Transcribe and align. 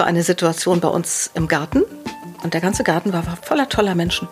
war 0.00 0.06
eine 0.06 0.22
Situation 0.22 0.80
bei 0.80 0.88
uns 0.88 1.30
im 1.34 1.46
Garten 1.46 1.84
und 2.42 2.54
der 2.54 2.62
ganze 2.62 2.84
Garten 2.84 3.12
war, 3.12 3.22
voller 3.42 3.68
toller 3.68 3.94
Menschen. 3.94 4.28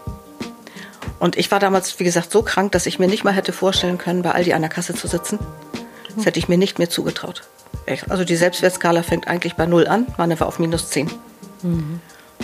Und 1.18 1.36
ich 1.36 1.50
war 1.50 1.60
damals, 1.60 2.00
wie 2.00 2.04
gesagt, 2.04 2.32
so 2.32 2.42
krank, 2.42 2.72
dass 2.72 2.86
ich 2.86 2.98
mir 2.98 3.06
nicht 3.06 3.22
mal 3.22 3.34
hätte 3.34 3.52
vorstellen 3.52 3.98
können, 3.98 4.22
bei 4.22 4.30
Aldi 4.30 4.54
an 4.54 4.62
der 4.62 4.70
Kasse 4.70 4.94
zu 4.94 5.06
sitzen. 5.08 5.38
Das 6.16 6.24
hätte 6.24 6.38
ich 6.38 6.48
mir 6.48 6.56
nicht 6.56 6.78
mehr 6.78 6.88
zugetraut. 6.88 7.42
Also 8.08 8.24
die 8.24 8.36
Selbstwertskala 8.36 9.02
fängt 9.02 9.28
eigentlich 9.28 9.56
bei 9.56 9.66
null 9.66 9.86
an, 9.86 10.06
meine 10.16 10.40
war 10.40 10.46
auf 10.46 10.58
minus 10.58 10.88
zehn. 10.88 11.10
Mhm. 11.62 12.00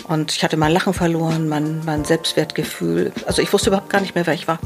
Und 0.07 0.33
ich 0.33 0.45
hatte 0.45 0.59
mein 0.59 0.73
Lachen 0.73 0.93
verloren, 0.93 1.49
mein, 1.49 1.83
mein 1.87 2.05
Selbstwertgefühl. 2.05 3.11
Also 3.25 3.41
ich 3.41 3.51
wusste 3.55 3.71
überhaupt 3.71 3.89
gar 3.89 4.03
nicht 4.03 4.15
mehr, 4.15 4.27
wer 4.27 4.35
ich 4.35 4.47
war. 4.49 4.59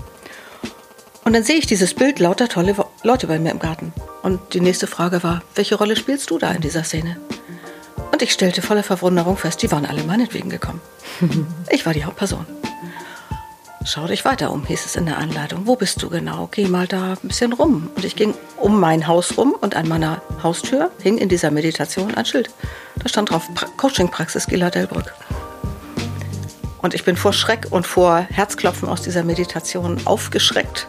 Und 1.24 1.32
dann 1.32 1.44
sehe 1.44 1.58
ich 1.58 1.66
dieses 1.66 1.94
Bild 1.94 2.18
lauter 2.18 2.48
tolle 2.48 2.74
Leute 3.04 3.28
bei 3.28 3.38
mir 3.38 3.52
im 3.52 3.60
Garten. 3.60 3.92
Und 4.22 4.40
die 4.54 4.60
nächste 4.60 4.88
Frage 4.88 5.22
war, 5.22 5.42
welche 5.54 5.76
Rolle 5.76 5.94
spielst 5.94 6.30
du 6.30 6.38
da 6.38 6.50
in 6.50 6.60
dieser 6.60 6.82
Szene? 6.82 7.18
Und 8.12 8.22
ich 8.22 8.32
stellte 8.32 8.62
voller 8.62 8.82
Verwunderung 8.82 9.36
fest, 9.36 9.62
die 9.62 9.70
waren 9.70 9.86
alle 9.86 10.04
meinetwegen 10.04 10.50
gekommen. 10.50 10.80
Ich 11.70 11.84
war 11.86 11.92
die 11.92 12.04
Hauptperson. 12.04 12.46
Schau 13.84 14.06
dich 14.06 14.24
weiter 14.24 14.50
um, 14.50 14.66
hieß 14.66 14.84
es 14.84 14.96
in 14.96 15.06
der 15.06 15.18
Anleitung. 15.18 15.66
Wo 15.66 15.76
bist 15.76 16.02
du 16.02 16.10
genau? 16.10 16.48
Geh 16.50 16.66
mal 16.68 16.86
da 16.86 17.12
ein 17.12 17.28
bisschen 17.28 17.52
rum. 17.52 17.90
Und 17.94 18.04
ich 18.04 18.16
ging 18.16 18.34
um 18.58 18.80
mein 18.80 19.06
Haus 19.06 19.38
rum 19.38 19.54
und 19.58 19.76
an 19.76 19.88
meiner 19.88 20.20
Haustür 20.42 20.90
hing 21.02 21.16
in 21.16 21.28
dieser 21.28 21.50
Meditation 21.50 22.14
ein 22.14 22.26
Schild. 22.26 22.50
Da 23.02 23.08
stand 23.08 23.30
drauf 23.30 23.48
Coaching-Praxis 23.76 24.46
Gila 24.46 24.70
Delbrück. 24.70 25.14
Und 26.82 26.94
ich 26.94 27.04
bin 27.04 27.16
vor 27.16 27.32
Schreck 27.32 27.68
und 27.70 27.86
vor 27.86 28.18
Herzklopfen 28.30 28.88
aus 28.88 29.02
dieser 29.02 29.24
Meditation 29.24 29.98
aufgeschreckt, 30.04 30.86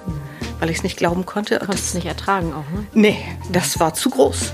weil 0.59 0.69
ich 0.69 0.77
es 0.77 0.83
nicht 0.83 0.97
glauben 0.97 1.25
konnte. 1.25 1.59
Du 1.59 1.65
konntest 1.65 1.87
es 1.87 1.93
nicht 1.93 2.07
ertragen 2.07 2.53
auch, 2.53 2.69
ne? 2.71 2.85
Nee, 2.93 3.17
das 3.51 3.79
war 3.79 3.93
zu 3.93 4.09
groß. 4.09 4.53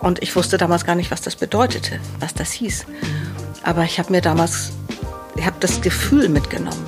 Und 0.00 0.22
ich 0.22 0.34
wusste 0.34 0.56
damals 0.56 0.84
gar 0.84 0.94
nicht, 0.94 1.10
was 1.10 1.20
das 1.20 1.36
bedeutete, 1.36 2.00
was 2.20 2.32
das 2.32 2.52
hieß. 2.52 2.86
Aber 3.62 3.84
ich 3.84 3.98
habe 3.98 4.10
mir 4.10 4.22
damals, 4.22 4.72
ich 5.36 5.44
habe 5.44 5.56
das 5.60 5.82
Gefühl 5.82 6.30
mitgenommen. 6.30 6.84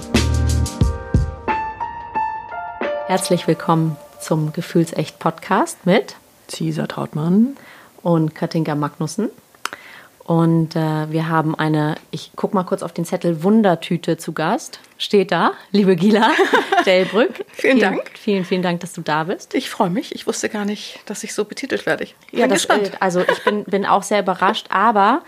Herzlich 3.06 3.46
willkommen 3.46 3.96
zum 4.18 4.54
Gefühlsecht 4.54 5.18
Podcast 5.18 5.84
mit 5.84 6.16
Cesar 6.48 6.88
Trautmann 6.88 7.56
und 8.02 8.34
Katinka 8.34 8.74
Magnussen. 8.74 9.28
Und 10.24 10.76
äh, 10.76 11.10
wir 11.10 11.28
haben 11.28 11.56
eine, 11.56 11.96
ich 12.12 12.30
guck 12.36 12.54
mal 12.54 12.62
kurz 12.62 12.84
auf 12.84 12.92
den 12.92 13.04
Zettel, 13.04 13.42
Wundertüte 13.42 14.16
zu 14.18 14.32
Gast. 14.32 14.78
Steht 14.96 15.32
da, 15.32 15.52
liebe 15.72 15.96
Gila 15.96 16.30
Delbrück. 16.86 17.44
vielen, 17.52 17.78
vielen, 17.78 17.80
Dank. 17.80 18.10
Vielen, 18.14 18.44
vielen 18.44 18.62
Dank, 18.62 18.80
dass 18.80 18.92
du 18.92 19.00
da 19.00 19.24
bist. 19.24 19.54
Ich 19.54 19.68
freue 19.68 19.90
mich. 19.90 20.14
Ich 20.14 20.28
wusste 20.28 20.48
gar 20.48 20.64
nicht, 20.64 21.00
dass 21.06 21.24
ich 21.24 21.34
so 21.34 21.44
betitelt 21.44 21.86
werde. 21.86 22.04
Ich 22.04 22.14
bin 22.30 22.38
ja, 22.38 22.46
das, 22.46 22.68
gespannt. 22.68 22.92
also 23.00 23.20
ich 23.20 23.42
bin, 23.42 23.64
bin 23.64 23.84
auch 23.84 24.04
sehr 24.04 24.20
überrascht, 24.20 24.66
aber 24.70 25.22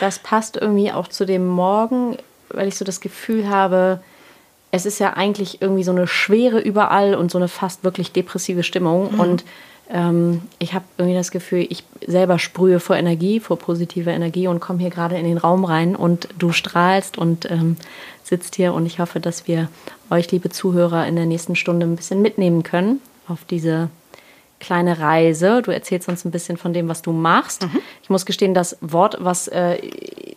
das 0.00 0.18
passt 0.18 0.56
irgendwie 0.56 0.92
auch 0.92 1.08
zu 1.08 1.26
dem 1.26 1.46
Morgen, 1.46 2.16
weil 2.48 2.68
ich 2.68 2.76
so 2.76 2.86
das 2.86 3.00
Gefühl 3.02 3.50
habe, 3.50 4.00
es 4.70 4.86
ist 4.86 4.98
ja 4.98 5.12
eigentlich 5.12 5.60
irgendwie 5.60 5.84
so 5.84 5.92
eine 5.92 6.06
Schwere 6.06 6.60
überall 6.60 7.14
und 7.14 7.30
so 7.30 7.36
eine 7.36 7.48
fast 7.48 7.84
wirklich 7.84 8.12
depressive 8.12 8.62
Stimmung. 8.62 9.12
Mhm. 9.12 9.20
Und 9.20 9.44
ähm, 9.90 10.42
ich 10.58 10.74
habe 10.74 10.84
irgendwie 10.98 11.16
das 11.16 11.30
Gefühl, 11.30 11.66
ich 11.68 11.84
selber 12.06 12.38
sprühe 12.38 12.80
vor 12.80 12.96
Energie, 12.96 13.40
vor 13.40 13.58
positiver 13.58 14.10
Energie 14.10 14.46
und 14.46 14.60
komme 14.60 14.80
hier 14.80 14.90
gerade 14.90 15.16
in 15.16 15.24
den 15.24 15.38
Raum 15.38 15.64
rein 15.64 15.96
und 15.96 16.28
du 16.38 16.52
strahlst 16.52 17.16
und 17.16 17.50
ähm, 17.50 17.76
sitzt 18.22 18.56
hier. 18.56 18.74
Und 18.74 18.86
ich 18.86 19.00
hoffe, 19.00 19.20
dass 19.20 19.48
wir 19.48 19.68
euch, 20.10 20.30
liebe 20.30 20.50
Zuhörer, 20.50 21.06
in 21.06 21.16
der 21.16 21.26
nächsten 21.26 21.56
Stunde 21.56 21.86
ein 21.86 21.96
bisschen 21.96 22.20
mitnehmen 22.20 22.62
können 22.62 23.00
auf 23.28 23.44
diese 23.44 23.88
kleine 24.60 24.98
Reise. 24.98 25.62
Du 25.62 25.70
erzählst 25.70 26.08
uns 26.08 26.24
ein 26.24 26.32
bisschen 26.32 26.56
von 26.56 26.72
dem, 26.72 26.88
was 26.88 27.02
du 27.02 27.12
machst. 27.12 27.62
Mhm. 27.62 27.78
Ich 28.02 28.10
muss 28.10 28.26
gestehen, 28.26 28.54
das 28.54 28.76
Wort, 28.80 29.18
was 29.20 29.46
äh, 29.48 29.76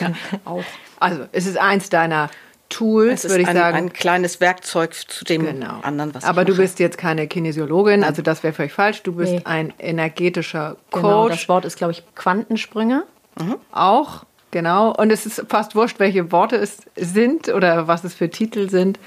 Ja, 0.00 0.12
auch. 0.44 0.64
Also, 0.98 1.22
es 1.32 1.46
ist 1.46 1.58
eins 1.58 1.88
deiner 1.88 2.30
Tools, 2.72 3.28
würde 3.28 3.42
ich 3.42 3.48
ein, 3.48 3.56
sagen. 3.56 3.76
Ein 3.76 3.92
kleines 3.92 4.40
Werkzeug 4.40 4.94
zu 4.94 5.24
dem 5.24 5.44
genau. 5.44 5.80
anderen, 5.82 6.14
was 6.14 6.24
Aber 6.24 6.44
du 6.44 6.56
bist 6.56 6.78
jetzt 6.78 6.98
keine 6.98 7.28
Kinesiologin, 7.28 8.04
also 8.04 8.22
das 8.22 8.42
wäre 8.42 8.52
vielleicht 8.52 8.74
falsch. 8.74 9.02
Du 9.02 9.12
bist 9.12 9.32
nee. 9.32 9.42
ein 9.44 9.72
energetischer 9.78 10.76
Coach. 10.90 11.02
Genau, 11.02 11.28
das 11.28 11.48
Wort 11.48 11.64
ist, 11.64 11.76
glaube 11.76 11.92
ich, 11.92 12.02
Quantensprünge. 12.14 13.04
Mhm. 13.38 13.56
Auch 13.72 14.24
Genau, 14.52 14.92
und 14.94 15.10
es 15.10 15.24
ist 15.24 15.46
fast 15.48 15.74
wurscht, 15.74 15.98
welche 15.98 16.30
Worte 16.30 16.56
es 16.56 16.82
sind 16.94 17.48
oder 17.48 17.88
was 17.88 18.04
es 18.04 18.12
für 18.12 18.28
Titel 18.28 18.68
sind. 18.68 18.98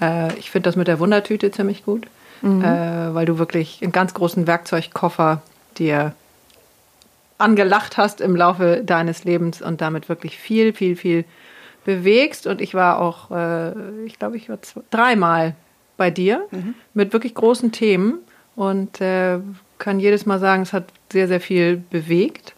Äh, 0.00 0.32
ich 0.38 0.52
finde 0.52 0.68
das 0.68 0.76
mit 0.76 0.86
der 0.86 1.00
Wundertüte 1.00 1.50
ziemlich 1.50 1.84
gut, 1.84 2.06
mhm. 2.40 2.62
äh, 2.62 3.12
weil 3.12 3.26
du 3.26 3.36
wirklich 3.36 3.80
einen 3.82 3.90
ganz 3.90 4.14
großen 4.14 4.46
Werkzeugkoffer 4.46 5.42
dir 5.76 6.14
angelacht 7.36 7.96
hast 7.96 8.20
im 8.20 8.36
Laufe 8.36 8.82
deines 8.84 9.24
Lebens 9.24 9.60
und 9.60 9.80
damit 9.80 10.08
wirklich 10.08 10.38
viel, 10.38 10.72
viel, 10.72 10.94
viel 10.94 11.24
bewegst. 11.84 12.46
Und 12.46 12.60
ich 12.60 12.74
war 12.74 13.00
auch, 13.00 13.30
äh, 13.30 14.04
ich 14.04 14.18
glaube, 14.18 14.36
ich 14.36 14.48
war 14.48 14.60
zwei, 14.62 14.82
dreimal 14.90 15.54
bei 15.96 16.10
dir 16.10 16.46
mhm. 16.50 16.74
mit 16.94 17.12
wirklich 17.12 17.34
großen 17.34 17.72
Themen 17.72 18.18
und 18.56 19.00
äh, 19.00 19.38
kann 19.78 20.00
jedes 20.00 20.26
Mal 20.26 20.38
sagen, 20.38 20.62
es 20.62 20.72
hat 20.72 20.84
sehr, 21.10 21.28
sehr 21.28 21.40
viel 21.40 21.76
bewegt. 21.76 22.54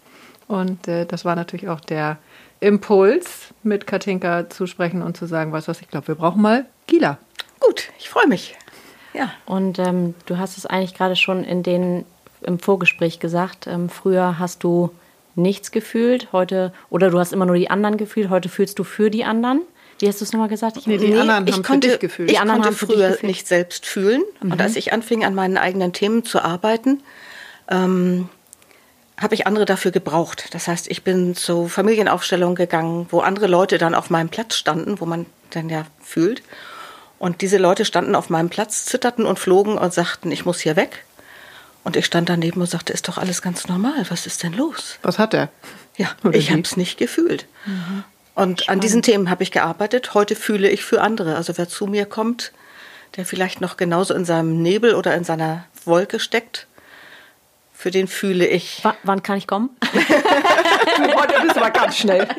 Und 0.46 0.88
äh, 0.88 1.06
das 1.06 1.24
war 1.24 1.36
natürlich 1.36 1.68
auch 1.68 1.80
der 1.80 2.18
Impuls, 2.60 3.54
mit 3.62 3.86
Katinka 3.86 4.48
zu 4.48 4.66
sprechen 4.66 5.02
und 5.02 5.16
zu 5.16 5.26
sagen, 5.26 5.52
weißt 5.52 5.68
du 5.68 5.70
was, 5.70 5.80
ich 5.80 5.88
glaube, 5.88 6.08
wir 6.08 6.14
brauchen 6.14 6.42
mal 6.42 6.66
Gila. 6.86 7.18
Gut, 7.60 7.91
ich 7.98 8.08
freue 8.08 8.26
mich. 8.26 8.56
Ja. 9.14 9.30
Und 9.46 9.78
ähm, 9.78 10.14
du 10.26 10.38
hast 10.38 10.58
es 10.58 10.66
eigentlich 10.66 10.94
gerade 10.94 11.16
schon 11.16 11.44
in 11.44 11.62
den, 11.62 12.04
im 12.42 12.58
Vorgespräch 12.58 13.20
gesagt. 13.20 13.66
Ähm, 13.66 13.88
früher 13.88 14.38
hast 14.38 14.64
du 14.64 14.91
nichts 15.37 15.71
gefühlt, 15.71 16.28
heute, 16.33 16.72
oder 16.91 17.11
du 17.11 17.19
hast 17.19 17.33
immer 17.33 17.47
nur 17.47 17.56
die 17.56 17.71
anderen 17.71 17.97
gefühlt, 17.97 18.31
heute 18.31 18.49
fühlst 18.49 18.78
du 18.78 18.84
für 18.84 19.11
die 19.11 19.25
anderen. 19.25 19.62
Wie 19.99 20.09
hast 20.09 20.21
du 20.21 20.25
es 20.25 20.33
nochmal 20.33 20.49
gesagt? 20.49 20.77
Ich, 20.77 20.87
nee, 20.87 20.99
die 20.99 21.09
nee, 21.09 21.19
anderen 21.19 21.47
ich 21.47 21.55
haben 21.55 21.62
konnte, 21.62 21.89
für 21.89 21.93
dich 21.93 22.00
gefühlt. 22.00 22.31
Die 22.31 22.39
anderen 22.39 22.62
konnte 22.62 22.81
haben 22.81 22.89
früher 22.89 23.19
nicht 23.22 23.47
selbst 23.47 23.87
fühlen. 23.87 24.22
Mhm. 24.43 24.53
Und 24.53 24.61
als 24.61 24.77
ich 24.77 24.93
anfing, 24.93 25.25
an 25.25 25.34
meinen 25.34 25.56
eigenen 25.56 25.93
Themen 25.93 26.25
zu 26.25 26.43
arbeiten, 26.43 27.03
ähm, 27.71 28.28
habe 29.21 29.34
ich 29.34 29.47
andere 29.47 29.65
dafür 29.65 29.93
gebraucht. 29.93 30.49
Das 30.53 30.67
heißt, 30.67 30.91
ich 30.91 31.05
bin 31.05 31.37
zu 31.37 31.69
Familienaufstellungen 31.69 32.56
gegangen, 32.56 33.06
wo 33.11 33.21
andere 33.21 33.47
Leute 33.47 33.78
dann 33.78 33.95
auf 33.95 34.11
meinem 34.11 34.28
Platz 34.28 34.56
standen, 34.56 35.01
wo 35.01 35.06
man 35.06 35.27
dann 35.51 35.69
ja 35.69 35.87
fühlt. 36.01 36.43
Und 37.19 37.41
diese 37.41 37.59
Leute 37.59 37.84
standen 37.84 38.16
auf 38.16 38.28
meinem 38.28 38.51
Platz, 38.51 38.87
zitterten 38.87 39.25
und 39.25 39.39
flogen 39.39 39.78
und 39.78 39.95
sagten, 39.95 40.33
ich 40.33 40.45
muss 40.45 40.61
hier 40.61 40.77
weg. 40.77 41.05
Und 41.84 41.97
ich 41.97 42.06
stand 42.06 42.28
daneben 42.31 42.61
und 42.61 42.67
sagte, 42.67 42.93
ist 42.93 43.09
doch 43.09 43.19
alles 43.19 43.43
ganz 43.43 43.69
normal. 43.69 44.06
Was 44.09 44.27
ist 44.27 44.43
denn 44.43 44.55
los? 44.55 44.99
Was 45.03 45.19
hat 45.19 45.34
er? 45.34 45.50
Ja, 45.97 46.09
Oder 46.25 46.37
ich 46.37 46.50
habe 46.50 46.62
es 46.62 46.77
nicht 46.77 46.99
gefühlt. 46.99 47.47
Mhm. 47.67 48.05
Und 48.34 48.62
Spannend. 48.62 48.69
an 48.69 48.81
diesen 48.81 49.03
Themen 49.03 49.31
habe 49.31 49.43
ich 49.43 49.53
gearbeitet. 49.53 50.15
Heute 50.15 50.34
fühle 50.34 50.69
ich 50.69 50.84
für 50.84 51.03
andere. 51.03 51.37
Also 51.37 51.56
wer 51.56 51.69
zu 51.69 51.87
mir 51.87 52.06
kommt, 52.06 52.53
der 53.17 53.25
vielleicht 53.25 53.61
noch 53.61 53.77
genauso 53.77 54.15
in 54.15 54.25
seinem 54.25 54.61
Nebel 54.61 54.95
oder 54.95 55.15
in 55.15 55.25
seiner 55.25 55.67
Wolke 55.84 56.19
steckt, 56.19 56.67
für 57.72 57.91
den 57.91 58.09
fühle 58.09 58.47
ich. 58.47 58.83
W 58.83 58.91
wann 59.03 59.22
kann 59.22 59.37
ich 59.37 59.47
kommen? 59.47 59.71
Heute 59.83 61.34
bist 61.43 61.56
du 61.56 61.61
aber 61.61 61.71
ganz 61.71 61.99
schnell. 61.99 62.27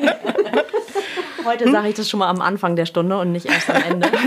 Heute 1.46 1.70
sage 1.70 1.88
ich 1.88 1.94
das 1.94 2.10
schon 2.10 2.18
mal 2.18 2.28
am 2.28 2.40
Anfang 2.40 2.76
der 2.76 2.86
Stunde 2.86 3.18
und 3.18 3.32
nicht 3.32 3.46
erst 3.46 3.70
am 3.70 3.82
Ende. 3.82 4.10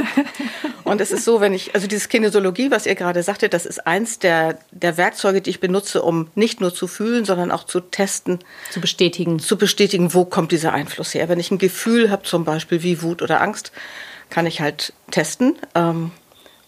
Und 0.90 1.02
es 1.02 1.12
ist 1.12 1.24
so, 1.24 1.40
wenn 1.40 1.54
ich, 1.54 1.76
also 1.76 1.86
dieses 1.86 2.10
Kinesiologie, 2.10 2.72
was 2.72 2.88
ihr 2.88 2.96
gerade 2.96 3.22
sagte, 3.22 3.48
das 3.48 3.68
ist 3.68 3.86
eins 3.86 4.18
der, 4.18 4.58
der 4.72 4.98
Werkzeuge, 4.98 5.40
die 5.40 5.52
ich 5.52 5.60
benutze, 5.60 6.02
um 6.02 6.30
nicht 6.34 6.62
nur 6.62 6.74
zu 6.74 6.88
fühlen, 6.88 7.26
sondern 7.26 7.52
auch 7.52 7.64
zu 7.64 7.80
testen. 7.80 8.40
Zu 8.72 8.82
bestätigen. 8.82 9.38
Zu 9.38 9.56
bestätigen, 9.56 10.16
wo 10.16 10.26
kommt 10.26 10.52
dieser 10.52 10.74
Einfluss 10.74 11.14
her. 11.14 11.30
Wenn 11.30 11.40
ich 11.40 11.52
ein 11.52 11.60
Gefühl 11.60 12.10
habe, 12.10 12.24
zum 12.24 12.44
Beispiel 12.44 12.82
wie 12.82 13.04
Wut 13.04 13.22
oder 13.22 13.40
Angst, 13.40 13.72
kann 14.32 14.48
ich 14.48 14.62
halt 14.62 14.94
testen, 15.12 15.60
ähm, 15.76 16.10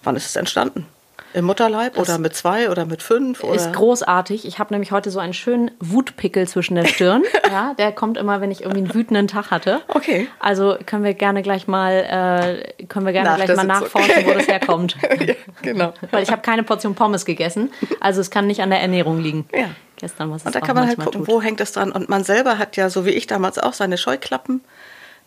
wann 0.04 0.16
ist 0.16 0.28
es 0.28 0.36
entstanden. 0.36 0.86
Im 1.34 1.46
Mutterleib 1.46 1.96
das 1.96 2.10
oder 2.10 2.18
mit 2.18 2.36
zwei 2.36 2.70
oder 2.70 2.86
mit 2.86 3.02
fünf? 3.02 3.44
Oder? 3.44 3.56
Ist 3.56 3.74
großartig. 3.74 4.46
Ich 4.46 4.60
habe 4.60 4.74
nämlich 4.74 4.92
heute 4.92 5.12
so 5.12 5.20
einen 5.20 5.34
schönen 5.34 5.72
Wutpickel 5.80 6.48
zwischen 6.48 6.76
der 6.76 6.86
Stirn. 6.86 7.24
ja, 7.50 7.74
der 7.76 7.92
kommt 7.92 8.18
immer, 8.18 8.42
wenn 8.42 8.52
ich 8.52 8.62
irgendwie 8.62 8.82
einen 8.82 8.94
wütenden 8.94 9.28
Tag 9.28 9.52
hatte. 9.52 9.82
Okay. 9.88 10.28
Also 10.40 10.78
können 10.86 11.04
wir 11.04 11.14
gerne 11.14 11.42
gleich 11.42 11.68
mal, 11.68 12.64
äh, 12.80 12.86
können 12.86 13.06
wir 13.06 13.14
gerne 13.14 13.30
Nach 13.30 13.44
gleich 13.44 13.56
mal 13.56 13.64
nachforschen, 13.64 14.12
okay. 14.12 14.26
wo 14.28 14.34
das 14.34 14.48
herkommt. 14.48 14.98
ja, 15.20 15.36
genau. 15.62 15.94
Weil 16.12 16.24
ich 16.24 16.32
habe 16.32 16.42
keine 16.42 16.64
Portion 16.64 16.96
Pommes 16.96 17.26
gegessen. 17.26 17.72
Also 18.00 18.22
es 18.22 18.30
kann 18.30 18.48
nicht 18.48 18.62
an 18.62 18.70
der 18.70 18.82
Ernährung 18.82 19.20
liegen. 19.20 19.48
Ja. 19.54 19.70
Gestern 19.98 20.32
was 20.32 20.44
Und 20.46 20.56
da 20.56 20.62
kann 20.62 20.76
man 20.76 20.88
halt 20.88 20.98
gucken, 20.98 21.22
tut. 21.22 21.28
wo 21.28 21.42
hängt 21.42 21.60
das 21.60 21.74
dran. 21.74 21.92
Und 21.92 22.10
man 22.10 22.24
selber 22.24 22.58
hat 22.58 22.76
ja, 22.76 22.90
so 22.90 23.06
wie 23.06 23.12
ich 23.12 23.28
damals 23.28 23.60
auch, 23.60 23.74
seine 23.74 24.00
Scheuklappen, 24.00 24.62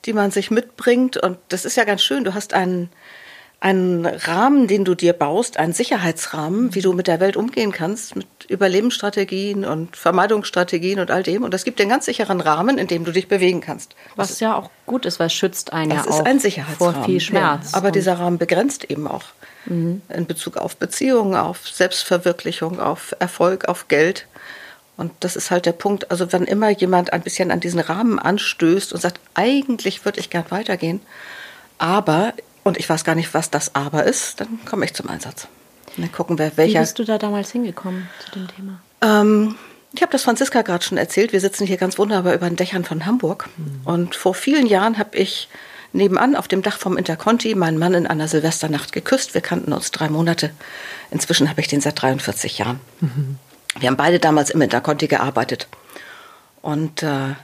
die 0.05 0.13
man 0.13 0.33
sich 0.33 0.51
mitbringt. 0.51 1.17
Und 1.17 1.39
das 1.49 1.65
ist 1.65 1.77
ja 1.77 1.85
ganz 1.85 2.03
schön. 2.03 2.25
Du 2.25 2.35
hast 2.35 2.55
einen 2.55 2.91
einen 3.65 4.05
Rahmen, 4.05 4.67
den 4.67 4.85
du 4.85 4.95
dir 4.95 5.15
baust, 5.15 5.57
einen 5.57 5.73
Sicherheitsrahmen, 5.73 6.75
wie 6.75 6.83
du 6.83 6.93
mit 6.93 7.07
der 7.07 7.19
Welt 7.19 7.35
umgehen 7.35 7.73
kannst, 7.73 8.15
mit 8.15 8.27
Überlebensstrategien 8.47 9.65
und 9.65 9.97
Vermeidungsstrategien 9.97 11.01
und 11.01 11.11
all 11.11 11.23
dem. 11.23 11.43
Und 11.45 11.55
das 11.55 11.65
gibt 11.65 11.79
dir 11.79 11.85
einen 11.85 11.91
ganz 11.91 12.05
sicheren 12.05 12.43
Rahmen, 12.43 12.77
in 12.77 12.89
dem 12.89 13.07
du 13.07 13.13
dich 13.13 13.27
bewegen 13.27 13.63
kannst. 13.63 13.97
Was 14.17 14.39
ja 14.39 14.55
auch 14.55 14.69
gut 14.85 15.07
ist, 15.07 15.19
weil 15.19 15.29
es 15.29 15.33
schützt 15.33 15.73
einen 15.73 15.97
das 15.97 16.05
ja 16.05 16.13
ist 16.13 16.27
ein 16.27 16.41
Sicherheitsrahmen. 16.41 16.95
vor 16.95 17.05
viel 17.07 17.21
Schmerz. 17.21 17.73
Ja, 17.73 17.79
aber 17.79 17.91
dieser 17.91 18.19
Rahmen 18.19 18.37
begrenzt 18.37 18.85
eben 18.91 19.09
auch. 19.09 19.25
mhm. 19.65 20.03
in 20.11 20.27
Bezug 20.27 20.59
auf 20.59 20.77
Beziehungen, 20.77 21.35
auf 21.35 21.67
Selbstverwirklichung, 21.67 22.81
auf 22.81 23.17
Erfolg, 23.19 23.65
auf 23.67 23.89
Geld. 23.89 24.27
Und 24.99 25.11
das 25.21 25.37
ist 25.37 25.51
halt 25.51 25.65
der 25.65 25.73
Punkt. 25.73 26.11
Also 26.11 26.31
wenn 26.35 26.45
immer 26.45 26.69
jemand 26.69 27.15
ein 27.15 27.23
bisschen 27.23 27.51
an 27.51 27.61
diesen 27.61 27.81
Rahmen 27.81 28.19
anstößt 28.19 28.93
und 28.93 29.01
sagt, 29.01 29.21
eigentlich 29.33 30.05
würde 30.05 30.21
ich 30.21 30.29
gern 30.29 30.45
weitergehen, 30.51 31.01
aber, 31.79 32.35
und 32.65 32.79
ich 32.79 32.89
weiß 32.89 33.05
gar 33.05 33.15
nicht, 33.15 33.35
was 33.35 33.51
das 33.51 33.75
aber 33.75 34.05
ist, 34.05 34.41
dann 34.41 34.59
komme 34.65 34.85
ich 34.85 34.95
zum 34.95 35.09
Einsatz. 35.09 35.47
Und 35.97 36.03
dann 36.03 36.13
gucken 36.13 36.39
wir, 36.39 36.57
welcher. 36.57 36.81
Wie 36.81 36.83
bist 36.83 36.99
du 36.99 37.05
da 37.05 37.19
damals 37.19 37.53
hingekommen 37.53 38.09
zu 38.25 38.33
dem 38.33 38.49
Thema? 38.49 38.81
Ähm, 39.01 39.55
ich 39.95 40.03
habe 40.03 40.11
das 40.11 40.25
Franziska 40.25 40.63
gerade 40.63 40.85
schon 40.85 40.99
erzählt. 40.99 41.33
Wir 41.33 41.41
sitzen 41.41 41.67
hier 41.67 41.77
ganz 41.77 41.99
wunderbar 41.99 42.35
über 42.35 42.49
den 42.49 42.57
Dächern 42.57 42.85
von 42.85 43.07
Hamburg. 43.07 43.49
Mhm. 43.57 43.81
Und 43.85 44.15
vor 44.17 44.35
vielen 44.35 44.67
Jahren 44.67 44.99
habe 44.99 45.17
ich 45.17 45.49
nebenan 45.93 46.35
auf 46.35 46.49
dem 46.49 46.63
Dach 46.63 46.79
vom 46.79 46.97
Interconti 46.97 47.55
meinen 47.55 47.79
Mann 47.79 47.95
in 47.95 48.07
einer 48.07 48.27
Silvesternacht 48.27 48.93
geküsst. 48.93 49.35
Wir 49.35 49.41
kannten 49.41 49.73
uns 49.73 49.93
drei 49.93 50.09
Monate. 50.09 50.51
Inzwischen 51.13 51.49
habe 51.49 51.61
ich 51.61 51.69
den 51.69 51.81
seit 51.81 52.03
43 52.03 52.59
Jahren. 52.59 52.81
Mhm. 53.01 53.39
Wir 53.79 53.89
haben 53.89 53.97
beide 53.97 54.19
damals 54.19 54.51
im 54.51 54.61
Interconti 54.61 55.07
gearbeitet. 55.07 55.69
Und 56.61 57.03
äh, 57.03 57.35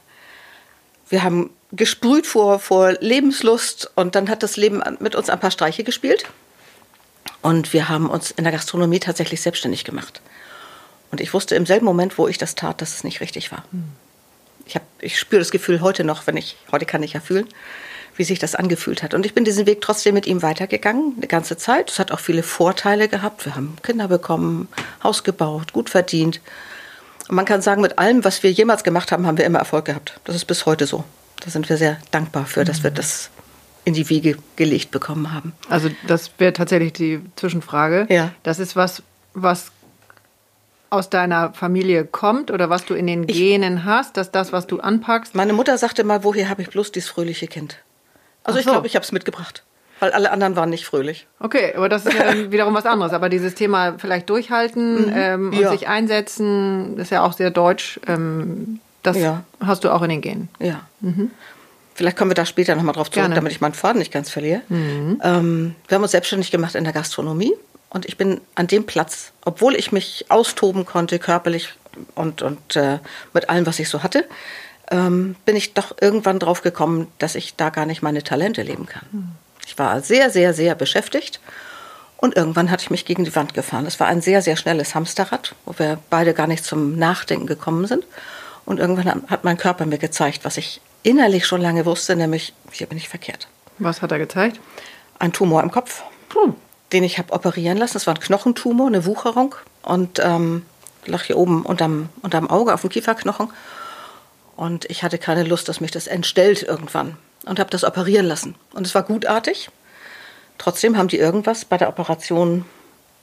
wir 1.08 1.22
haben 1.22 1.50
gesprüht 1.72 2.26
vor, 2.26 2.58
vor 2.58 2.92
Lebenslust 3.00 3.90
und 3.94 4.14
dann 4.14 4.28
hat 4.28 4.42
das 4.42 4.56
Leben 4.56 4.82
mit 4.98 5.14
uns 5.14 5.30
ein 5.30 5.40
paar 5.40 5.50
Streiche 5.50 5.84
gespielt. 5.84 6.24
Und 7.42 7.72
wir 7.72 7.88
haben 7.88 8.10
uns 8.10 8.30
in 8.30 8.44
der 8.44 8.52
Gastronomie 8.52 9.00
tatsächlich 9.00 9.40
selbstständig 9.40 9.84
gemacht. 9.84 10.20
Und 11.10 11.20
ich 11.20 11.32
wusste 11.32 11.54
im 11.54 11.66
selben 11.66 11.86
Moment, 11.86 12.18
wo 12.18 12.28
ich 12.28 12.38
das 12.38 12.54
tat, 12.54 12.80
dass 12.80 12.94
es 12.94 13.04
nicht 13.04 13.20
richtig 13.20 13.50
war. 13.50 13.64
Hm. 13.70 13.84
Ich, 14.66 14.76
hab, 14.76 14.82
ich 15.00 15.18
spüre 15.18 15.40
das 15.40 15.50
Gefühl 15.50 15.80
heute 15.80 16.04
noch, 16.04 16.26
wenn 16.26 16.36
ich, 16.36 16.56
heute 16.70 16.86
kann 16.86 17.02
ich 17.02 17.14
ja 17.14 17.20
fühlen, 17.20 17.48
wie 18.16 18.24
sich 18.24 18.38
das 18.38 18.54
angefühlt 18.54 19.02
hat. 19.02 19.14
Und 19.14 19.26
ich 19.26 19.34
bin 19.34 19.44
diesen 19.44 19.66
Weg 19.66 19.80
trotzdem 19.80 20.14
mit 20.14 20.26
ihm 20.26 20.42
weitergegangen, 20.42 21.14
eine 21.16 21.26
ganze 21.26 21.56
Zeit. 21.56 21.90
Es 21.90 21.98
hat 21.98 22.12
auch 22.12 22.20
viele 22.20 22.42
Vorteile 22.42 23.08
gehabt. 23.08 23.46
Wir 23.46 23.56
haben 23.56 23.76
Kinder 23.82 24.08
bekommen, 24.08 24.68
Haus 25.02 25.24
gebaut, 25.24 25.72
gut 25.72 25.90
verdient. 25.90 26.40
Und 27.28 27.36
man 27.36 27.46
kann 27.46 27.62
sagen, 27.62 27.80
mit 27.80 27.98
allem, 27.98 28.22
was 28.24 28.42
wir 28.42 28.52
jemals 28.52 28.84
gemacht 28.84 29.10
haben, 29.10 29.26
haben 29.26 29.38
wir 29.38 29.44
immer 29.44 29.60
Erfolg 29.60 29.86
gehabt. 29.86 30.20
Das 30.24 30.36
ist 30.36 30.44
bis 30.44 30.66
heute 30.66 30.86
so. 30.86 31.04
Da 31.40 31.50
sind 31.50 31.68
wir 31.68 31.76
sehr 31.76 31.98
dankbar 32.10 32.46
für, 32.46 32.64
dass 32.64 32.82
wir 32.82 32.90
das 32.90 33.30
in 33.84 33.94
die 33.94 34.08
Wiege 34.08 34.36
gelegt 34.56 34.90
bekommen 34.90 35.32
haben. 35.32 35.52
Also 35.68 35.90
das 36.06 36.30
wäre 36.38 36.52
tatsächlich 36.52 36.92
die 36.92 37.20
Zwischenfrage. 37.36 38.06
Ja. 38.10 38.32
Das 38.42 38.58
ist 38.58 38.76
was, 38.76 39.02
was 39.32 39.72
aus 40.90 41.08
deiner 41.08 41.52
Familie 41.52 42.04
kommt 42.04 42.50
oder 42.50 42.68
was 42.68 42.84
du 42.84 42.94
in 42.94 43.06
den 43.06 43.26
Genen 43.26 43.78
ich, 43.78 43.84
hast, 43.84 44.16
dass 44.16 44.32
das, 44.32 44.52
was 44.52 44.66
du 44.66 44.80
anpackst. 44.80 45.34
Meine 45.34 45.52
Mutter 45.52 45.78
sagte 45.78 46.04
mal, 46.04 46.24
woher 46.24 46.48
habe 46.48 46.62
ich 46.62 46.70
bloß 46.70 46.92
dieses 46.92 47.08
fröhliche 47.08 47.46
Kind? 47.46 47.78
Also 48.42 48.56
so. 48.56 48.60
ich 48.60 48.66
glaube, 48.66 48.86
ich 48.86 48.96
habe 48.96 49.04
es 49.04 49.12
mitgebracht. 49.12 49.62
Weil 50.00 50.12
alle 50.12 50.30
anderen 50.30 50.56
waren 50.56 50.70
nicht 50.70 50.86
fröhlich. 50.86 51.26
Okay, 51.38 51.74
aber 51.76 51.88
das 51.88 52.06
ist 52.06 52.14
ja 52.14 52.24
dann 52.24 52.52
wiederum 52.52 52.74
was 52.74 52.86
anderes. 52.86 53.12
Aber 53.12 53.28
dieses 53.28 53.54
Thema 53.54 53.98
vielleicht 53.98 54.28
durchhalten 54.30 55.06
mhm. 55.06 55.12
ähm, 55.14 55.48
und 55.50 55.60
ja. 55.60 55.70
sich 55.70 55.88
einsetzen, 55.88 56.98
ist 56.98 57.10
ja 57.10 57.22
auch 57.22 57.34
sehr 57.34 57.50
deutsch. 57.50 58.00
Ähm, 58.06 58.80
das 59.02 59.16
ja. 59.16 59.44
hast 59.60 59.84
du 59.84 59.90
auch 59.90 60.02
in 60.02 60.10
den 60.10 60.20
Genen. 60.20 60.48
Ja. 60.58 60.82
Mhm. 61.00 61.30
Vielleicht 61.94 62.16
kommen 62.16 62.30
wir 62.30 62.34
da 62.34 62.46
später 62.46 62.74
nochmal 62.76 62.94
drauf 62.94 63.10
zurück, 63.10 63.24
Gerne. 63.24 63.34
damit 63.34 63.52
ich 63.52 63.60
meinen 63.60 63.74
Faden 63.74 63.98
nicht 63.98 64.12
ganz 64.12 64.30
verliere. 64.30 64.62
Mhm. 64.68 65.20
Ähm, 65.22 65.74
wir 65.88 65.96
haben 65.96 66.02
uns 66.02 66.12
selbstständig 66.12 66.50
gemacht 66.50 66.74
in 66.74 66.84
der 66.84 66.92
Gastronomie. 66.92 67.52
Und 67.90 68.06
ich 68.06 68.16
bin 68.16 68.40
an 68.54 68.68
dem 68.68 68.86
Platz, 68.86 69.32
obwohl 69.44 69.74
ich 69.74 69.90
mich 69.90 70.26
austoben 70.28 70.86
konnte, 70.86 71.18
körperlich 71.18 71.74
und, 72.14 72.40
und 72.40 72.76
äh, 72.76 73.00
mit 73.34 73.50
allem, 73.50 73.66
was 73.66 73.80
ich 73.80 73.88
so 73.88 74.02
hatte, 74.02 74.24
ähm, 74.90 75.36
bin 75.44 75.56
ich 75.56 75.74
doch 75.74 75.96
irgendwann 76.00 76.38
drauf 76.38 76.62
gekommen, 76.62 77.08
dass 77.18 77.34
ich 77.34 77.56
da 77.56 77.70
gar 77.70 77.86
nicht 77.86 78.00
meine 78.00 78.22
Talente 78.22 78.62
leben 78.62 78.86
kann. 78.86 79.02
Hm. 79.10 79.28
Ich 79.66 79.78
war 79.78 80.00
sehr, 80.00 80.30
sehr, 80.30 80.54
sehr 80.54 80.74
beschäftigt. 80.74 81.40
Und 82.16 82.36
irgendwann 82.36 82.70
hatte 82.70 82.82
ich 82.82 82.90
mich 82.90 83.06
gegen 83.06 83.24
die 83.24 83.34
Wand 83.34 83.54
gefahren. 83.54 83.86
Das 83.86 83.98
war 83.98 84.06
ein 84.06 84.20
sehr, 84.20 84.42
sehr 84.42 84.56
schnelles 84.56 84.94
Hamsterrad, 84.94 85.54
wo 85.64 85.74
wir 85.78 85.98
beide 86.10 86.34
gar 86.34 86.46
nicht 86.46 86.64
zum 86.64 86.98
Nachdenken 86.98 87.46
gekommen 87.46 87.86
sind. 87.86 88.04
Und 88.70 88.78
irgendwann 88.78 89.24
hat 89.28 89.44
mein 89.44 89.56
Körper 89.56 89.84
mir 89.84 89.98
gezeigt, 89.98 90.44
was 90.44 90.56
ich 90.56 90.80
innerlich 91.02 91.46
schon 91.46 91.60
lange 91.60 91.84
wusste, 91.84 92.14
nämlich, 92.14 92.54
hier 92.70 92.86
bin 92.86 92.98
ich 92.98 93.08
verkehrt. 93.08 93.48
Was 93.78 94.00
hat 94.00 94.12
er 94.12 94.18
gezeigt? 94.18 94.60
Ein 95.18 95.32
Tumor 95.32 95.62
im 95.62 95.70
Kopf. 95.70 96.02
Hm 96.34 96.54
den 96.92 97.04
ich 97.04 97.18
habe 97.18 97.32
operieren 97.32 97.78
lassen. 97.78 97.94
Das 97.94 98.06
war 98.06 98.14
ein 98.14 98.20
Knochentumor, 98.20 98.88
eine 98.88 99.04
Wucherung 99.04 99.54
und 99.82 100.18
ähm, 100.18 100.64
lag 101.06 101.22
hier 101.22 101.38
oben 101.38 101.62
unterm, 101.62 102.08
unterm 102.22 102.50
Auge 102.50 102.74
auf 102.74 102.82
dem 102.82 102.90
Kieferknochen. 102.90 103.50
Und 104.56 104.84
ich 104.90 105.02
hatte 105.02 105.18
keine 105.18 105.44
Lust, 105.44 105.68
dass 105.68 105.80
mich 105.80 105.90
das 105.90 106.06
entstellt 106.06 106.62
irgendwann 106.62 107.16
und 107.46 107.58
habe 107.58 107.70
das 107.70 107.84
operieren 107.84 108.26
lassen. 108.26 108.56
Und 108.74 108.86
es 108.86 108.94
war 108.94 109.04
gutartig. 109.04 109.70
Trotzdem 110.58 110.98
haben 110.98 111.08
die 111.08 111.18
irgendwas 111.18 111.64
bei 111.64 111.78
der 111.78 111.88
Operation 111.88 112.66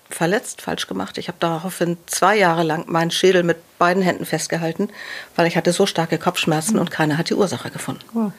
verletzt, 0.09 0.61
falsch 0.61 0.87
gemacht. 0.87 1.17
Ich 1.17 1.27
habe 1.27 1.37
daraufhin 1.39 1.97
zwei 2.05 2.37
Jahre 2.37 2.63
lang 2.63 2.85
meinen 2.87 3.11
Schädel 3.11 3.43
mit 3.43 3.57
beiden 3.77 4.01
Händen 4.03 4.25
festgehalten, 4.25 4.89
weil 5.35 5.47
ich 5.47 5.57
hatte 5.57 5.73
so 5.73 5.85
starke 5.85 6.17
Kopfschmerzen 6.17 6.75
mhm. 6.75 6.81
und 6.81 6.91
keiner 6.91 7.17
hat 7.17 7.29
die 7.29 7.35
Ursache 7.35 7.69
gefunden. 7.69 8.05
Wow. 8.13 8.31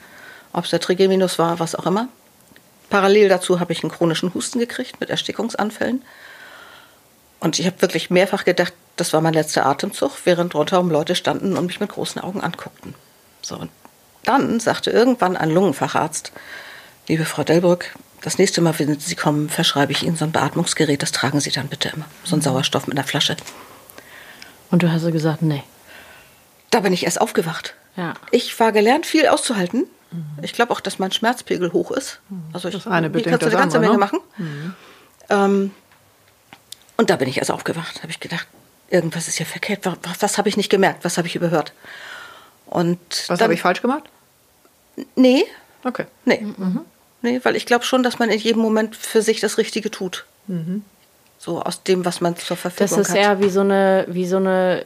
Ob 0.51 0.63
es 0.63 0.71
der 0.71 0.79
Trigeminus 0.79 1.37
war, 1.37 1.59
was 1.59 1.75
auch 1.75 1.85
immer. 1.85 2.07
Parallel 2.89 3.29
dazu 3.29 3.59
habe 3.59 3.71
ich 3.71 3.83
einen 3.83 3.91
chronischen 3.91 4.33
Husten 4.33 4.59
gekriegt 4.59 4.99
mit 4.99 5.09
Erstickungsanfällen. 5.09 6.03
Und 7.39 7.59
ich 7.59 7.65
habe 7.65 7.81
wirklich 7.81 8.09
mehrfach 8.09 8.45
gedacht, 8.45 8.73
das 8.97 9.13
war 9.13 9.21
mein 9.21 9.33
letzter 9.33 9.65
Atemzug, 9.65 10.11
während 10.25 10.55
rundherum 10.55 10.89
Leute 10.89 11.15
standen 11.15 11.55
und 11.55 11.67
mich 11.67 11.79
mit 11.79 11.91
großen 11.91 12.21
Augen 12.21 12.41
anguckten. 12.41 12.95
So, 13.41 13.55
und 13.55 13.69
dann 14.23 14.59
sagte 14.59 14.91
irgendwann 14.91 15.37
ein 15.37 15.49
Lungenfacharzt, 15.49 16.31
liebe 17.09 17.25
Frau 17.25 17.43
Delbrück, 17.43 17.93
das 18.21 18.37
nächste 18.37 18.61
Mal, 18.61 18.77
wenn 18.79 18.99
Sie 18.99 19.15
kommen, 19.15 19.49
verschreibe 19.49 19.91
ich 19.91 20.03
Ihnen 20.03 20.15
so 20.15 20.25
ein 20.25 20.31
Beatmungsgerät, 20.31 21.01
das 21.01 21.11
tragen 21.11 21.41
Sie 21.41 21.51
dann 21.51 21.67
bitte 21.67 21.89
immer. 21.89 22.05
So 22.23 22.35
ein 22.35 22.41
Sauerstoff 22.41 22.87
mit 22.87 22.97
einer 22.97 23.05
Flasche. 23.05 23.35
Und 24.71 24.83
du 24.83 24.91
hast 24.91 25.01
so 25.01 25.11
gesagt, 25.11 25.41
nee. 25.41 25.63
Da 26.69 26.81
bin 26.81 26.93
ich 26.93 27.05
erst 27.05 27.19
aufgewacht. 27.19 27.73
Ja. 27.95 28.13
Ich 28.31 28.57
war 28.59 28.71
gelernt, 28.71 29.05
viel 29.07 29.27
auszuhalten. 29.27 29.85
Mhm. 30.11 30.43
Ich 30.43 30.53
glaube 30.53 30.71
auch, 30.71 30.79
dass 30.79 30.99
mein 30.99 31.11
Schmerzpegel 31.11 31.73
hoch 31.73 31.91
ist. 31.91 32.19
Also 32.53 32.67
ich, 32.67 32.75
das 32.75 32.85
eine 32.85 33.09
bedingt 33.09 33.31
kannst 33.31 33.41
du 33.41 33.47
eine 33.47 33.57
ganze 33.57 33.77
andere, 33.77 33.91
Menge 33.91 33.93
ne? 33.93 33.99
machen. 33.99 34.19
Mhm. 34.37 34.75
Ähm, 35.29 35.71
und 36.97 37.09
da 37.09 37.15
bin 37.15 37.27
ich 37.27 37.37
erst 37.37 37.51
aufgewacht. 37.51 38.03
Habe 38.03 38.11
ich 38.11 38.19
gedacht, 38.19 38.47
irgendwas 38.89 39.27
ist 39.27 39.37
hier 39.37 39.47
verkehrt. 39.47 39.85
Was, 39.85 40.21
was 40.21 40.37
habe 40.37 40.49
ich 40.49 40.57
nicht 40.57 40.69
gemerkt? 40.69 41.03
Was 41.03 41.17
habe 41.17 41.27
ich 41.27 41.35
überhört? 41.35 41.73
Und 42.67 42.99
was 43.27 43.41
habe 43.41 43.55
ich 43.55 43.61
falsch 43.61 43.81
gemacht? 43.81 44.03
Nee. 45.15 45.45
Okay. 45.83 46.05
Nee. 46.25 46.41
Mhm. 46.41 46.81
Nee, 47.21 47.39
weil 47.43 47.55
ich 47.55 47.65
glaube 47.65 47.85
schon, 47.85 48.03
dass 48.03 48.19
man 48.19 48.29
in 48.29 48.39
jedem 48.39 48.61
Moment 48.61 48.95
für 48.95 49.21
sich 49.21 49.39
das 49.39 49.57
Richtige 49.57 49.91
tut. 49.91 50.25
Mhm. 50.47 50.83
So 51.37 51.61
aus 51.61 51.83
dem, 51.83 52.05
was 52.05 52.21
man 52.21 52.35
zur 52.35 52.57
Verfügung 52.57 52.91
hat. 52.91 52.99
Das 52.99 53.07
ist 53.07 53.11
hat. 53.11 53.17
eher 53.17 53.41
wie 53.41 53.49
so 53.49 53.61
eine, 53.61 54.05
wie 54.09 54.25
so 54.25 54.37
eine 54.37 54.85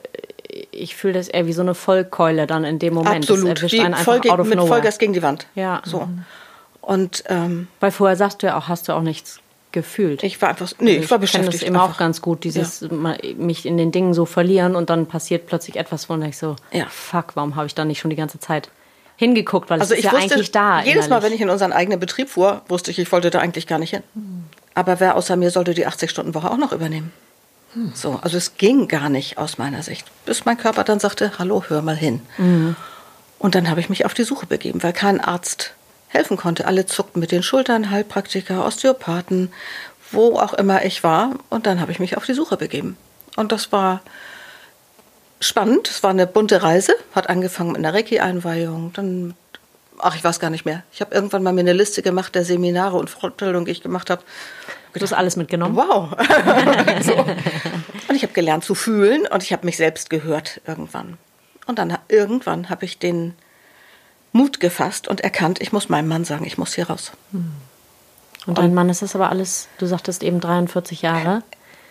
ich 0.71 0.95
fühle 0.95 1.13
das 1.13 1.27
eher 1.27 1.47
wie 1.47 1.53
so 1.53 1.61
eine 1.61 1.73
Vollkeule 1.73 2.47
dann 2.47 2.63
in 2.63 2.79
dem 2.79 2.93
Moment. 2.93 3.29
Absolut. 3.29 3.61
Das 3.61 3.73
einen 3.73 3.95
Voll 3.95 4.17
mit 4.19 4.55
nowhere. 4.55 4.67
Vollgas 4.67 4.99
gegen 4.99 5.13
die 5.13 5.23
Wand. 5.23 5.47
Ja. 5.55 5.81
So. 5.85 6.07
Und, 6.81 7.23
ähm, 7.27 7.67
Weil 7.79 7.91
vorher 7.91 8.17
sagst 8.17 8.43
du 8.43 8.47
ja 8.47 8.57
auch, 8.57 8.67
hast 8.67 8.87
du 8.87 8.93
auch 8.93 9.01
nichts 9.01 9.39
gefühlt. 9.71 10.23
Ich 10.23 10.41
war 10.41 10.49
einfach, 10.49 10.71
nee, 10.79 10.97
ich 10.97 11.09
war 11.09 11.17
beschäftigt. 11.17 11.55
Ich 11.55 11.61
kenne 11.61 11.73
das 11.73 11.81
immer 11.81 11.91
auch 11.91 11.97
ganz 11.97 12.21
gut, 12.21 12.43
dieses 12.43 12.81
ja. 12.81 12.89
mich 13.37 13.65
in 13.65 13.77
den 13.77 13.91
Dingen 13.91 14.13
so 14.13 14.25
verlieren 14.25 14.75
und 14.75 14.89
dann 14.89 15.07
passiert 15.07 15.47
plötzlich 15.47 15.77
etwas, 15.77 16.09
wo 16.09 16.15
ich 16.17 16.37
so, 16.37 16.55
ja. 16.71 16.85
fuck, 16.89 17.35
warum 17.35 17.55
habe 17.55 17.65
ich 17.65 17.73
da 17.73 17.83
nicht 17.83 17.99
schon 17.99 18.09
die 18.09 18.15
ganze 18.15 18.39
Zeit 18.39 18.69
hingeguckt, 19.15 19.69
weil 19.69 19.79
also 19.79 19.93
es 19.93 19.99
ist 19.99 20.05
ja 20.05 20.11
wusste, 20.11 20.33
eigentlich 20.33 20.51
da. 20.51 20.79
Jedes 20.79 21.05
innerlich. 21.05 21.09
Mal, 21.09 21.23
wenn 21.23 21.33
ich 21.33 21.41
in 21.41 21.49
unseren 21.49 21.73
eigenen 21.73 21.99
Betrieb 21.99 22.29
fuhr, 22.29 22.61
wusste 22.67 22.91
ich, 22.91 22.99
ich 22.99 23.11
wollte 23.11 23.29
da 23.29 23.39
eigentlich 23.39 23.67
gar 23.67 23.79
nicht 23.79 23.91
hin. 23.91 24.03
Hm. 24.15 24.43
Aber 24.75 24.99
wer 24.99 25.15
außer 25.15 25.35
mir 25.35 25.51
sollte 25.51 25.73
die 25.73 25.87
80-Stunden-Woche 25.87 26.49
auch 26.49 26.57
noch 26.57 26.71
übernehmen? 26.71 27.11
So, 27.93 28.19
also 28.21 28.37
es 28.37 28.55
ging 28.57 28.87
gar 28.87 29.09
nicht 29.09 29.37
aus 29.37 29.57
meiner 29.57 29.81
Sicht, 29.81 30.05
bis 30.25 30.45
mein 30.45 30.57
Körper 30.57 30.83
dann 30.83 30.99
sagte, 30.99 31.39
hallo, 31.39 31.63
hör 31.67 31.81
mal 31.81 31.95
hin. 31.95 32.21
Mhm. 32.37 32.75
Und 33.39 33.55
dann 33.55 33.69
habe 33.69 33.79
ich 33.79 33.89
mich 33.89 34.05
auf 34.05 34.13
die 34.13 34.23
Suche 34.23 34.45
begeben, 34.45 34.83
weil 34.83 34.93
kein 34.93 35.19
Arzt 35.19 35.73
helfen 36.07 36.37
konnte. 36.37 36.67
Alle 36.67 36.85
zuckten 36.85 37.19
mit 37.19 37.31
den 37.31 37.41
Schultern, 37.41 37.89
Heilpraktiker, 37.89 38.63
Osteopathen, 38.65 39.51
wo 40.11 40.39
auch 40.39 40.53
immer 40.53 40.85
ich 40.85 41.03
war. 41.03 41.31
Und 41.49 41.65
dann 41.65 41.81
habe 41.81 41.91
ich 41.91 41.99
mich 41.99 42.15
auf 42.15 42.25
die 42.25 42.33
Suche 42.33 42.57
begeben. 42.57 42.95
Und 43.35 43.51
das 43.51 43.71
war 43.71 44.01
spannend. 45.45 45.89
Es 45.89 46.03
war 46.03 46.09
eine 46.09 46.27
bunte 46.27 46.63
Reise. 46.63 46.93
Hat 47.13 47.29
angefangen 47.29 47.73
mit 47.73 47.79
einer 47.79 47.93
Reiki-Einweihung, 47.93 48.93
dann 48.93 49.35
ach, 49.99 50.15
ich 50.15 50.23
weiß 50.23 50.39
gar 50.39 50.49
nicht 50.49 50.65
mehr. 50.65 50.83
Ich 50.91 51.01
habe 51.01 51.13
irgendwann 51.13 51.43
mal 51.43 51.53
mir 51.53 51.61
eine 51.61 51.73
Liste 51.73 52.01
gemacht 52.01 52.35
der 52.35 52.43
Seminare 52.43 52.97
und 52.97 53.09
Fortbildungen, 53.09 53.65
die 53.65 53.71
ich 53.71 53.81
gemacht 53.81 54.09
habe. 54.09 54.23
Du 54.93 55.01
hast 55.01 55.13
alles 55.13 55.37
mitgenommen? 55.37 55.75
Wow. 55.75 56.11
so. 57.01 57.15
Und 57.15 58.15
ich 58.15 58.23
habe 58.23 58.33
gelernt 58.33 58.63
zu 58.63 58.75
fühlen 58.75 59.25
und 59.27 59.41
ich 59.41 59.53
habe 59.53 59.65
mich 59.65 59.77
selbst 59.77 60.09
gehört 60.09 60.61
irgendwann. 60.67 61.17
Und 61.65 61.79
dann 61.79 61.97
irgendwann 62.09 62.69
habe 62.69 62.85
ich 62.85 62.99
den 62.99 63.33
Mut 64.33 64.59
gefasst 64.59 65.07
und 65.07 65.21
erkannt, 65.21 65.61
ich 65.61 65.71
muss 65.71 65.89
meinem 65.89 66.07
Mann 66.07 66.25
sagen, 66.25 66.45
ich 66.45 66.57
muss 66.57 66.75
hier 66.75 66.89
raus. 66.89 67.11
Hm. 67.31 67.51
Und 68.45 68.57
dein 68.57 68.73
Mann 68.73 68.89
ist 68.89 69.01
das 69.01 69.15
aber 69.15 69.29
alles, 69.29 69.69
du 69.77 69.85
sagtest 69.85 70.21
eben 70.21 70.41
43 70.41 71.01
Jahre. 71.01 71.43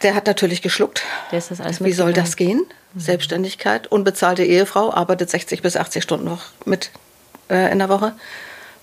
Der 0.02 0.14
hat 0.14 0.26
natürlich 0.26 0.62
geschluckt. 0.62 1.02
Der 1.30 1.38
ist 1.38 1.50
das 1.50 1.60
alles 1.60 1.82
Wie 1.82 1.92
soll 1.92 2.12
das 2.12 2.36
gehen? 2.36 2.64
Mhm. 2.94 3.00
Selbstständigkeit, 3.00 3.86
unbezahlte 3.86 4.44
Ehefrau, 4.44 4.92
arbeitet 4.92 5.30
60 5.30 5.62
bis 5.62 5.76
80 5.76 6.02
Stunden 6.02 6.24
noch 6.24 6.46
mit 6.64 6.90
äh, 7.48 7.70
in 7.72 7.78
der 7.78 7.88
Woche. 7.88 8.14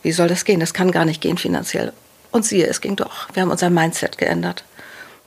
Wie 0.01 0.11
soll 0.11 0.27
das 0.27 0.45
gehen? 0.45 0.59
Das 0.59 0.73
kann 0.73 0.91
gar 0.91 1.05
nicht 1.05 1.21
gehen 1.21 1.37
finanziell. 1.37 1.93
Und 2.31 2.45
siehe, 2.45 2.67
es 2.67 2.81
ging 2.81 2.95
doch. 2.95 3.27
Wir 3.33 3.41
haben 3.41 3.51
unser 3.51 3.69
Mindset 3.69 4.17
geändert. 4.17 4.63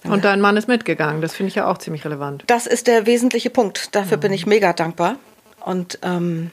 Und 0.04 0.24
dein 0.24 0.40
Mann 0.40 0.56
ist 0.56 0.66
mitgegangen. 0.66 1.20
Das 1.20 1.34
finde 1.34 1.48
ich 1.48 1.54
ja 1.54 1.66
auch 1.70 1.78
ziemlich 1.78 2.04
relevant. 2.04 2.44
Das 2.46 2.66
ist 2.66 2.86
der 2.86 3.06
wesentliche 3.06 3.50
Punkt. 3.50 3.94
Dafür 3.94 4.16
mhm. 4.16 4.22
bin 4.22 4.32
ich 4.32 4.46
mega 4.46 4.72
dankbar. 4.72 5.16
Und 5.60 5.98
ähm, 6.02 6.50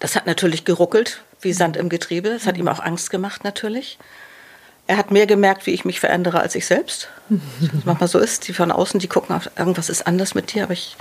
das 0.00 0.16
hat 0.16 0.26
natürlich 0.26 0.64
geruckelt, 0.64 1.22
wie 1.40 1.52
Sand 1.52 1.76
im 1.76 1.88
Getriebe. 1.88 2.28
Es 2.30 2.46
hat 2.46 2.58
ihm 2.58 2.68
auch 2.68 2.80
Angst 2.80 3.10
gemacht, 3.10 3.44
natürlich. 3.44 3.98
Er 4.86 4.96
hat 4.96 5.10
mehr 5.10 5.26
gemerkt, 5.26 5.66
wie 5.66 5.72
ich 5.72 5.84
mich 5.84 5.98
verändere, 6.00 6.40
als 6.40 6.54
ich 6.54 6.66
selbst. 6.66 7.08
Was 7.28 7.84
manchmal 7.84 8.08
so 8.08 8.18
ist. 8.18 8.46
Die 8.48 8.52
von 8.52 8.70
außen, 8.70 9.00
die 9.00 9.08
gucken, 9.08 9.34
auf, 9.34 9.50
irgendwas 9.56 9.88
ist 9.88 10.06
anders 10.06 10.34
mit 10.34 10.54
dir, 10.54 10.64
aber 10.64 10.72
ich 10.72 10.96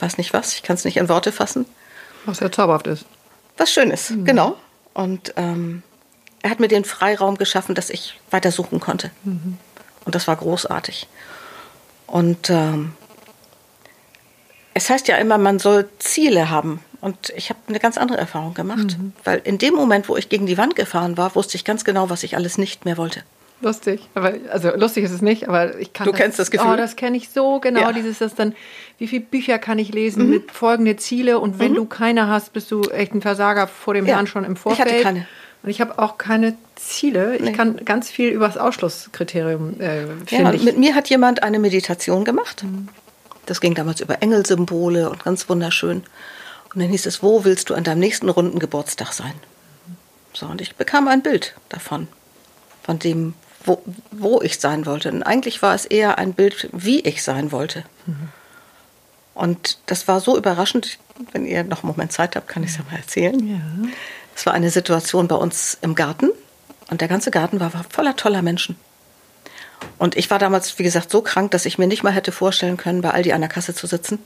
weiß 0.00 0.18
nicht 0.18 0.32
was. 0.32 0.54
Ich 0.54 0.62
kann 0.62 0.74
es 0.74 0.84
nicht 0.84 0.96
in 0.96 1.08
Worte 1.08 1.32
fassen. 1.32 1.66
Was 2.24 2.40
ja 2.40 2.50
zauberhaft 2.50 2.86
ist. 2.86 3.04
Was 3.56 3.72
schön 3.72 3.90
ist, 3.90 4.10
mhm. 4.10 4.24
genau. 4.24 4.56
Und 4.94 5.32
ähm, 5.36 5.82
er 6.42 6.50
hat 6.50 6.60
mir 6.60 6.68
den 6.68 6.84
Freiraum 6.84 7.38
geschaffen, 7.38 7.74
dass 7.74 7.90
ich 7.90 8.20
weiter 8.30 8.50
suchen 8.50 8.80
konnte. 8.80 9.10
Mhm. 9.24 9.58
Und 10.04 10.14
das 10.14 10.28
war 10.28 10.36
großartig. 10.36 11.08
Und 12.06 12.50
ähm, 12.50 12.92
es 14.74 14.90
heißt 14.90 15.08
ja 15.08 15.16
immer, 15.16 15.38
man 15.38 15.58
soll 15.58 15.88
Ziele 15.98 16.50
haben. 16.50 16.80
Und 17.00 17.32
ich 17.36 17.50
habe 17.50 17.58
eine 17.68 17.78
ganz 17.78 17.98
andere 17.98 18.18
Erfahrung 18.18 18.54
gemacht. 18.54 18.96
Mhm. 18.98 19.12
Weil 19.24 19.40
in 19.44 19.58
dem 19.58 19.74
Moment, 19.74 20.08
wo 20.08 20.16
ich 20.16 20.28
gegen 20.28 20.46
die 20.46 20.58
Wand 20.58 20.76
gefahren 20.76 21.16
war, 21.16 21.34
wusste 21.34 21.56
ich 21.56 21.64
ganz 21.64 21.84
genau, 21.84 22.10
was 22.10 22.22
ich 22.22 22.36
alles 22.36 22.58
nicht 22.58 22.84
mehr 22.84 22.96
wollte. 22.96 23.22
Lustig, 23.62 24.02
aber 24.14 24.34
also 24.50 24.76
lustig 24.76 25.04
ist 25.04 25.12
es 25.12 25.22
nicht, 25.22 25.48
aber 25.48 25.78
ich 25.78 25.94
kann. 25.94 26.04
Du 26.04 26.10
das, 26.10 26.20
kennst 26.20 26.38
das 26.38 26.50
Gefühl. 26.50 26.72
Oh, 26.74 26.76
das 26.76 26.94
kenne 26.94 27.16
ich 27.16 27.30
so 27.30 27.58
genau. 27.58 27.80
Ja. 27.80 27.92
Dieses, 27.92 28.18
das 28.18 28.34
dann, 28.34 28.54
wie 28.98 29.06
viele 29.06 29.24
Bücher 29.24 29.58
kann 29.58 29.78
ich 29.78 29.94
lesen 29.94 30.24
mhm. 30.24 30.30
mit 30.30 30.52
folgende 30.52 30.96
Ziele 30.96 31.38
und 31.38 31.58
wenn 31.58 31.70
mhm. 31.70 31.76
du 31.76 31.84
keine 31.86 32.28
hast, 32.28 32.52
bist 32.52 32.70
du 32.70 32.82
echt 32.82 33.14
ein 33.14 33.22
Versager 33.22 33.66
vor 33.66 33.94
dem 33.94 34.04
ja. 34.04 34.16
Herrn 34.16 34.26
schon 34.26 34.44
im 34.44 34.56
Vorfeld. 34.56 34.88
Ich 34.88 34.94
hatte 34.94 35.02
keine. 35.02 35.26
Und 35.62 35.70
ich 35.70 35.80
habe 35.80 35.98
auch 35.98 36.18
keine 36.18 36.54
Ziele. 36.74 37.38
Nee. 37.40 37.50
Ich 37.50 37.56
kann 37.56 37.82
ganz 37.84 38.10
viel 38.10 38.28
über 38.28 38.46
das 38.46 38.58
Ausschlusskriterium 38.58 39.80
äh, 39.80 40.02
ja, 40.28 40.52
ich. 40.52 40.62
Mit 40.62 40.76
mir 40.76 40.94
hat 40.94 41.08
jemand 41.08 41.42
eine 41.42 41.58
Meditation 41.58 42.26
gemacht. 42.26 42.62
Mhm. 42.62 42.88
Das 43.46 43.62
ging 43.62 43.74
damals 43.74 44.02
über 44.02 44.22
Engelsymbole 44.22 45.08
und 45.08 45.24
ganz 45.24 45.48
wunderschön. 45.48 46.02
Und 46.76 46.82
dann 46.82 46.90
hieß 46.90 47.06
es, 47.06 47.22
wo 47.22 47.44
willst 47.44 47.70
du 47.70 47.74
an 47.74 47.84
deinem 47.84 48.00
nächsten 48.00 48.28
runden 48.28 48.58
Geburtstag 48.58 49.14
sein? 49.14 49.32
So, 50.34 50.44
und 50.44 50.60
ich 50.60 50.76
bekam 50.76 51.08
ein 51.08 51.22
Bild 51.22 51.54
davon, 51.70 52.06
von 52.82 52.98
dem, 52.98 53.32
wo, 53.64 53.82
wo 54.10 54.42
ich 54.42 54.60
sein 54.60 54.84
wollte. 54.84 55.10
Und 55.10 55.22
eigentlich 55.22 55.62
war 55.62 55.74
es 55.74 55.86
eher 55.86 56.18
ein 56.18 56.34
Bild, 56.34 56.68
wie 56.72 57.00
ich 57.00 57.22
sein 57.22 57.50
wollte. 57.50 57.84
Mhm. 58.04 58.28
Und 59.32 59.78
das 59.86 60.06
war 60.06 60.20
so 60.20 60.36
überraschend. 60.36 60.98
Wenn 61.32 61.46
ihr 61.46 61.64
noch 61.64 61.82
einen 61.82 61.92
Moment 61.92 62.12
Zeit 62.12 62.36
habt, 62.36 62.46
kann 62.46 62.62
ich 62.62 62.72
es 62.72 62.76
ja 62.76 62.84
mal 62.90 62.98
erzählen. 62.98 63.48
Ja. 63.48 63.88
Es 64.34 64.44
war 64.44 64.52
eine 64.52 64.68
Situation 64.68 65.28
bei 65.28 65.36
uns 65.36 65.78
im 65.80 65.94
Garten. 65.94 66.28
Und 66.90 67.00
der 67.00 67.08
ganze 67.08 67.30
Garten 67.30 67.58
war, 67.58 67.72
war 67.72 67.86
voller 67.88 68.16
toller 68.16 68.42
Menschen. 68.42 68.76
Und 69.96 70.14
ich 70.14 70.28
war 70.30 70.38
damals, 70.38 70.78
wie 70.78 70.82
gesagt, 70.82 71.10
so 71.10 71.22
krank, 71.22 71.52
dass 71.52 71.64
ich 71.64 71.78
mir 71.78 71.86
nicht 71.86 72.02
mal 72.02 72.12
hätte 72.12 72.32
vorstellen 72.32 72.76
können, 72.76 73.00
bei 73.00 73.12
Aldi 73.12 73.32
an 73.32 73.40
der 73.40 73.48
Kasse 73.48 73.74
zu 73.74 73.86
sitzen. 73.86 74.18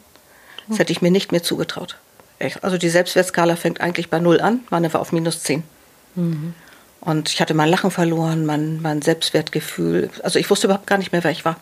Das 0.66 0.80
hätte 0.80 0.90
ich 0.90 1.00
mir 1.00 1.12
nicht 1.12 1.30
mehr 1.30 1.44
zugetraut. 1.44 1.96
Also 2.62 2.78
die 2.78 2.88
Selbstwertskala 2.88 3.56
fängt 3.56 3.80
eigentlich 3.80 4.10
bei 4.10 4.18
null 4.18 4.40
an, 4.40 4.60
meine 4.70 4.92
war 4.92 5.00
auf 5.00 5.12
minus 5.12 5.42
zehn. 5.42 5.62
Mhm. 6.14 6.54
Und 7.00 7.30
ich 7.30 7.40
hatte 7.40 7.54
mein 7.54 7.68
Lachen 7.68 7.90
verloren, 7.90 8.44
mein, 8.44 8.82
mein 8.82 9.02
Selbstwertgefühl. 9.02 10.10
Also 10.22 10.38
ich 10.38 10.50
wusste 10.50 10.66
überhaupt 10.66 10.86
gar 10.86 10.98
nicht 10.98 11.12
mehr, 11.12 11.24
wer 11.24 11.30
ich 11.30 11.44
war. 11.44 11.56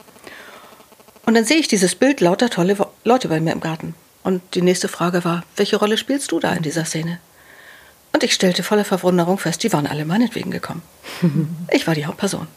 Und 1.26 1.35
dann 1.35 1.44
sehe 1.44 1.58
ich 1.58 1.68
dieses 1.68 1.94
Bild 1.94 2.20
lauter 2.20 2.50
tolle 2.50 2.76
Leute 3.04 3.28
bei 3.28 3.40
mir 3.40 3.52
im 3.52 3.61
Garten. 3.61 3.94
Und 4.25 4.42
die 4.54 4.62
nächste 4.62 4.88
Frage 4.88 5.25
war, 5.25 5.44
welche 5.56 5.76
Rolle 5.76 5.97
spielst 5.97 6.32
du 6.32 6.40
da 6.40 6.52
in 6.52 6.62
dieser 6.62 6.85
Szene? 6.85 7.18
Und 8.12 8.25
ich 8.25 8.35
stellte 8.35 8.62
voller 8.62 8.85
Verwunderung 8.85 9.38
fest, 9.38 9.62
die 9.62 9.73
waren 9.73 9.87
alle 9.87 10.04
meinetwegen 10.04 10.50
gekommen. 10.50 10.82
Ich 11.70 11.87
war 11.87 11.94
die 11.94 12.06
Hauptperson. 12.06 12.49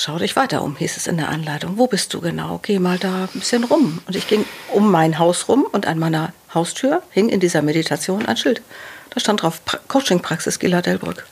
Schau 0.00 0.16
dich 0.16 0.36
weiter 0.36 0.62
um, 0.62 0.76
hieß 0.76 0.96
es 0.96 1.08
in 1.08 1.16
der 1.16 1.28
Anleitung. 1.28 1.76
Wo 1.76 1.88
bist 1.88 2.14
du 2.14 2.20
genau? 2.20 2.60
Geh 2.62 2.78
mal 2.78 3.00
da 3.00 3.24
ein 3.24 3.40
bisschen 3.40 3.64
rum. 3.64 4.00
Und 4.06 4.14
ich 4.14 4.28
ging 4.28 4.44
um 4.72 4.92
mein 4.92 5.18
Haus 5.18 5.48
rum 5.48 5.66
und 5.72 5.88
an 5.88 5.98
meiner 5.98 6.32
Haustür 6.54 7.02
hing 7.10 7.28
in 7.28 7.40
dieser 7.40 7.62
Meditation 7.62 8.24
ein 8.24 8.36
Schild. 8.36 8.62
Da 9.10 9.18
stand 9.18 9.42
drauf 9.42 9.60
Coaching-Praxis 9.88 10.60
Gila 10.60 10.82
Delbrück. 10.82 11.26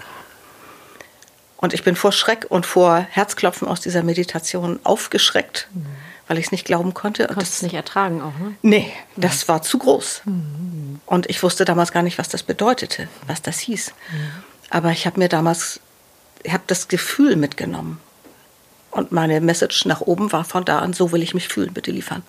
Und 1.58 1.75
ich 1.75 1.85
bin 1.85 1.94
vor 1.94 2.11
Schreck 2.11 2.46
und 2.49 2.66
vor 2.66 3.06
Herzklopfen 3.08 3.68
aus 3.68 3.80
dieser 3.82 4.02
Meditation 4.02 4.80
aufgeschreckt, 4.82 5.68
mhm. 5.73 5.87
weil 6.26 6.38
ich 6.38 6.46
es 6.46 6.52
nicht 6.52 6.64
glauben 6.64 6.92
konnte. 6.92 7.28
Du 7.28 7.38
es 7.38 7.62
nicht 7.62 7.75
ertragen 7.75 8.20
auch, 8.20 8.37
ne? 8.37 8.56
Nee, 8.62 8.92
das 9.14 9.46
war 9.46 9.62
zu 9.62 9.78
groß. 9.78 10.23
Mhm. 10.25 10.99
Und 11.06 11.30
ich 11.30 11.40
wusste 11.44 11.64
damals 11.64 11.92
gar 11.92 12.02
nicht, 12.02 12.18
was 12.18 12.28
das 12.28 12.42
bedeutete, 12.42 13.06
was 13.28 13.42
das 13.42 13.61
hieß. 13.61 13.92
Mhm. 14.11 14.30
Aber 14.70 14.90
ich 14.90 15.06
habe 15.06 15.20
mir 15.20 15.28
damals, 15.28 15.78
ich 16.42 16.52
habe 16.52 16.64
das 16.66 16.88
Gefühl 16.88 17.37
mitgenommen. 17.37 18.00
Und 18.97 19.12
meine 19.12 19.43
Message 19.43 19.85
nach 19.85 20.00
oben 20.00 20.33
war 20.33 20.45
von 20.45 20.65
da 20.65 20.79
an, 20.79 20.95
so 20.95 21.12
will 21.12 21.23
ich 21.23 21.35
mich 21.35 21.49
fühlen, 21.49 21.75
bitte 21.75 21.91
liefern. 21.91 22.23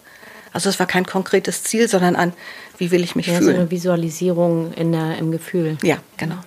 Also 0.52 0.70
es 0.70 0.80
war 0.80 0.86
kein 0.86 1.06
konkretes 1.06 1.64
Ziel, 1.64 1.88
sondern 1.88 2.18
ein, 2.18 2.34
wie 2.78 2.92
will 2.92 3.04
ich 3.04 3.16
mich 3.16 3.28
ja, 3.28 3.38
fühlen. 3.38 3.56
So 3.56 3.62
eine 3.62 3.72
Visualisierung 3.72 4.74
in 4.74 4.92
der, 4.92 5.18
im 5.18 5.32
Gefühl. 5.32 5.78
Ja, 5.82 5.98
genau. 6.18 6.38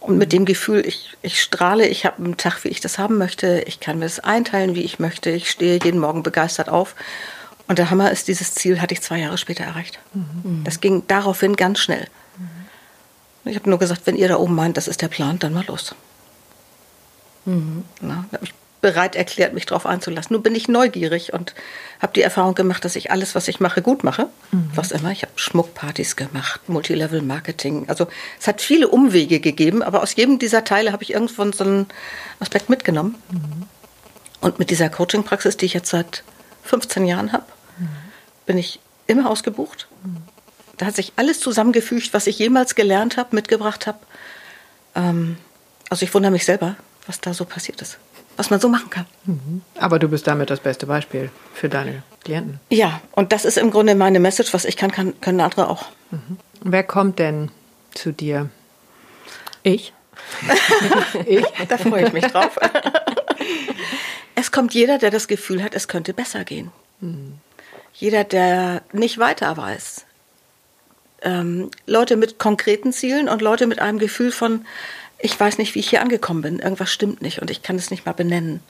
Und 0.00 0.18
mit 0.18 0.32
dem 0.32 0.44
Gefühl, 0.44 0.86
ich, 0.86 1.16
ich 1.22 1.40
strahle, 1.40 1.86
ich 1.86 2.04
habe 2.04 2.22
einen 2.22 2.36
Tag, 2.36 2.62
wie 2.64 2.68
ich 2.68 2.80
das 2.80 2.98
haben 2.98 3.16
möchte, 3.16 3.62
ich 3.66 3.80
kann 3.80 3.98
mir 3.98 4.04
das 4.04 4.20
einteilen, 4.20 4.74
wie 4.74 4.82
ich 4.82 4.98
möchte, 4.98 5.30
ich 5.30 5.50
stehe 5.50 5.78
jeden 5.82 6.00
Morgen 6.00 6.22
begeistert 6.22 6.68
auf. 6.68 6.94
Und 7.68 7.78
der 7.78 7.90
Hammer 7.90 8.10
ist, 8.10 8.28
dieses 8.28 8.54
Ziel 8.54 8.82
hatte 8.82 8.92
ich 8.92 9.00
zwei 9.00 9.18
Jahre 9.18 9.38
später 9.38 9.64
erreicht. 9.64 9.98
Mhm. 10.12 10.62
Das 10.64 10.80
ging 10.80 11.04
daraufhin 11.06 11.56
ganz 11.56 11.78
schnell. 11.78 12.06
Mhm. 12.36 13.50
Ich 13.50 13.56
habe 13.56 13.70
nur 13.70 13.78
gesagt, 13.78 14.02
wenn 14.04 14.16
ihr 14.16 14.28
da 14.28 14.36
oben 14.36 14.54
meint, 14.54 14.76
das 14.76 14.88
ist 14.88 15.00
der 15.00 15.08
Plan, 15.08 15.38
dann 15.38 15.54
mal 15.54 15.64
los. 15.66 15.94
Mhm. 17.46 17.84
Na, 18.00 18.26
habe 18.32 18.44
ich 18.44 18.52
bereit 18.80 19.14
erklärt, 19.14 19.52
mich 19.52 19.66
darauf 19.66 19.86
einzulassen. 19.86 20.34
Nun 20.34 20.42
bin 20.42 20.54
ich 20.54 20.68
neugierig 20.68 21.32
und 21.32 21.54
habe 22.00 22.12
die 22.14 22.22
Erfahrung 22.22 22.54
gemacht, 22.54 22.84
dass 22.84 22.96
ich 22.96 23.10
alles, 23.10 23.34
was 23.34 23.48
ich 23.48 23.60
mache, 23.60 23.82
gut 23.82 24.04
mache. 24.04 24.28
Mhm. 24.52 24.70
Was 24.74 24.90
immer. 24.90 25.10
Ich 25.10 25.22
habe 25.22 25.32
Schmuckpartys 25.36 26.16
gemacht, 26.16 26.68
Multilevel-Marketing. 26.68 27.88
Also 27.88 28.06
es 28.38 28.46
hat 28.46 28.60
viele 28.60 28.88
Umwege 28.88 29.40
gegeben, 29.40 29.82
aber 29.82 30.02
aus 30.02 30.16
jedem 30.16 30.38
dieser 30.38 30.64
Teile 30.64 30.92
habe 30.92 31.02
ich 31.02 31.12
irgendwann 31.12 31.52
so 31.52 31.64
einen 31.64 31.86
Aspekt 32.38 32.70
mitgenommen. 32.70 33.16
Mhm. 33.30 33.66
Und 34.40 34.58
mit 34.58 34.70
dieser 34.70 34.88
Coaching-Praxis, 34.88 35.58
die 35.58 35.66
ich 35.66 35.74
jetzt 35.74 35.90
seit 35.90 36.24
15 36.64 37.04
Jahren 37.04 37.32
habe, 37.32 37.44
mhm. 37.78 37.88
bin 38.46 38.56
ich 38.56 38.80
immer 39.06 39.28
ausgebucht. 39.28 39.88
Mhm. 40.02 40.18
Da 40.78 40.86
hat 40.86 40.96
sich 40.96 41.12
alles 41.16 41.40
zusammengefügt, 41.40 42.14
was 42.14 42.26
ich 42.26 42.38
jemals 42.38 42.74
gelernt 42.74 43.18
habe, 43.18 43.36
mitgebracht 43.36 43.86
habe. 43.86 43.98
Ähm, 44.94 45.36
also 45.90 46.04
ich 46.04 46.14
wundere 46.14 46.32
mich 46.32 46.46
selber, 46.46 46.76
was 47.06 47.20
da 47.20 47.34
so 47.34 47.44
passiert 47.44 47.82
ist 47.82 47.98
was 48.40 48.48
man 48.48 48.58
so 48.58 48.70
machen 48.70 48.88
kann. 48.88 49.04
Mhm. 49.26 49.60
Aber 49.78 49.98
du 49.98 50.08
bist 50.08 50.26
damit 50.26 50.48
das 50.48 50.60
beste 50.60 50.86
Beispiel 50.86 51.30
für 51.52 51.68
deine 51.68 52.02
Klienten. 52.24 52.58
Ja, 52.70 53.02
und 53.12 53.32
das 53.32 53.44
ist 53.44 53.58
im 53.58 53.70
Grunde 53.70 53.94
meine 53.94 54.18
Message. 54.18 54.54
Was 54.54 54.64
ich 54.64 54.78
kann, 54.78 54.90
kann 54.90 55.20
können 55.20 55.42
andere 55.42 55.68
auch. 55.68 55.84
Mhm. 56.10 56.38
Wer 56.62 56.82
kommt 56.82 57.18
denn 57.18 57.50
zu 57.92 58.12
dir? 58.12 58.48
Ich. 59.62 59.92
ich? 61.26 61.44
Da 61.68 61.76
freue 61.76 62.06
ich 62.06 62.14
mich 62.14 62.24
drauf. 62.28 62.58
es 64.34 64.50
kommt 64.50 64.72
jeder, 64.72 64.96
der 64.96 65.10
das 65.10 65.28
Gefühl 65.28 65.62
hat, 65.62 65.74
es 65.74 65.86
könnte 65.86 66.14
besser 66.14 66.44
gehen. 66.44 66.72
Mhm. 67.00 67.34
Jeder, 67.92 68.24
der 68.24 68.80
nicht 68.92 69.18
weiter 69.18 69.54
weiß. 69.58 70.06
Ähm, 71.20 71.70
Leute 71.84 72.16
mit 72.16 72.38
konkreten 72.38 72.94
Zielen 72.94 73.28
und 73.28 73.42
Leute 73.42 73.66
mit 73.66 73.80
einem 73.80 73.98
Gefühl 73.98 74.32
von, 74.32 74.64
ich 75.22 75.38
weiß 75.38 75.58
nicht, 75.58 75.74
wie 75.74 75.80
ich 75.80 75.90
hier 75.90 76.02
angekommen 76.02 76.42
bin. 76.42 76.58
Irgendwas 76.58 76.90
stimmt 76.90 77.22
nicht 77.22 77.40
und 77.40 77.50
ich 77.50 77.62
kann 77.62 77.76
es 77.76 77.90
nicht 77.90 78.06
mal 78.06 78.12
benennen. 78.12 78.60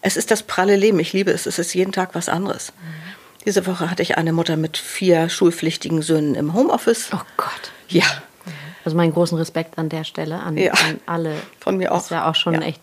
Es 0.00 0.16
ist 0.16 0.30
das 0.30 0.42
pralle 0.42 0.76
Leben. 0.76 1.00
Ich 1.00 1.12
liebe 1.12 1.30
es. 1.30 1.46
Es 1.46 1.58
ist 1.58 1.74
jeden 1.74 1.92
Tag 1.92 2.14
was 2.14 2.28
anderes. 2.28 2.72
Mhm. 2.72 3.18
Diese 3.44 3.66
Woche 3.66 3.90
hatte 3.90 4.02
ich 4.02 4.18
eine 4.18 4.32
Mutter 4.32 4.56
mit 4.56 4.76
vier 4.76 5.28
schulpflichtigen 5.28 6.02
Söhnen 6.02 6.34
im 6.34 6.54
Homeoffice. 6.54 7.10
Oh 7.12 7.20
Gott. 7.36 7.72
Ja. 7.88 8.04
Also 8.84 8.96
meinen 8.96 9.12
großen 9.12 9.36
Respekt 9.36 9.78
an 9.78 9.88
der 9.88 10.04
Stelle 10.04 10.40
an, 10.40 10.56
ja. 10.56 10.72
an 10.72 11.00
alle. 11.06 11.34
Von 11.60 11.76
mir 11.76 11.92
auch. 11.92 11.96
Das 11.96 12.04
ist 12.04 12.10
ja 12.10 12.30
auch 12.30 12.34
schon 12.34 12.54
ja. 12.54 12.60
echt. 12.60 12.80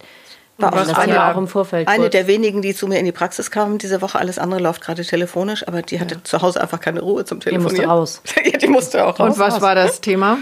War 0.58 0.72
auch, 0.72 0.78
das 0.78 0.98
eine, 0.98 1.26
auch 1.26 1.38
im 1.38 1.50
Vorfeld 1.50 1.88
eine 1.90 2.10
der 2.10 2.28
wenigen, 2.28 2.62
die 2.62 2.74
zu 2.74 2.88
mir 2.88 2.98
in 2.98 3.06
die 3.06 3.12
Praxis 3.12 3.52
kamen 3.52 3.78
diese 3.78 4.02
Woche. 4.02 4.20
Alles 4.20 4.40
andere 4.40 4.62
läuft 4.62 4.82
gerade 4.82 5.04
telefonisch, 5.04 5.68
aber 5.68 5.82
die 5.82 6.00
hatte 6.00 6.16
ja. 6.16 6.24
zu 6.24 6.42
Hause 6.42 6.62
einfach 6.62 6.80
keine 6.80 7.02
Ruhe 7.02 7.26
zum 7.26 7.42
Telefonieren. 7.42 7.76
Die 7.76 7.82
musste 7.82 7.90
raus. 7.90 8.22
ja, 8.46 8.58
die 8.58 8.68
musste 8.68 9.06
auch 9.06 9.20
raus. 9.20 9.34
Und 9.34 9.40
was 9.40 9.60
war 9.62 9.76
das 9.76 10.00
Thema? 10.00 10.38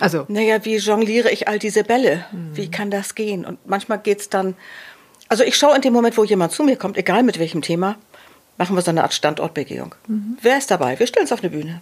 Also. 0.00 0.24
Naja, 0.28 0.64
wie 0.64 0.76
jongliere 0.76 1.30
ich 1.30 1.48
all 1.48 1.58
diese 1.58 1.84
Bälle? 1.84 2.24
Mhm. 2.32 2.56
Wie 2.56 2.70
kann 2.70 2.90
das 2.90 3.14
gehen? 3.14 3.44
Und 3.44 3.58
manchmal 3.66 3.98
geht 3.98 4.20
es 4.20 4.28
dann. 4.28 4.54
Also 5.28 5.44
ich 5.44 5.56
schaue 5.56 5.76
in 5.76 5.82
dem 5.82 5.92
Moment, 5.92 6.16
wo 6.16 6.24
jemand 6.24 6.52
zu 6.52 6.62
mir 6.62 6.76
kommt, 6.76 6.96
egal 6.96 7.22
mit 7.22 7.38
welchem 7.38 7.62
Thema, 7.62 7.96
machen 8.56 8.76
wir 8.76 8.82
so 8.82 8.90
eine 8.90 9.02
Art 9.02 9.14
Standortbegehung. 9.14 9.94
Mhm. 10.06 10.38
Wer 10.40 10.58
ist 10.58 10.70
dabei? 10.70 10.98
Wir 10.98 11.06
stellen 11.06 11.26
es 11.26 11.32
auf 11.32 11.42
eine 11.42 11.50
Bühne. 11.50 11.80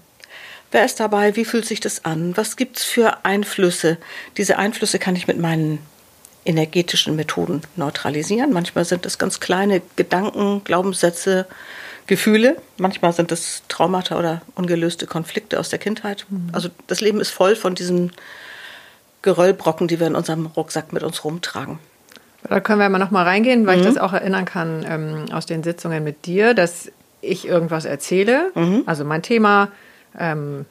Wer 0.73 0.85
ist 0.85 0.99
dabei? 0.99 1.37
Wie 1.37 1.45
fühlt 1.45 1.65
sich 1.65 1.81
das 1.81 2.05
an? 2.05 2.37
Was 2.37 2.57
gibt 2.57 2.79
es 2.79 2.85
für 2.85 3.25
Einflüsse? 3.25 3.99
Diese 4.37 4.59
Einflüsse 4.59 4.99
kann 4.99 5.15
ich 5.15 5.29
mit 5.29 5.39
meinen 5.39 5.79
energetischen 6.45 7.17
Methoden 7.17 7.63
neutralisieren. 7.77 8.53
Manchmal 8.53 8.85
sind 8.85 9.07
es 9.07 9.19
ganz 9.19 9.41
kleine 9.41 9.83
Gedanken, 9.97 10.63
Glaubenssätze, 10.65 11.47
Gefühle. 12.07 12.57
Manchmal 12.79 13.13
sind 13.13 13.33
es 13.33 13.63
Traumata 13.69 14.19
oder 14.19 14.43
ungelöste 14.55 15.07
Konflikte 15.07 15.59
aus 15.59 15.69
der 15.69 15.79
Kindheit. 15.79 16.27
Mhm. 16.29 16.51
Also 16.53 16.69
das 16.87 17.01
Leben 17.01 17.21
ist 17.21 17.31
voll 17.31 17.57
von 17.57 17.75
diesen 17.75 18.13
Geröllbrocken, 19.23 19.89
die 19.89 19.99
wir 19.99 20.07
in 20.07 20.15
unserem 20.15 20.47
Rucksack 20.47 20.93
mit 20.93 21.03
uns 21.03 21.25
rumtragen. 21.25 21.79
Da 22.49 22.61
können 22.61 22.79
wir 22.79 22.89
mal 22.89 22.99
noch 22.99 23.11
mal 23.11 23.25
reingehen, 23.25 23.67
weil 23.67 23.77
mhm. 23.77 23.83
ich 23.83 23.89
das 23.89 23.99
auch 23.99 24.13
erinnern 24.13 24.45
kann 24.45 24.85
ähm, 24.89 25.25
aus 25.33 25.47
den 25.47 25.63
Sitzungen 25.63 26.05
mit 26.05 26.27
dir, 26.27 26.55
dass 26.55 26.91
ich 27.21 27.47
irgendwas 27.47 27.85
erzähle, 27.85 28.53
mhm. 28.55 28.85
also 28.87 29.05
mein 29.05 29.23
Thema, 29.23 29.73
ähm, 30.19 30.65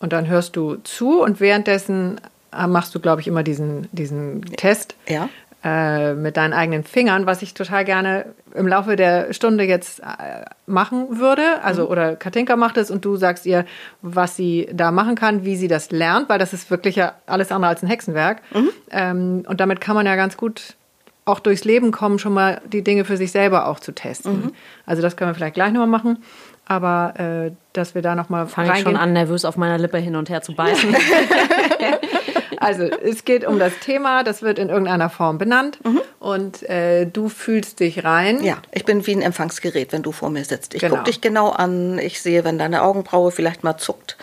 und 0.00 0.12
dann 0.12 0.28
hörst 0.28 0.56
du 0.56 0.76
zu 0.76 1.22
und 1.22 1.40
währenddessen 1.40 2.20
äh, 2.52 2.66
machst 2.66 2.94
du, 2.94 3.00
glaube 3.00 3.20
ich, 3.20 3.26
immer 3.26 3.42
diesen, 3.42 3.88
diesen 3.92 4.42
Test. 4.56 4.94
Ja. 5.08 5.28
Äh, 5.64 6.14
mit 6.14 6.36
deinen 6.36 6.52
eigenen 6.52 6.84
Fingern, 6.84 7.26
was 7.26 7.42
ich 7.42 7.52
total 7.52 7.84
gerne 7.84 8.26
im 8.54 8.68
Laufe 8.68 8.94
der 8.94 9.32
Stunde 9.32 9.64
jetzt 9.64 9.98
äh, 9.98 10.44
machen 10.66 11.18
würde. 11.18 11.42
Also, 11.64 11.82
mhm. 11.82 11.88
oder 11.88 12.14
Katinka 12.14 12.54
macht 12.54 12.76
es 12.76 12.92
und 12.92 13.04
du 13.04 13.16
sagst 13.16 13.44
ihr, 13.44 13.64
was 14.00 14.36
sie 14.36 14.68
da 14.72 14.92
machen 14.92 15.16
kann, 15.16 15.44
wie 15.44 15.56
sie 15.56 15.66
das 15.66 15.90
lernt, 15.90 16.28
weil 16.28 16.38
das 16.38 16.52
ist 16.52 16.70
wirklich 16.70 16.94
ja 16.94 17.14
alles 17.26 17.50
andere 17.50 17.70
als 17.70 17.82
ein 17.82 17.88
Hexenwerk. 17.88 18.40
Mhm. 18.54 18.70
Ähm, 18.92 19.44
und 19.48 19.58
damit 19.58 19.80
kann 19.80 19.96
man 19.96 20.06
ja 20.06 20.14
ganz 20.14 20.36
gut 20.36 20.76
auch 21.24 21.40
durchs 21.40 21.64
Leben 21.64 21.90
kommen, 21.90 22.20
schon 22.20 22.34
mal 22.34 22.60
die 22.64 22.84
Dinge 22.84 23.04
für 23.04 23.16
sich 23.16 23.32
selber 23.32 23.66
auch 23.66 23.80
zu 23.80 23.90
testen. 23.90 24.32
Mhm. 24.32 24.52
Also, 24.86 25.02
das 25.02 25.16
können 25.16 25.32
wir 25.32 25.34
vielleicht 25.34 25.54
gleich 25.54 25.72
nochmal 25.72 25.88
machen. 25.88 26.22
Aber 26.66 27.14
äh, 27.18 27.50
dass 27.72 27.96
wir 27.96 28.02
da 28.02 28.14
nochmal 28.14 28.46
Fange 28.46 28.74
ich 28.74 28.82
schon 28.82 28.96
an, 28.96 29.12
nervös 29.12 29.44
auf 29.44 29.56
meiner 29.56 29.78
Lippe 29.78 29.98
hin 29.98 30.14
und 30.14 30.30
her 30.30 30.40
zu 30.40 30.54
beißen. 30.54 30.94
also 32.56 32.84
es 32.84 33.24
geht 33.24 33.46
um 33.46 33.58
das 33.58 33.72
Thema, 33.80 34.24
das 34.24 34.42
wird 34.42 34.58
in 34.58 34.68
irgendeiner 34.68 35.10
Form 35.10 35.38
benannt 35.38 35.78
mhm. 35.84 36.00
und 36.18 36.62
äh, 36.68 37.06
du 37.06 37.28
fühlst 37.28 37.80
dich 37.80 38.04
rein. 38.04 38.42
Ja, 38.42 38.58
ich 38.72 38.84
bin 38.84 39.06
wie 39.06 39.12
ein 39.12 39.22
Empfangsgerät, 39.22 39.92
wenn 39.92 40.02
du 40.02 40.12
vor 40.12 40.30
mir 40.30 40.44
sitzt. 40.44 40.74
Ich 40.74 40.80
genau. 40.80 40.96
gucke 40.96 41.04
dich 41.04 41.20
genau 41.20 41.50
an, 41.50 41.98
ich 41.98 42.20
sehe, 42.20 42.44
wenn 42.44 42.58
deine 42.58 42.82
Augenbraue 42.82 43.30
vielleicht 43.30 43.64
mal 43.64 43.76
zuckt. 43.76 44.16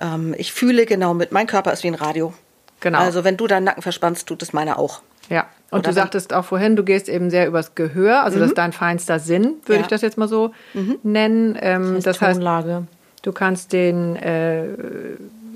Ähm, 0.00 0.34
ich 0.36 0.52
fühle 0.52 0.86
genau 0.86 1.14
mit, 1.14 1.32
mein 1.32 1.46
Körper 1.46 1.72
ist 1.72 1.82
wie 1.82 1.88
ein 1.88 1.94
Radio. 1.94 2.34
Genau. 2.80 2.98
Also 2.98 3.24
wenn 3.24 3.36
du 3.36 3.46
deinen 3.46 3.64
Nacken 3.64 3.82
verspannst, 3.82 4.26
tut 4.28 4.42
es 4.42 4.52
meiner 4.52 4.78
auch. 4.78 5.00
Ja, 5.28 5.46
und 5.70 5.80
Oder 5.80 5.88
du 5.88 5.94
sagtest 5.94 6.32
auch 6.32 6.44
vorhin, 6.44 6.76
du 6.76 6.84
gehst 6.84 7.08
eben 7.08 7.30
sehr 7.30 7.48
übers 7.48 7.74
Gehör, 7.74 8.22
also 8.22 8.36
mhm. 8.36 8.40
das 8.40 8.50
ist 8.50 8.58
dein 8.58 8.72
feinster 8.72 9.18
Sinn, 9.18 9.54
würde 9.64 9.80
ja. 9.80 9.80
ich 9.80 9.86
das 9.88 10.02
jetzt 10.02 10.16
mal 10.16 10.28
so 10.28 10.52
mhm. 10.74 10.98
nennen. 11.02 11.58
Ähm, 11.60 12.00
das 12.02 12.20
heißt, 12.20 12.38
Tonlage. 12.38 12.86
du 13.22 13.32
kannst 13.32 13.72
den 13.72 14.14
äh, 14.14 14.64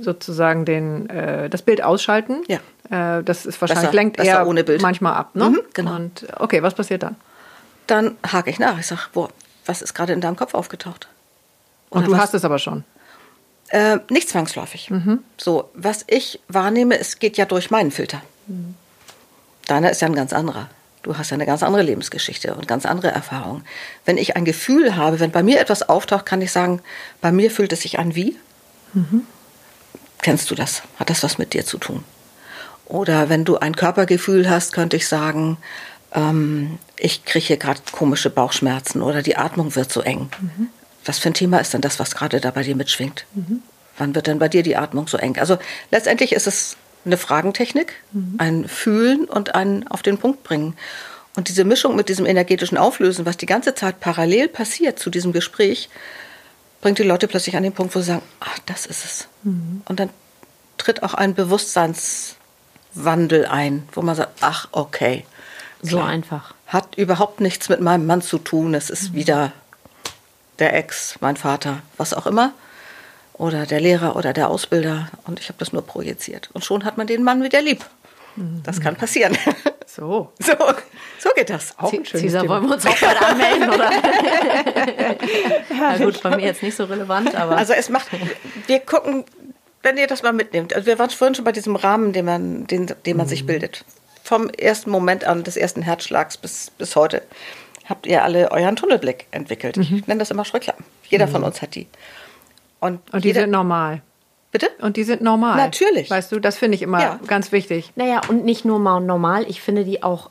sozusagen 0.03 0.65
den, 0.65 1.09
äh, 1.11 1.49
das 1.49 1.63
Bild 1.63 1.83
ausschalten. 1.83 2.43
Ja. 2.49 2.59
Äh, 3.19 3.23
das 3.23 3.47
ist 3.47 3.61
wahrscheinlich 3.61 3.87
besser, 3.87 3.95
lenkt 3.95 4.17
besser 4.17 4.31
eher 4.31 4.47
ohne 4.47 4.65
Bild. 4.65 4.83
manchmal 4.83 5.15
ab. 5.15 5.35
Ne? 5.35 5.51
Mhm, 5.51 5.61
genau. 5.75 5.97
Und 5.97 6.27
okay, 6.39 6.63
was 6.63 6.75
passiert 6.75 7.03
dann? 7.03 7.17
Dann 7.87 8.17
hake 8.27 8.51
ich 8.51 8.59
nach. 8.59 8.79
Ich 8.79 8.87
sage, 8.87 9.03
boah, 9.13 9.29
was 9.67 9.83
ist 9.83 9.95
gerade 9.95 10.13
in 10.13 10.21
deinem 10.21 10.37
Kopf 10.37 10.55
aufgetaucht? 10.55 11.09
Oder 11.91 12.01
Und 12.01 12.07
du 12.09 12.13
was? 12.13 12.21
hast 12.21 12.35
es 12.35 12.45
aber 12.45 12.59
schon. 12.59 12.85
Äh, 13.69 13.99
nicht 14.11 14.29
zwangsläufig. 14.29 14.91
Mhm. 14.91 15.21
So, 15.37 15.71
was 15.75 16.05
ich 16.09 16.41
wahrnehme, 16.49 16.99
es 16.99 17.19
geht 17.19 17.37
ja 17.37 17.45
durch 17.45 17.71
meinen 17.71 17.91
Filter. 17.91 18.21
Mhm. 18.47 18.75
Deiner 19.67 19.91
ist 19.91 20.03
ja 20.03 20.09
ein 20.09 20.15
ganz 20.15 20.33
anderer. 20.33 20.69
Du 21.03 21.17
hast 21.17 21.31
ja 21.31 21.37
eine 21.37 21.47
ganz 21.47 21.63
andere 21.63 21.83
Lebensgeschichte 21.83 22.55
und 22.55 22.69
ganz 22.69 22.85
andere 22.85 23.11
Erfahrungen. 23.11 23.65
Wenn 24.05 24.19
ich 24.19 24.37
ein 24.37 24.45
Gefühl 24.45 24.97
habe, 24.97 25.21
wenn 25.21 25.31
bei 25.31 25.43
mir 25.43 25.61
etwas 25.61 25.89
auftaucht, 25.89 26.27
kann 26.27 26.43
ich 26.43 26.53
sagen, 26.53 26.83
bei 27.21 27.33
mir 27.33 27.51
fühlt 27.51 27.73
es 27.73 27.83
sich 27.83 27.99
an 27.99 28.15
wie. 28.15 28.37
Mhm. 28.93 29.27
Kennst 30.23 30.51
du 30.51 30.55
das? 30.55 30.83
Hat 30.97 31.11
das 31.11 31.23
was 31.23 31.39
mit 31.39 31.55
dir 31.55 31.65
zu 31.65 31.79
tun? 31.79 32.05
Oder 32.87 33.29
wenn 33.29 33.45
du 33.45 33.57
ein 33.57 33.77
Körpergefühl 33.77 34.51
hast, 34.51 34.73
könnte 34.73 34.97
ich 34.97 35.07
sagen, 35.07 35.59
ähm, 36.13 36.79
ich 36.97 37.25
kriege 37.25 37.47
hier 37.47 37.57
gerade 37.57 37.81
komische 37.93 38.31
Bauchschmerzen 38.31 39.03
oder 39.03 39.23
die 39.23 39.37
Atmung 39.37 39.77
wird 39.77 39.93
so 39.93 40.01
eng. 40.01 40.31
Mhm. 40.41 40.69
Was 41.05 41.19
für 41.19 41.31
ein 41.31 41.35
Thema 41.35 41.59
ist 41.59 41.73
denn 41.73 41.81
das, 41.81 41.99
was 41.99 42.15
gerade 42.15 42.41
da 42.41 42.51
bei 42.51 42.63
dir 42.63 42.77
mitschwingt? 42.77 43.27
Mhm. 43.35 43.63
Wann 43.97 44.15
wird 44.15 44.27
denn 44.27 44.39
bei 44.39 44.49
dir 44.49 44.63
die 44.63 44.77
Atmung 44.77 45.07
so 45.07 45.19
eng? 45.19 45.39
Also 45.39 45.59
letztendlich 45.91 46.33
ist 46.33 46.47
es 46.47 46.77
eine 47.05 47.17
Fragentechnik, 47.17 47.95
mhm. 48.13 48.35
ein 48.39 48.69
Fühlen 48.69 49.25
und 49.25 49.55
ein 49.55 49.87
auf 49.89 50.03
den 50.03 50.19
Punkt 50.19 50.43
bringen. 50.43 50.77
Und 51.37 51.49
diese 51.49 51.65
Mischung 51.65 51.97
mit 51.97 52.09
diesem 52.09 52.27
energetischen 52.27 52.77
Auflösen, 52.77 53.25
was 53.25 53.37
die 53.37 53.47
ganze 53.47 53.75
Zeit 53.75 54.01
parallel 54.01 54.49
passiert 54.49 54.99
zu 54.99 55.11
diesem 55.11 55.33
Gespräch, 55.33 55.89
bringt 56.81 56.99
die 56.99 57.05
Leute 57.05 57.29
plötzlich 57.29 57.57
an 57.57 57.63
den 57.63 57.73
Punkt, 57.73 57.95
wo 57.95 58.01
sie 58.01 58.07
sagen, 58.07 58.23
ach, 58.41 58.59
das 58.67 58.87
ist 58.87 59.05
es. 59.05 59.29
Mhm. 59.43 59.83
Und 59.89 60.01
dann 60.01 60.11
tritt 60.79 61.03
auch 61.03 61.15
ein 61.15 61.35
Bewusstseinswandel 61.35 63.47
ein, 63.47 63.89
wo 63.93 64.03
man 64.03 64.17
sagt, 64.17 64.33
ach, 64.41 64.69
okay. 64.73 65.25
So 65.83 65.99
klar. 65.99 66.09
einfach. 66.09 66.55
Hat 66.67 66.97
überhaupt 66.97 67.41
nichts 67.41 67.69
mit 67.69 67.81
meinem 67.81 68.07
Mann 68.07 68.23
zu 68.23 68.39
tun. 68.39 68.75
Es 68.75 68.91
ist 68.91 69.11
mhm. 69.11 69.17
wieder 69.17 69.53
der 70.59 70.75
Ex, 70.75 71.17
mein 71.21 71.37
Vater, 71.37 71.83
was 71.97 72.15
auch 72.15 72.27
immer 72.27 72.53
oder 73.41 73.65
der 73.65 73.81
Lehrer 73.81 74.17
oder 74.17 74.35
der 74.35 74.51
Ausbilder 74.51 75.09
und 75.25 75.41
ich 75.41 75.49
habe 75.49 75.59
das 75.59 75.73
nur 75.73 75.81
projiziert. 75.81 76.51
Und 76.53 76.63
schon 76.63 76.85
hat 76.85 76.99
man 76.99 77.07
den 77.07 77.25
Mann 77.25 77.43
wieder 77.43 77.63
lieb. 77.63 77.87
Das 78.65 78.81
kann 78.81 78.97
passieren. 78.97 79.37
So. 79.93 80.31
So, 80.39 80.53
so 81.19 81.31
geht 81.35 81.51
das. 81.51 81.77
Auch 81.77 81.93
ein 81.93 82.05
Cesar, 82.05 82.47
wollen 82.49 82.63
wir 82.63 82.75
uns 82.75 82.87
auch 82.87 82.97
bald 83.01 83.21
anmelden, 83.21 83.71
oder? 83.71 83.91
ja, 85.69 85.97
gut, 85.97 86.23
bei 86.23 86.37
mir 86.37 86.47
jetzt 86.47 86.63
nicht 86.63 86.77
so 86.77 86.85
relevant, 86.85 87.35
aber. 87.35 87.57
Also 87.57 87.73
es 87.73 87.89
macht, 87.89 88.07
wir 88.69 88.79
gucken, 88.79 89.25
wenn 89.83 89.97
ihr 89.97 90.07
das 90.07 90.23
mal 90.23 90.33
mitnehmt. 90.33 90.75
Also 90.75 90.87
wir 90.87 90.99
waren 91.01 91.11
vorhin 91.11 91.35
schon 91.35 91.45
bei 91.45 91.51
diesem 91.51 91.75
Rahmen, 91.75 92.13
den 92.13 92.25
man, 92.25 92.69
den, 92.69 92.87
den 93.05 93.17
man 93.17 93.27
mhm. 93.27 93.31
sich 93.31 93.47
bildet. 93.47 93.85
Vom 94.23 94.49
ersten 94.51 94.91
Moment 94.91 95.25
an, 95.25 95.43
des 95.43 95.57
ersten 95.57 95.83
Herzschlags 95.83 96.37
bis, 96.37 96.71
bis 96.79 96.95
heute, 96.95 97.23
habt 97.87 98.07
ihr 98.07 98.23
alle 98.23 98.53
euren 98.53 98.77
Tunnelblick 98.77 99.27
entwickelt. 99.33 99.77
Mhm. 99.77 99.83
Ich 99.83 100.07
nenne 100.07 100.21
das 100.21 100.31
immer 100.31 100.45
Schreckklappen. 100.45 100.85
Jeder 101.09 101.27
mhm. 101.27 101.33
von 101.33 101.43
uns 101.43 101.63
hat 101.63 101.75
die. 101.75 101.89
Und, 102.79 103.01
und 103.13 103.25
die 103.25 103.29
jeder, 103.29 103.43
sind 103.43 103.51
normal. 103.51 104.03
Bitte? 104.53 104.69
Und 104.81 104.97
die 104.97 105.05
sind 105.05 105.23
normal. 105.23 105.57
Natürlich. 105.57 106.11
Weißt 106.11 106.33
du, 106.33 106.41
das 106.41 106.59
finde 106.59 106.75
ich 106.75 106.83
immer 106.83 107.01
ja. 107.01 107.21
ganz 107.27 107.53
wichtig. 107.53 107.93
Naja, 107.95 108.21
und 108.29 108.45
nicht 108.45 108.65
nur 108.65 108.79
mal 108.79 109.01
normal, 109.01 109.45
ich 109.49 109.61
finde 109.61 109.85
die 109.85 110.03
auch 110.03 110.31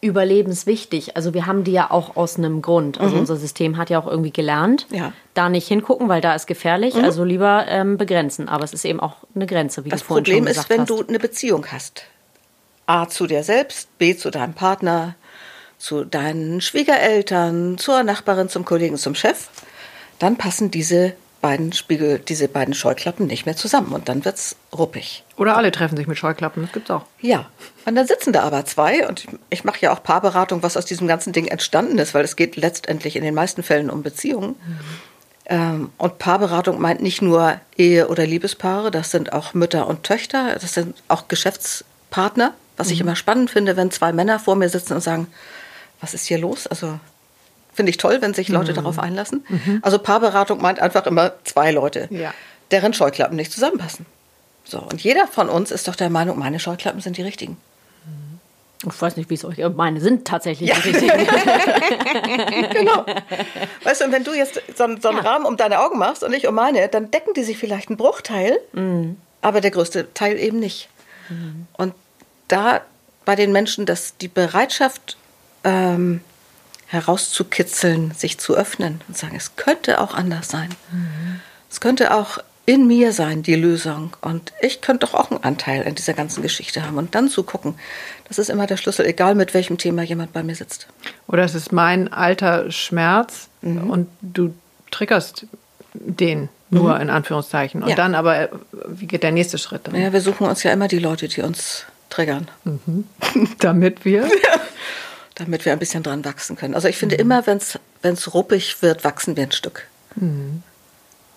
überlebenswichtig. 0.00 1.16
Also 1.16 1.32
wir 1.32 1.46
haben 1.46 1.62
die 1.62 1.70
ja 1.70 1.90
auch 1.90 2.16
aus 2.16 2.36
einem 2.36 2.60
Grund. 2.60 3.00
Also 3.00 3.14
mhm. 3.14 3.20
unser 3.20 3.36
System 3.36 3.76
hat 3.76 3.88
ja 3.88 4.00
auch 4.00 4.08
irgendwie 4.08 4.32
gelernt, 4.32 4.88
ja. 4.90 5.12
da 5.34 5.48
nicht 5.48 5.68
hingucken, 5.68 6.08
weil 6.08 6.20
da 6.20 6.34
ist 6.34 6.48
gefährlich. 6.48 6.94
Mhm. 6.94 7.04
Also 7.04 7.22
lieber 7.22 7.66
ähm, 7.68 7.98
begrenzen. 7.98 8.48
Aber 8.48 8.64
es 8.64 8.74
ist 8.74 8.84
eben 8.84 8.98
auch 8.98 9.18
eine 9.34 9.46
Grenze, 9.46 9.84
wie 9.84 9.90
das 9.90 10.00
du 10.00 10.06
vorhin 10.06 10.24
Problem 10.24 10.36
schon 10.38 10.46
gesagt 10.46 10.70
hast. 10.70 10.70
Das 10.70 10.76
Problem 10.76 10.96
ist, 10.96 10.98
wenn 10.98 11.06
du 11.06 11.08
eine 11.08 11.18
Beziehung 11.20 11.66
hast. 11.70 12.04
A 12.86 13.08
zu 13.08 13.28
dir 13.28 13.44
selbst, 13.44 13.96
B 13.98 14.16
zu 14.16 14.32
deinem 14.32 14.54
Partner, 14.54 15.14
zu 15.78 16.04
deinen 16.04 16.60
Schwiegereltern, 16.60 17.78
zur 17.78 18.02
Nachbarin, 18.02 18.48
zum 18.48 18.64
Kollegen, 18.64 18.96
zum 18.96 19.14
Chef. 19.14 19.48
Dann 20.18 20.36
passen 20.36 20.72
diese 20.72 21.14
beiden 21.42 21.72
Spiegel, 21.72 22.20
diese 22.20 22.48
beiden 22.48 22.72
Scheuklappen 22.72 23.26
nicht 23.26 23.44
mehr 23.44 23.56
zusammen 23.56 23.92
und 23.92 24.08
dann 24.08 24.24
wird 24.24 24.36
es 24.36 24.56
ruppig. 24.72 25.24
Oder 25.36 25.56
alle 25.56 25.72
treffen 25.72 25.96
sich 25.96 26.06
mit 26.06 26.16
Scheuklappen, 26.16 26.62
das 26.62 26.72
gibt's 26.72 26.90
auch. 26.90 27.04
Ja. 27.20 27.50
Und 27.84 27.96
dann 27.96 28.06
sitzen 28.06 28.32
da 28.32 28.44
aber 28.44 28.64
zwei 28.64 29.06
und 29.06 29.24
ich, 29.24 29.28
ich 29.50 29.64
mache 29.64 29.80
ja 29.80 29.92
auch 29.92 30.02
Paarberatung, 30.02 30.62
was 30.62 30.76
aus 30.76 30.86
diesem 30.86 31.08
ganzen 31.08 31.32
Ding 31.32 31.48
entstanden 31.48 31.98
ist, 31.98 32.14
weil 32.14 32.24
es 32.24 32.36
geht 32.36 32.56
letztendlich 32.56 33.16
in 33.16 33.24
den 33.24 33.34
meisten 33.34 33.62
Fällen 33.62 33.90
um 33.90 34.02
Beziehungen. 34.02 34.50
Mhm. 34.50 34.78
Ähm, 35.46 35.90
und 35.98 36.18
Paarberatung 36.18 36.80
meint 36.80 37.02
nicht 37.02 37.20
nur 37.20 37.60
Ehe- 37.76 38.08
oder 38.08 38.24
Liebespaare, 38.24 38.92
das 38.92 39.10
sind 39.10 39.32
auch 39.32 39.52
Mütter 39.52 39.88
und 39.88 40.04
Töchter, 40.04 40.56
das 40.60 40.74
sind 40.74 41.02
auch 41.08 41.26
Geschäftspartner, 41.26 42.54
was 42.76 42.86
mhm. 42.86 42.92
ich 42.92 43.00
immer 43.00 43.16
spannend 43.16 43.50
finde, 43.50 43.76
wenn 43.76 43.90
zwei 43.90 44.12
Männer 44.12 44.38
vor 44.38 44.54
mir 44.54 44.68
sitzen 44.68 44.94
und 44.94 45.00
sagen, 45.00 45.26
was 46.00 46.14
ist 46.14 46.26
hier 46.26 46.38
los? 46.38 46.68
Also 46.68 47.00
Finde 47.72 47.90
ich 47.90 47.96
toll, 47.96 48.18
wenn 48.20 48.34
sich 48.34 48.48
Leute 48.48 48.72
mhm. 48.72 48.76
darauf 48.76 48.98
einlassen. 48.98 49.44
Mhm. 49.48 49.78
Also 49.82 49.98
Paarberatung 49.98 50.60
meint 50.60 50.80
einfach 50.80 51.06
immer 51.06 51.32
zwei 51.44 51.70
Leute, 51.70 52.08
ja. 52.10 52.34
deren 52.70 52.92
Scheuklappen 52.92 53.36
nicht 53.36 53.52
zusammenpassen. 53.52 54.04
So, 54.64 54.78
und 54.78 55.02
jeder 55.02 55.26
von 55.26 55.48
uns 55.48 55.70
ist 55.70 55.88
doch 55.88 55.96
der 55.96 56.10
Meinung, 56.10 56.38
meine 56.38 56.60
Scheuklappen 56.60 57.00
sind 57.00 57.16
die 57.16 57.22
richtigen. 57.22 57.56
Mhm. 58.04 58.90
Ich 58.90 59.00
weiß 59.00 59.16
nicht, 59.16 59.30
wie 59.30 59.34
es 59.34 59.44
euch. 59.44 59.58
Meine 59.74 60.00
sind 60.00 60.26
tatsächlich 60.26 60.70
ja. 60.70 60.76
die 60.76 60.90
richtigen. 60.90 61.12
genau. 62.72 63.06
Weißt 63.84 64.00
du, 64.00 64.06
und 64.06 64.12
wenn 64.12 64.24
du 64.24 64.34
jetzt 64.34 64.60
so, 64.76 64.86
so 65.00 65.08
einen 65.08 65.18
ja. 65.18 65.30
Rahmen 65.30 65.46
um 65.46 65.56
deine 65.56 65.80
Augen 65.80 65.98
machst 65.98 66.22
und 66.22 66.32
ich 66.32 66.46
um 66.46 66.54
meine, 66.54 66.88
dann 66.88 67.10
decken 67.10 67.32
die 67.34 67.44
sich 67.44 67.58
vielleicht 67.58 67.88
einen 67.88 67.96
Bruchteil, 67.96 68.58
mhm. 68.72 69.16
aber 69.40 69.60
der 69.60 69.70
größte 69.70 70.12
Teil 70.14 70.38
eben 70.38 70.58
nicht. 70.58 70.88
Mhm. 71.28 71.66
Und 71.74 71.94
da 72.48 72.82
bei 73.24 73.36
den 73.36 73.52
Menschen, 73.52 73.86
dass 73.86 74.16
die 74.16 74.28
Bereitschaft 74.28 75.16
ähm, 75.64 76.20
herauszukitzeln, 76.92 78.12
sich 78.12 78.38
zu 78.38 78.54
öffnen 78.54 79.00
und 79.08 79.16
sagen, 79.16 79.34
es 79.34 79.56
könnte 79.56 80.00
auch 80.00 80.14
anders 80.14 80.48
sein. 80.48 80.68
Mhm. 80.90 81.40
Es 81.70 81.80
könnte 81.80 82.14
auch 82.14 82.38
in 82.66 82.86
mir 82.86 83.12
sein, 83.12 83.42
die 83.42 83.54
Lösung. 83.54 84.14
Und 84.20 84.52
ich 84.60 84.82
könnte 84.82 85.06
doch 85.06 85.14
auch 85.14 85.30
einen 85.30 85.42
Anteil 85.42 85.82
in 85.82 85.94
dieser 85.94 86.12
ganzen 86.12 86.42
Geschichte 86.42 86.84
haben. 86.84 86.98
Und 86.98 87.14
dann 87.14 87.28
zu 87.28 87.44
gucken, 87.44 87.74
das 88.28 88.38
ist 88.38 88.50
immer 88.50 88.66
der 88.66 88.76
Schlüssel, 88.76 89.06
egal 89.06 89.34
mit 89.34 89.54
welchem 89.54 89.78
Thema 89.78 90.02
jemand 90.02 90.34
bei 90.34 90.42
mir 90.42 90.54
sitzt. 90.54 90.86
Oder 91.26 91.44
es 91.44 91.54
ist 91.54 91.72
mein 91.72 92.12
alter 92.12 92.70
Schmerz 92.70 93.48
mhm. 93.62 93.90
und 93.90 94.08
du 94.20 94.54
triggerst 94.90 95.46
den 95.94 96.50
nur 96.68 96.94
mhm. 96.94 97.00
in 97.00 97.10
Anführungszeichen. 97.10 97.82
Und 97.82 97.88
ja. 97.88 97.96
dann 97.96 98.14
aber, 98.14 98.50
wie 98.86 99.06
geht 99.06 99.22
der 99.22 99.32
nächste 99.32 99.56
Schritt? 99.56 99.86
Dann? 99.86 99.94
Ja, 99.94 100.12
wir 100.12 100.20
suchen 100.20 100.46
uns 100.46 100.62
ja 100.62 100.72
immer 100.72 100.88
die 100.88 100.98
Leute, 100.98 101.26
die 101.28 101.40
uns 101.40 101.86
triggern. 102.10 102.48
Mhm. 102.64 103.06
Damit 103.58 104.04
wir 104.04 104.28
damit 105.34 105.64
wir 105.64 105.72
ein 105.72 105.78
bisschen 105.78 106.02
dran 106.02 106.24
wachsen 106.24 106.56
können. 106.56 106.74
Also 106.74 106.88
ich 106.88 106.96
finde 106.96 107.16
mhm. 107.16 107.22
immer, 107.22 107.46
wenn 107.46 107.58
es 108.14 108.34
ruppig 108.34 108.82
wird, 108.82 109.04
wachsen 109.04 109.36
wir 109.36 109.44
ein 109.44 109.52
Stück. 109.52 109.86
Mhm. 110.16 110.62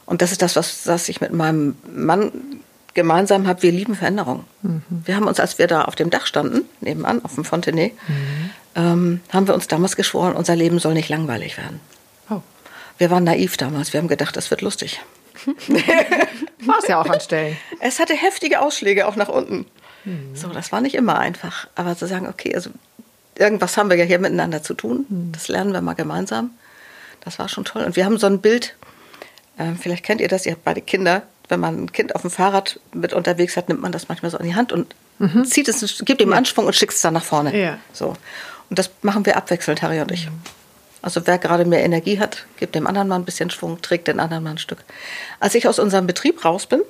Und 0.06 0.22
das 0.22 0.32
ist 0.32 0.42
das, 0.42 0.56
was, 0.56 0.86
was 0.88 1.10
ich 1.10 1.22
mit 1.22 1.34
meinem 1.34 1.76
Mann 1.92 2.32
gemeinsam 2.94 3.48
haben, 3.48 3.62
wir 3.62 3.72
lieben 3.72 3.96
Veränderungen. 3.96 4.46
Mhm. 4.62 4.84
Wir 5.06 5.16
haben 5.16 5.28
uns, 5.28 5.40
als 5.40 5.60
wir 5.60 5.68
da 5.68 5.84
auf 5.84 5.96
dem 5.96 6.10
Dach 6.10 6.26
standen, 6.26 6.62
nebenan, 6.82 7.24
auf 7.24 7.36
dem 7.36 7.44
Fontenay, 7.44 7.94
mhm. 8.08 8.50
ähm, 8.76 9.22
haben 9.32 9.48
wir 9.48 9.54
uns 9.54 9.68
damals 9.68 9.96
geschworen, 9.96 10.36
unser 10.36 10.56
Leben 10.56 10.80
soll 10.80 10.94
nicht 10.94 11.10
langweilig 11.10 11.58
werden. 11.58 11.80
Oh. 12.30 12.42
Wir 12.98 13.12
waren 13.12 13.24
naiv 13.24 13.58
damals, 13.58 13.94
wir 13.94 14.00
haben 14.00 14.08
gedacht, 14.08 14.36
das 14.38 14.50
wird 14.50 14.62
lustig. 14.62 15.02
War 16.66 16.80
es 16.82 16.88
ja 16.88 17.00
auch 17.00 17.10
an 17.10 17.20
Stellen. 17.20 17.58
Es 17.82 18.00
hatte 18.00 18.16
heftige 18.16 18.62
Ausschläge 18.62 19.08
auch 19.08 19.16
nach 19.16 19.28
unten. 19.28 19.66
Mhm. 20.06 20.36
So, 20.36 20.48
das 20.48 20.72
war 20.72 20.82
nicht 20.82 20.96
immer 20.96 21.20
einfach. 21.20 21.68
Aber 21.76 21.98
zu 21.98 22.08
sagen, 22.08 22.28
okay, 22.28 22.56
also 22.56 22.70
irgendwas 23.38 23.78
haben 23.78 23.89
wir 23.89 23.98
ja 23.98 24.06
hier 24.06 24.19
miteinander 24.19 24.63
zu 24.63 24.74
tun, 24.74 25.06
mhm. 25.10 25.32
das 25.32 25.48
lernen 25.48 25.74
wir 25.74 25.82
mal 25.82 25.93
gemeinsam. 25.93 26.52
Das 27.21 27.39
war 27.39 27.50
schon 27.50 27.65
toll. 27.65 27.84
Und 27.84 27.95
wir 27.95 28.06
haben 28.06 28.17
so 28.17 28.28
ein 28.28 28.39
Bild, 28.39 28.76
äh, 29.58 29.74
vielleicht 29.80 30.04
kennt 30.04 30.21
ihr 30.21 30.28
das, 30.28 30.45
ihr 30.45 30.54
habt 30.54 30.63
beide 30.63 30.82
Kinder. 30.82 31.24
Wenn 31.48 31.60
man 31.60 31.84
ein 31.84 31.91
Kind 31.91 32.15
auf 32.15 32.21
dem 32.21 32.32
Fahrrad 32.32 32.80
mit 32.93 33.13
unterwegs 33.13 33.56
hat, 33.58 33.69
nimmt 33.69 33.82
man 33.82 33.91
das 33.91 34.08
manchmal 34.08 34.32
so 34.32 34.38
in 34.38 34.45
die 34.45 34.56
Hand 34.56 34.71
und 34.71 34.95
mhm. 35.19 35.45
zieht 35.45 35.67
es, 35.67 36.04
gibt 36.06 36.21
ihm 36.21 36.32
ja. 36.32 36.38
Anschwung 36.38 36.65
und 36.65 36.76
schickt 36.76 36.93
es 36.93 37.02
dann 37.02 37.13
nach 37.13 37.24
vorne. 37.24 37.56
Ja. 37.56 37.78
So. 37.93 38.15
Und 38.69 38.80
das 38.80 38.89
machen 39.02 39.26
wir 39.26 39.38
abwechselnd, 39.38 39.82
Harry 39.82 40.00
und 40.02 40.12
ich. 40.12 40.28
Mhm. 40.28 40.41
Also 41.02 41.21
wer 41.28 41.38
gerade 41.38 41.65
mehr 41.65 41.84
Energie 41.84 42.19
hat, 42.19 42.45
gibt 42.58 42.74
dem 42.74 42.88
anderen 42.88 43.08
mal 43.08 43.15
ein 43.15 43.26
bisschen 43.26 43.52
Schwung, 43.52 43.80
trägt 43.82 44.08
den 44.08 44.19
anderen 44.19 44.43
mal 44.43 44.52
ein 44.52 44.58
Stück. 44.58 44.84
Als 45.39 45.54
ich 45.54 45.67
aus 45.67 45.78
unserem 45.78 46.08
Betrieb 46.08 46.43
raus 46.43 46.65
bin, 46.65 46.82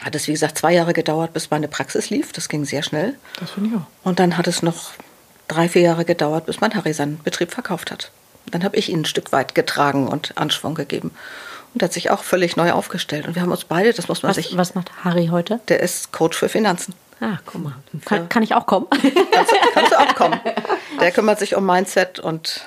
hat 0.00 0.14
es 0.14 0.28
wie 0.28 0.32
gesagt 0.32 0.58
zwei 0.58 0.72
Jahre 0.72 0.92
gedauert, 0.92 1.32
bis 1.32 1.50
meine 1.50 1.66
Praxis 1.66 2.08
lief. 2.10 2.32
Das 2.32 2.48
ging 2.48 2.64
sehr 2.64 2.84
schnell. 2.84 3.16
Das 3.40 3.50
finde 3.50 3.70
ich 3.70 3.76
auch. 3.76 4.06
Und 4.06 4.20
dann 4.20 4.36
hat 4.36 4.46
es 4.46 4.62
noch 4.62 4.92
drei, 5.50 5.68
vier 5.68 5.82
Jahre 5.82 6.04
gedauert, 6.04 6.46
bis 6.46 6.60
mein 6.60 6.74
Harry 6.74 6.92
seinen 6.92 7.18
Betrieb 7.22 7.52
verkauft 7.52 7.90
hat. 7.90 8.10
Dann 8.50 8.64
habe 8.64 8.76
ich 8.76 8.88
ihn 8.90 9.02
ein 9.02 9.04
Stück 9.04 9.32
weit 9.32 9.54
getragen 9.54 10.08
und 10.08 10.36
Anschwung 10.36 10.74
gegeben. 10.74 11.10
Und 11.74 11.82
er 11.82 11.86
hat 11.86 11.92
sich 11.92 12.10
auch 12.10 12.24
völlig 12.24 12.56
neu 12.56 12.72
aufgestellt. 12.72 13.26
Und 13.26 13.34
wir 13.34 13.42
haben 13.42 13.52
uns 13.52 13.64
beide, 13.64 13.92
das 13.92 14.08
muss 14.08 14.22
man 14.22 14.30
was, 14.30 14.36
sich. 14.36 14.56
Was 14.56 14.74
macht 14.74 14.90
Harry 15.04 15.28
heute? 15.28 15.60
Der 15.68 15.80
ist 15.80 16.12
Coach 16.12 16.36
für 16.36 16.48
Finanzen. 16.48 16.94
Ah, 17.20 17.38
guck 17.44 17.62
mal. 17.62 17.74
Kann, 18.06 18.28
kann 18.28 18.42
ich 18.42 18.54
auch 18.54 18.66
kommen? 18.66 18.86
Kannst, 18.90 19.54
kannst, 19.74 19.92
du 19.92 19.98
auch 19.98 20.14
kommen. 20.14 20.40
Der 21.00 21.12
kümmert 21.12 21.38
sich 21.38 21.54
um 21.54 21.66
Mindset 21.66 22.18
und 22.18 22.64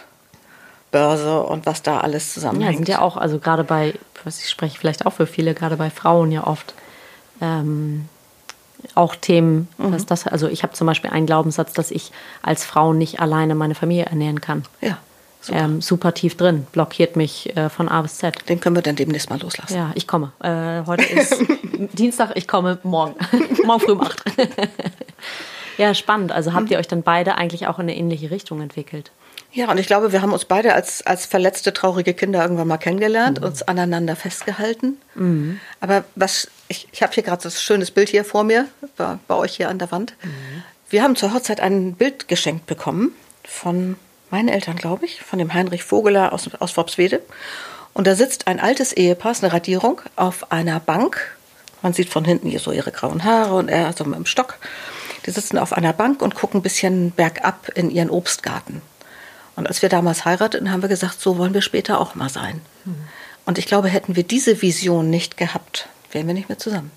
Börse 0.92 1.42
und 1.42 1.66
was 1.66 1.82
da 1.82 2.00
alles 2.02 2.34
zusammenhängt. 2.34 2.72
Ja, 2.72 2.78
sind 2.78 2.88
ja 2.88 3.02
auch, 3.02 3.18
also 3.18 3.40
gerade 3.40 3.64
bei, 3.64 3.96
was 4.24 4.40
ich 4.40 4.50
spreche 4.50 4.78
vielleicht 4.78 5.08
auch 5.08 5.14
für 5.14 5.26
viele, 5.26 5.56
gerade 5.56 5.76
bei 5.76 5.90
Frauen 5.90 6.32
ja 6.32 6.46
oft 6.46 6.76
ähm, 7.42 8.08
auch 8.96 9.16
Themen, 9.16 9.68
mhm. 9.78 9.94
was 9.94 10.06
das, 10.06 10.28
also 10.28 10.48
ich 10.48 10.64
habe 10.64 10.74
zum 10.74 10.88
Beispiel 10.88 11.10
einen 11.10 11.26
Glaubenssatz, 11.26 11.74
dass 11.74 11.92
ich 11.92 12.12
als 12.42 12.66
Frau 12.66 12.94
nicht 12.94 13.20
alleine 13.20 13.56
meine 13.56 13.76
Familie 13.76 14.06
ernähren 14.06 14.42
kann. 14.42 14.64
Ja. 14.82 14.98
Super. 15.44 15.60
Ähm, 15.60 15.82
super 15.82 16.14
tief 16.14 16.38
drin, 16.38 16.66
blockiert 16.72 17.18
mich 17.18 17.54
äh, 17.58 17.68
von 17.68 17.90
A 17.90 18.02
bis 18.02 18.16
Z. 18.16 18.48
Den 18.48 18.62
können 18.62 18.78
wir 18.78 18.82
dann 18.82 18.96
demnächst 18.96 19.30
mal 19.30 19.42
loslassen. 19.42 19.76
Ja, 19.76 19.92
ich 19.94 20.08
komme. 20.08 20.32
Äh, 20.42 20.86
heute 20.86 21.04
ist 21.04 21.36
Dienstag, 21.94 22.32
ich 22.36 22.48
komme 22.48 22.80
morgen. 22.84 23.16
morgen 23.66 23.82
früh 23.82 23.92
um 23.92 24.00
acht. 24.00 24.24
ja, 25.78 25.94
spannend. 25.94 26.32
Also 26.32 26.54
habt 26.54 26.72
ihr 26.72 26.78
euch 26.78 26.88
dann 26.88 27.04
beide 27.04 27.36
eigentlich 27.36 27.68
auch 27.68 27.78
in 27.78 27.84
eine 27.84 27.98
ähnliche 27.98 28.32
Richtung 28.32 28.62
entwickelt? 28.62 29.12
Ja, 29.52 29.70
und 29.70 29.78
ich 29.78 29.86
glaube, 29.86 30.14
wir 30.14 30.22
haben 30.22 30.32
uns 30.32 30.46
beide 30.46 30.74
als, 30.74 31.06
als 31.06 31.26
verletzte, 31.26 31.74
traurige 31.74 32.14
Kinder 32.14 32.42
irgendwann 32.42 32.68
mal 32.68 32.78
kennengelernt, 32.78 33.42
mhm. 33.42 33.48
uns 33.48 33.62
aneinander 33.64 34.16
festgehalten. 34.16 34.98
Mhm. 35.14 35.60
Aber 35.82 36.06
was, 36.16 36.48
ich, 36.74 36.88
ich 36.92 37.04
habe 37.04 37.14
hier 37.14 37.24
gerade 37.24 37.44
das 37.44 37.62
schönes 37.62 37.92
Bild 37.92 38.10
hier 38.10 38.26
vor 38.26 38.44
mir, 38.44 38.68
bei, 38.98 39.18
bei 39.28 39.36
euch 39.36 39.56
hier 39.56 39.70
an 39.70 39.80
der 39.80 39.92
Wand. 39.92 40.16
Mhm. 40.24 40.64
Wir 40.90 41.04
haben 41.04 41.16
zur 41.16 41.34
Hochzeit 41.34 41.60
ein 41.60 41.94
Bild 41.94 42.28
geschenkt 42.28 42.66
bekommen 42.66 43.14
von 43.44 43.96
meinen 44.32 44.50
Eltern, 44.50 44.76
glaube 44.76 45.06
ich, 45.06 45.22
von 45.22 45.40
dem 45.40 45.54
Heinrich 45.54 45.84
Vogeler 45.84 46.34
aus, 46.34 46.50
aus 46.60 46.76
Worpswede. 46.76 47.22
Und 47.94 48.08
da 48.08 48.16
sitzt 48.16 48.48
ein 48.48 48.60
altes 48.60 48.92
Ehepaar, 48.92 49.36
eine 49.40 49.54
Radierung, 49.54 50.02
auf 50.16 50.52
einer 50.52 50.80
Bank. 50.80 51.36
Man 51.84 51.94
sieht 51.94 52.10
von 52.10 52.26
hinten 52.26 52.50
hier 52.50 52.60
so 52.60 52.72
ihre 52.72 52.92
grauen 52.92 53.24
Haare 53.24 53.54
und 53.54 53.70
er 53.70 53.94
so 53.94 54.04
mit 54.06 54.16
dem 54.16 54.26
Stock. 54.26 54.58
Die 55.26 55.32
sitzen 55.32 55.58
auf 55.58 55.74
einer 55.74 55.94
Bank 55.94 56.22
und 56.22 56.36
gucken 56.36 56.60
ein 56.60 56.64
bisschen 56.64 57.12
bergab 57.12 57.70
in 57.76 57.92
ihren 57.92 58.10
Obstgarten. 58.10 58.82
Und 59.56 59.68
als 59.68 59.84
wir 59.84 59.90
damals 59.90 60.26
heirateten, 60.26 60.72
haben 60.72 60.82
wir 60.82 60.90
gesagt, 60.90 61.22
so 61.22 61.38
wollen 61.38 61.54
wir 61.54 61.62
später 61.62 62.00
auch 62.00 62.16
mal 62.16 62.30
sein. 62.30 62.62
Mhm. 62.86 62.96
Und 63.46 63.58
ich 63.58 63.68
glaube, 63.68 63.90
hätten 63.90 64.16
wir 64.16 64.24
diese 64.24 64.62
Vision 64.62 65.10
nicht 65.10 65.38
gehabt, 65.38 65.88
wären 66.14 66.28
wir 66.28 66.34
nicht 66.34 66.50
mehr 66.50 66.58
zusammen. 66.58 66.92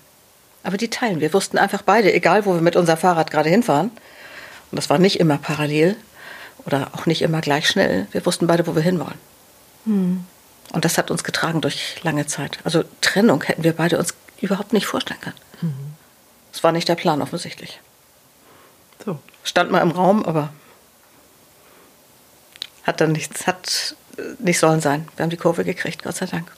Aber 0.63 0.77
die 0.77 0.89
teilen. 0.89 1.21
Wir 1.21 1.33
wussten 1.33 1.57
einfach 1.57 1.81
beide, 1.81 2.13
egal 2.13 2.45
wo 2.45 2.53
wir 2.53 2.61
mit 2.61 2.75
unserem 2.75 2.99
Fahrrad 2.99 3.31
gerade 3.31 3.49
hinfahren, 3.49 3.91
und 4.71 4.75
das 4.75 4.89
war 4.89 4.99
nicht 4.99 5.19
immer 5.19 5.37
parallel 5.37 5.95
oder 6.65 6.89
auch 6.93 7.05
nicht 7.05 7.21
immer 7.21 7.41
gleich 7.41 7.67
schnell, 7.67 8.07
wir 8.11 8.25
wussten 8.25 8.47
beide, 8.47 8.67
wo 8.67 8.75
wir 8.75 8.81
hinwollen. 8.81 9.19
Mhm. 9.85 10.25
Und 10.73 10.83
das 10.83 10.97
hat 10.97 11.09
uns 11.11 11.23
getragen 11.23 11.61
durch 11.61 12.03
lange 12.03 12.27
Zeit. 12.27 12.59
Also 12.65 12.83
Trennung 12.99 13.41
hätten 13.43 13.63
wir 13.63 13.73
beide 13.73 13.97
uns 13.97 14.13
überhaupt 14.41 14.73
nicht 14.73 14.85
vorstellen 14.85 15.21
können. 15.21 15.39
Mhm. 15.61 15.93
Das 16.51 16.63
war 16.63 16.71
nicht 16.71 16.89
der 16.89 16.95
Plan 16.95 17.21
offensichtlich. 17.21 17.79
So. 19.05 19.19
Stand 19.43 19.71
mal 19.71 19.81
im 19.81 19.91
Raum, 19.91 20.25
aber 20.25 20.49
hat 22.83 22.99
dann 22.99 23.13
nichts, 23.13 23.47
hat 23.47 23.95
nicht 24.39 24.59
sollen 24.59 24.81
sein. 24.81 25.07
Wir 25.15 25.23
haben 25.23 25.29
die 25.29 25.37
Kurve 25.37 25.63
gekriegt, 25.63 26.03
Gott 26.03 26.15
sei 26.15 26.25
Dank. 26.25 26.51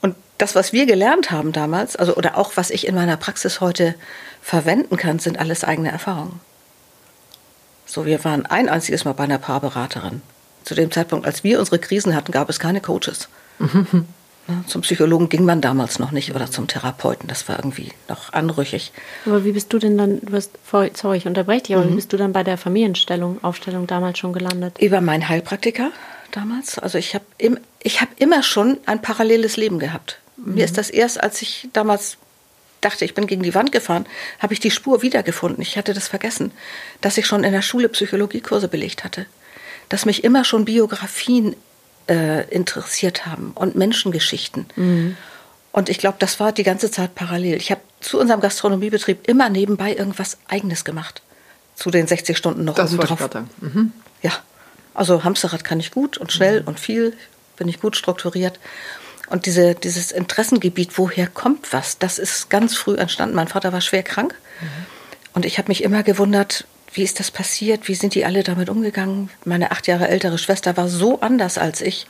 Und 0.00 0.16
das, 0.38 0.54
was 0.54 0.72
wir 0.72 0.86
gelernt 0.86 1.30
haben 1.30 1.52
damals, 1.52 1.96
also 1.96 2.14
oder 2.14 2.38
auch 2.38 2.52
was 2.56 2.70
ich 2.70 2.86
in 2.86 2.94
meiner 2.94 3.16
Praxis 3.16 3.60
heute 3.60 3.94
verwenden 4.40 4.96
kann, 4.96 5.18
sind 5.18 5.38
alles 5.38 5.64
eigene 5.64 5.90
Erfahrungen. 5.90 6.40
So, 7.86 8.06
wir 8.06 8.24
waren 8.24 8.46
ein 8.46 8.68
einziges 8.68 9.04
Mal 9.04 9.12
bei 9.12 9.24
einer 9.24 9.38
Paarberaterin. 9.38 10.22
Zu 10.64 10.74
dem 10.74 10.90
Zeitpunkt, 10.90 11.26
als 11.26 11.42
wir 11.42 11.58
unsere 11.58 11.78
Krisen 11.78 12.14
hatten, 12.14 12.32
gab 12.32 12.48
es 12.50 12.60
keine 12.60 12.80
Coaches. 12.80 13.28
Mhm. 13.58 14.06
Zum 14.66 14.80
Psychologen 14.80 15.28
ging 15.28 15.44
man 15.44 15.60
damals 15.60 15.98
noch 15.98 16.10
nicht 16.10 16.34
oder 16.34 16.50
zum 16.50 16.68
Therapeuten. 16.68 17.28
Das 17.28 17.48
war 17.48 17.56
irgendwie 17.58 17.92
noch 18.08 18.32
anrüchig. 18.32 18.92
Aber 19.26 19.44
wie 19.44 19.52
bist 19.52 19.72
du 19.72 19.78
denn 19.78 19.98
dann, 19.98 20.20
du 20.22 20.32
hast, 20.34 20.52
sorry, 20.94 21.18
ich 21.18 21.26
unterbreche 21.26 21.64
dich, 21.64 21.76
aber 21.76 21.84
mhm. 21.84 21.90
wie 21.90 21.94
bist 21.96 22.12
du 22.12 22.16
dann 22.16 22.32
bei 22.32 22.44
der 22.44 22.56
Familienstellung, 22.56 23.42
Aufstellung 23.44 23.86
damals 23.86 24.18
schon 24.18 24.32
gelandet? 24.32 24.78
Über 24.78 25.02
meinen 25.02 25.28
Heilpraktiker 25.28 25.90
damals. 26.32 26.78
Also 26.78 26.96
ich 26.96 27.14
habe 27.14 27.24
im, 27.36 27.58
hab 27.84 28.08
immer 28.16 28.42
schon 28.42 28.78
ein 28.86 29.02
paralleles 29.02 29.58
Leben 29.58 29.78
gehabt. 29.78 30.18
Mhm. 30.38 30.54
Mir 30.54 30.64
ist 30.64 30.78
das 30.78 30.90
erst, 30.90 31.22
als 31.22 31.42
ich 31.42 31.68
damals 31.72 32.16
dachte, 32.80 33.04
ich 33.04 33.14
bin 33.14 33.26
gegen 33.26 33.42
die 33.42 33.54
Wand 33.54 33.72
gefahren, 33.72 34.06
habe 34.38 34.54
ich 34.54 34.60
die 34.60 34.70
Spur 34.70 35.02
wiedergefunden. 35.02 35.62
Ich 35.62 35.76
hatte 35.76 35.94
das 35.94 36.08
vergessen, 36.08 36.52
dass 37.00 37.18
ich 37.18 37.26
schon 37.26 37.44
in 37.44 37.52
der 37.52 37.62
Schule 37.62 37.88
Psychologiekurse 37.88 38.68
belegt 38.68 39.04
hatte. 39.04 39.26
Dass 39.88 40.06
mich 40.06 40.22
immer 40.22 40.44
schon 40.44 40.64
Biografien 40.64 41.56
äh, 42.08 42.48
interessiert 42.50 43.26
haben 43.26 43.52
und 43.54 43.74
Menschengeschichten. 43.74 44.66
Mhm. 44.76 45.16
Und 45.72 45.88
ich 45.88 45.98
glaube, 45.98 46.16
das 46.18 46.40
war 46.40 46.52
die 46.52 46.62
ganze 46.62 46.90
Zeit 46.90 47.14
parallel. 47.14 47.56
Ich 47.56 47.70
habe 47.70 47.80
zu 48.00 48.18
unserem 48.18 48.40
Gastronomiebetrieb 48.40 49.28
immer 49.28 49.48
nebenbei 49.48 49.94
irgendwas 49.94 50.38
Eigenes 50.48 50.84
gemacht. 50.84 51.22
Zu 51.74 51.90
den 51.90 52.06
60 52.06 52.36
Stunden 52.36 52.64
noch 52.64 52.74
das 52.74 52.92
oben 52.92 53.02
drauf. 53.02 53.30
Mhm. 53.60 53.92
Ja, 54.22 54.32
also 54.94 55.22
Hamsterrad 55.22 55.62
kann 55.62 55.78
ich 55.78 55.92
gut 55.92 56.18
und 56.18 56.32
schnell 56.32 56.62
mhm. 56.62 56.68
und 56.68 56.80
viel, 56.80 57.16
bin 57.56 57.68
ich 57.68 57.80
gut 57.80 57.96
strukturiert. 57.96 58.58
Und 59.30 59.46
diese, 59.46 59.74
dieses 59.74 60.10
Interessengebiet, 60.10 60.96
woher 60.96 61.26
kommt 61.26 61.72
was, 61.72 61.98
das 61.98 62.18
ist 62.18 62.48
ganz 62.48 62.76
früh 62.76 62.96
entstanden. 62.96 63.34
Mein 63.34 63.48
Vater 63.48 63.72
war 63.72 63.80
schwer 63.80 64.02
krank 64.02 64.34
mhm. 64.60 64.66
und 65.34 65.44
ich 65.44 65.58
habe 65.58 65.68
mich 65.68 65.82
immer 65.82 66.02
gewundert, 66.02 66.66
wie 66.94 67.02
ist 67.02 67.20
das 67.20 67.30
passiert? 67.30 67.88
Wie 67.88 67.94
sind 67.94 68.14
die 68.14 68.24
alle 68.24 68.42
damit 68.42 68.70
umgegangen? 68.70 69.28
Meine 69.44 69.70
acht 69.70 69.86
Jahre 69.86 70.08
ältere 70.08 70.38
Schwester 70.38 70.76
war 70.76 70.88
so 70.88 71.20
anders 71.20 71.58
als 71.58 71.82
ich 71.82 72.06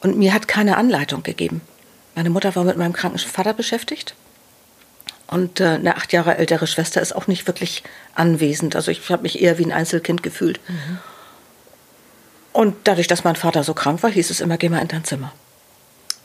und 0.00 0.18
mir 0.18 0.34
hat 0.34 0.48
keine 0.48 0.76
Anleitung 0.76 1.22
gegeben. 1.22 1.62
Meine 2.14 2.28
Mutter 2.28 2.54
war 2.54 2.64
mit 2.64 2.76
meinem 2.76 2.92
kranken 2.92 3.18
Vater 3.18 3.54
beschäftigt 3.54 4.14
und 5.32 5.60
äh, 5.60 5.64
eine 5.64 5.96
acht 5.96 6.12
Jahre 6.12 6.36
ältere 6.36 6.66
Schwester 6.66 7.00
ist 7.00 7.16
auch 7.16 7.26
nicht 7.26 7.46
wirklich 7.46 7.82
anwesend. 8.14 8.76
Also 8.76 8.90
ich 8.90 9.08
habe 9.08 9.22
mich 9.22 9.40
eher 9.40 9.56
wie 9.56 9.64
ein 9.64 9.72
Einzelkind 9.72 10.22
gefühlt. 10.22 10.60
Mhm. 10.68 10.98
Und 12.52 12.76
dadurch, 12.84 13.06
dass 13.06 13.24
mein 13.24 13.36
Vater 13.36 13.64
so 13.64 13.72
krank 13.72 14.02
war, 14.02 14.10
hieß 14.10 14.28
es 14.28 14.42
immer, 14.42 14.58
geh 14.58 14.68
mal 14.68 14.80
in 14.80 14.88
dein 14.88 15.04
Zimmer. 15.04 15.32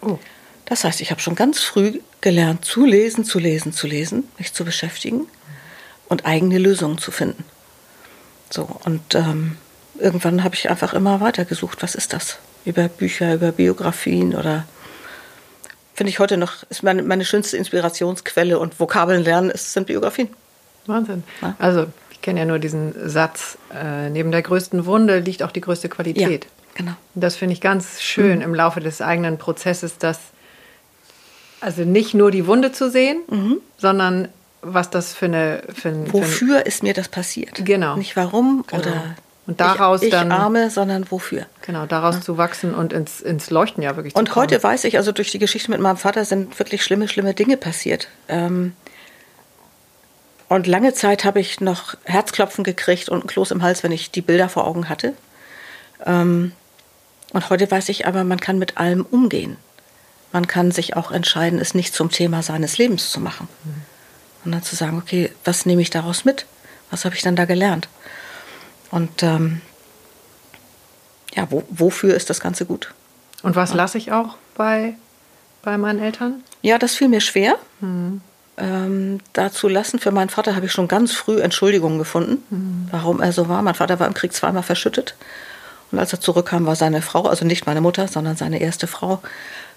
Oh. 0.02 0.20
Das 0.66 0.84
heißt, 0.84 1.00
ich 1.02 1.12
habe 1.12 1.22
schon 1.22 1.36
ganz 1.36 1.62
früh 1.62 2.00
gelernt, 2.22 2.66
zu 2.66 2.86
lesen, 2.86 3.24
zu 3.24 3.40
lesen, 3.40 3.72
zu 3.72 3.88
lesen, 3.88 4.26
mich 4.38 4.54
zu 4.54 4.66
beschäftigen 4.66 5.28
und 6.10 6.26
eigene 6.26 6.58
Lösungen 6.58 6.98
zu 6.98 7.12
finden. 7.12 7.46
So, 8.50 8.68
und 8.84 9.16
ähm, 9.16 9.58
irgendwann 10.00 10.44
habe 10.44 10.56
ich 10.56 10.70
einfach 10.70 10.94
immer 10.94 11.22
weitergesucht, 11.22 11.82
was 11.84 11.96
ist 11.96 12.14
das? 12.14 12.40
Über 12.66 12.90
Bücher, 12.90 13.36
über 13.36 13.52
Biografien 13.52 14.36
oder 14.36 14.66
finde 15.94 16.12
ich 16.12 16.20
heute 16.20 16.38
noch, 16.38 16.64
ist 16.70 16.84
meine, 16.84 17.02
meine 17.02 17.26
schönste 17.26 17.58
Inspirationsquelle 17.58 18.60
und 18.60 18.80
Vokabeln 18.80 19.24
lernen 19.24 19.50
ist, 19.50 19.74
sind 19.74 19.88
Biografien. 19.88 20.30
Wahnsinn. 20.86 21.24
Ja? 21.42 21.56
Also, 21.60 21.88
ich 22.12 22.22
kenne 22.22 22.42
ja 22.42 22.46
nur 22.46 22.60
diesen 22.60 23.10
Satz, 23.10 23.58
äh, 23.74 24.10
neben 24.10 24.32
der 24.32 24.42
größten 24.42 24.86
Wunde 24.86 25.20
liegt 25.20 25.44
auch 25.44 25.52
die 25.52 25.62
größte 25.62 25.90
Qualität. 25.90 26.46
Ja, 26.46 26.50
genau. 26.78 26.94
Das 27.16 27.36
finde 27.36 27.54
ich 27.54 27.62
ganz 27.62 28.02
schön 28.02 28.38
mhm. 28.38 28.44
im 28.44 28.56
Laufe 28.56 28.80
des 28.80 29.02
eigenen 29.02 29.38
Prozesses, 29.38 29.98
dass 29.98 30.20
also 31.60 31.84
nicht 31.84 32.13
nur 32.13 32.32
die 32.32 32.48
Wunde 32.48 32.72
zu 32.72 32.90
sehen, 32.90 33.20
mhm. 33.30 33.58
sondern 33.78 34.30
was 34.62 34.90
das 34.90 35.13
für 35.13 35.26
eine. 35.26 35.63
Für 35.74 35.94
Wofür 36.13 36.60
für 36.60 36.66
ist 36.66 36.84
mir 36.84 36.94
das 36.94 37.10
passiert? 37.10 37.66
Genau. 37.66 37.96
Nicht 37.96 38.16
warum 38.16 38.63
genau. 38.68 38.82
oder 38.82 39.16
Und 39.48 39.60
daraus 39.60 40.02
ich, 40.02 40.08
ich 40.08 40.12
dann. 40.12 40.32
Arme, 40.32 40.70
sondern 40.70 41.10
wofür. 41.10 41.46
Genau, 41.62 41.86
daraus 41.86 42.16
ja. 42.16 42.22
zu 42.22 42.38
wachsen 42.38 42.76
und 42.76 42.94
ins, 42.94 43.22
ins 43.22 43.50
Leuchten 43.50 43.82
ja 43.84 43.96
wirklich 43.96 44.13
zu 44.13 44.20
Und 44.20 44.36
heute 44.36 44.62
weiß 44.62 44.84
ich, 44.84 44.98
also 44.98 45.12
durch 45.12 45.32
die 45.32 45.40
Geschichte 45.40 45.72
mit 45.72 45.80
meinem 45.80 45.98
Vater 45.98 46.26
sind 46.26 46.58
wirklich 46.60 46.84
schlimme, 46.84 47.08
schlimme 47.08 47.34
Dinge 47.34 47.58
passiert. 47.58 48.10
Ähm, 48.28 48.74
und 50.50 50.68
lange 50.68 50.94
Zeit 50.94 51.26
habe 51.26 51.40
ich 51.40 51.60
noch 51.60 51.96
Herzklopfen 52.04 52.63
gekriegt 52.63 53.10
und 53.10 53.24
ein 53.24 53.28
Kloß 53.28 53.52
im 53.52 53.63
Hals, 53.63 53.84
wenn 53.84 53.92
ich 53.92 54.12
die 54.12 54.22
Bilder 54.22 54.48
vor 54.48 54.66
Augen 54.66 54.90
hatte. 54.90 55.13
Ähm, 56.06 56.54
und 57.34 57.50
heute 57.50 57.70
weiß 57.70 57.90
ich 57.90 58.08
aber, 58.08 58.24
man 58.24 58.40
kann 58.40 58.60
mit 58.60 58.78
allem 58.78 59.06
umgehen. 59.06 59.58
Man 60.32 60.48
kann 60.48 60.72
sich 60.72 60.96
auch 60.96 61.12
entscheiden, 61.12 61.60
es 61.60 61.74
nicht 61.74 61.94
zum 61.94 62.12
Thema 62.12 62.44
seines 62.44 62.78
Lebens 62.78 63.10
zu 63.12 63.20
machen. 63.20 63.48
Mhm. 63.63 63.82
Und 64.46 64.52
dann 64.52 64.63
zu 64.63 64.76
sagen, 64.76 64.98
okay, 64.98 65.32
was 65.44 65.66
nehme 65.66 65.82
ich 65.82 65.90
daraus 65.90 66.26
mit? 66.26 66.46
Was 66.90 67.06
habe 67.06 67.16
ich 67.16 67.22
dann 67.22 67.36
da 67.36 67.46
gelernt? 67.46 67.90
Und 68.92 69.24
ähm, 69.24 69.62
ja, 71.36 71.48
wo, 71.50 71.63
wofür 71.70 72.16
ist 72.16 72.30
das 72.30 72.40
Ganze 72.40 72.66
gut? 72.66 72.94
Und 73.44 73.56
was 73.56 73.74
lasse 73.74 73.98
ich 73.98 74.12
auch 74.12 74.38
bei, 74.56 74.96
bei 75.62 75.78
meinen 75.78 76.00
Eltern? 76.00 76.44
Ja, 76.62 76.78
das 76.78 76.96
fiel 76.96 77.08
mir 77.08 77.22
schwer. 77.22 77.56
Mhm. 77.82 78.22
Ähm, 78.58 79.20
da 79.34 79.52
zu 79.52 79.68
lassen. 79.68 80.00
Für 80.00 80.12
meinen 80.12 80.30
Vater 80.30 80.56
habe 80.56 80.66
ich 80.66 80.72
schon 80.72 80.88
ganz 80.88 81.13
früh 81.13 81.40
Entschuldigungen 81.40 82.00
gefunden, 82.00 82.44
mhm. 82.50 82.88
warum 82.92 83.22
er 83.22 83.32
so 83.32 83.48
war. 83.50 83.62
Mein 83.62 83.76
Vater 83.76 84.00
war 84.00 84.08
im 84.08 84.16
Krieg 84.16 84.34
zweimal 84.34 84.63
verschüttet. 84.63 85.16
Und 85.91 86.00
als 86.00 86.13
er 86.13 86.19
zurückkam, 86.19 86.65
war 86.65 86.76
seine 86.76 87.02
Frau, 87.02 87.23
also 87.23 87.45
nicht 87.45 87.65
meine 87.65 87.82
Mutter, 87.82 88.08
sondern 88.08 88.36
seine 88.36 88.60
erste 88.60 88.88
Frau, 88.88 89.21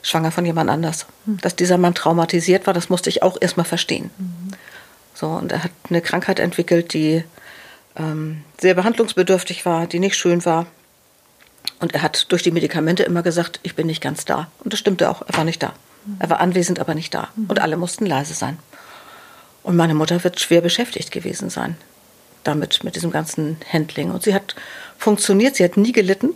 schwanger 0.02 0.30
von 0.30 0.44
jemand 0.44 0.70
anders. 0.70 1.06
Mhm. 1.26 1.38
Dass 1.38 1.56
dieser 1.56 1.78
Mann 1.78 1.94
traumatisiert 1.94 2.66
war, 2.66 2.74
das 2.74 2.88
musste 2.88 3.10
ich 3.10 3.22
auch 3.22 3.36
erstmal 3.40 3.66
verstehen. 3.66 4.10
Mhm. 4.18 4.50
So, 5.14 5.28
und 5.28 5.52
er 5.52 5.64
hat 5.64 5.70
eine 5.88 6.00
Krankheit 6.00 6.40
entwickelt, 6.40 6.94
die 6.94 7.24
ähm, 7.96 8.42
sehr 8.58 8.74
behandlungsbedürftig 8.74 9.66
war, 9.66 9.86
die 9.86 9.98
nicht 9.98 10.16
schön 10.16 10.44
war. 10.44 10.66
Und 11.78 11.94
er 11.94 12.02
hat 12.02 12.30
durch 12.32 12.42
die 12.42 12.50
Medikamente 12.50 13.02
immer 13.02 13.22
gesagt, 13.22 13.60
ich 13.62 13.74
bin 13.74 13.86
nicht 13.86 14.02
ganz 14.02 14.24
da. 14.24 14.50
Und 14.64 14.72
das 14.72 14.80
stimmte 14.80 15.10
auch, 15.10 15.22
er 15.26 15.36
war 15.36 15.44
nicht 15.44 15.62
da. 15.62 15.72
Er 16.18 16.30
war 16.30 16.40
anwesend, 16.40 16.80
aber 16.80 16.94
nicht 16.94 17.14
da. 17.14 17.28
Und 17.48 17.60
alle 17.60 17.76
mussten 17.76 18.06
leise 18.06 18.32
sein. 18.32 18.58
Und 19.62 19.76
meine 19.76 19.94
Mutter 19.94 20.24
wird 20.24 20.40
schwer 20.40 20.62
beschäftigt 20.62 21.10
gewesen 21.10 21.50
sein 21.50 21.76
damit, 22.44 22.84
mit 22.84 22.96
diesem 22.96 23.10
ganzen 23.10 23.58
Handling. 23.70 24.10
Und 24.10 24.22
sie 24.22 24.34
hat 24.34 24.54
funktioniert, 25.00 25.56
sie 25.56 25.64
hat 25.64 25.76
nie 25.76 25.92
gelitten. 25.92 26.30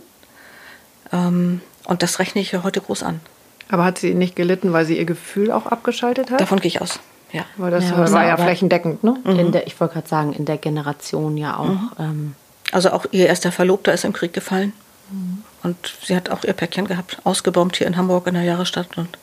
Ähm, 1.13 1.61
und 1.85 2.03
das 2.03 2.19
rechne 2.19 2.41
ich 2.41 2.53
heute 2.53 2.81
groß 2.81 3.03
an. 3.03 3.21
Aber 3.69 3.85
hat 3.85 3.99
sie 3.99 4.13
nicht 4.13 4.35
gelitten, 4.35 4.73
weil 4.73 4.85
sie 4.85 4.97
ihr 4.97 5.05
Gefühl 5.05 5.51
auch 5.51 5.67
abgeschaltet 5.67 6.31
hat? 6.31 6.41
Davon 6.41 6.59
gehe 6.59 6.67
ich 6.67 6.81
aus. 6.81 6.99
Ja. 7.31 7.45
Weil 7.57 7.71
das 7.71 7.89
ja, 7.89 8.11
war 8.11 8.25
ja 8.25 8.37
flächendeckend, 8.37 9.03
ne? 9.03 9.17
Mhm. 9.23 9.51
Der, 9.51 9.67
ich 9.67 9.79
wollte 9.79 9.95
gerade 9.95 10.07
sagen, 10.07 10.33
in 10.33 10.45
der 10.45 10.57
Generation 10.57 11.37
ja 11.37 11.57
auch. 11.57 11.67
Mhm. 11.67 11.89
Ähm. 11.99 12.35
Also 12.71 12.91
auch 12.91 13.05
ihr 13.11 13.27
erster 13.27 13.51
Verlobter 13.51 13.93
ist 13.93 14.03
im 14.03 14.13
Krieg 14.13 14.33
gefallen. 14.33 14.73
Mhm. 15.09 15.43
Und 15.63 15.95
sie 16.03 16.15
hat 16.15 16.29
auch 16.29 16.43
ihr 16.43 16.53
Päckchen 16.53 16.87
gehabt, 16.87 17.19
ausgebombt 17.23 17.77
hier 17.77 17.87
in 17.87 17.97
Hamburg 17.97 18.27
in 18.27 18.35
der 18.35 18.43
Jahrestadt. 18.43 18.97
Und 18.97 19.17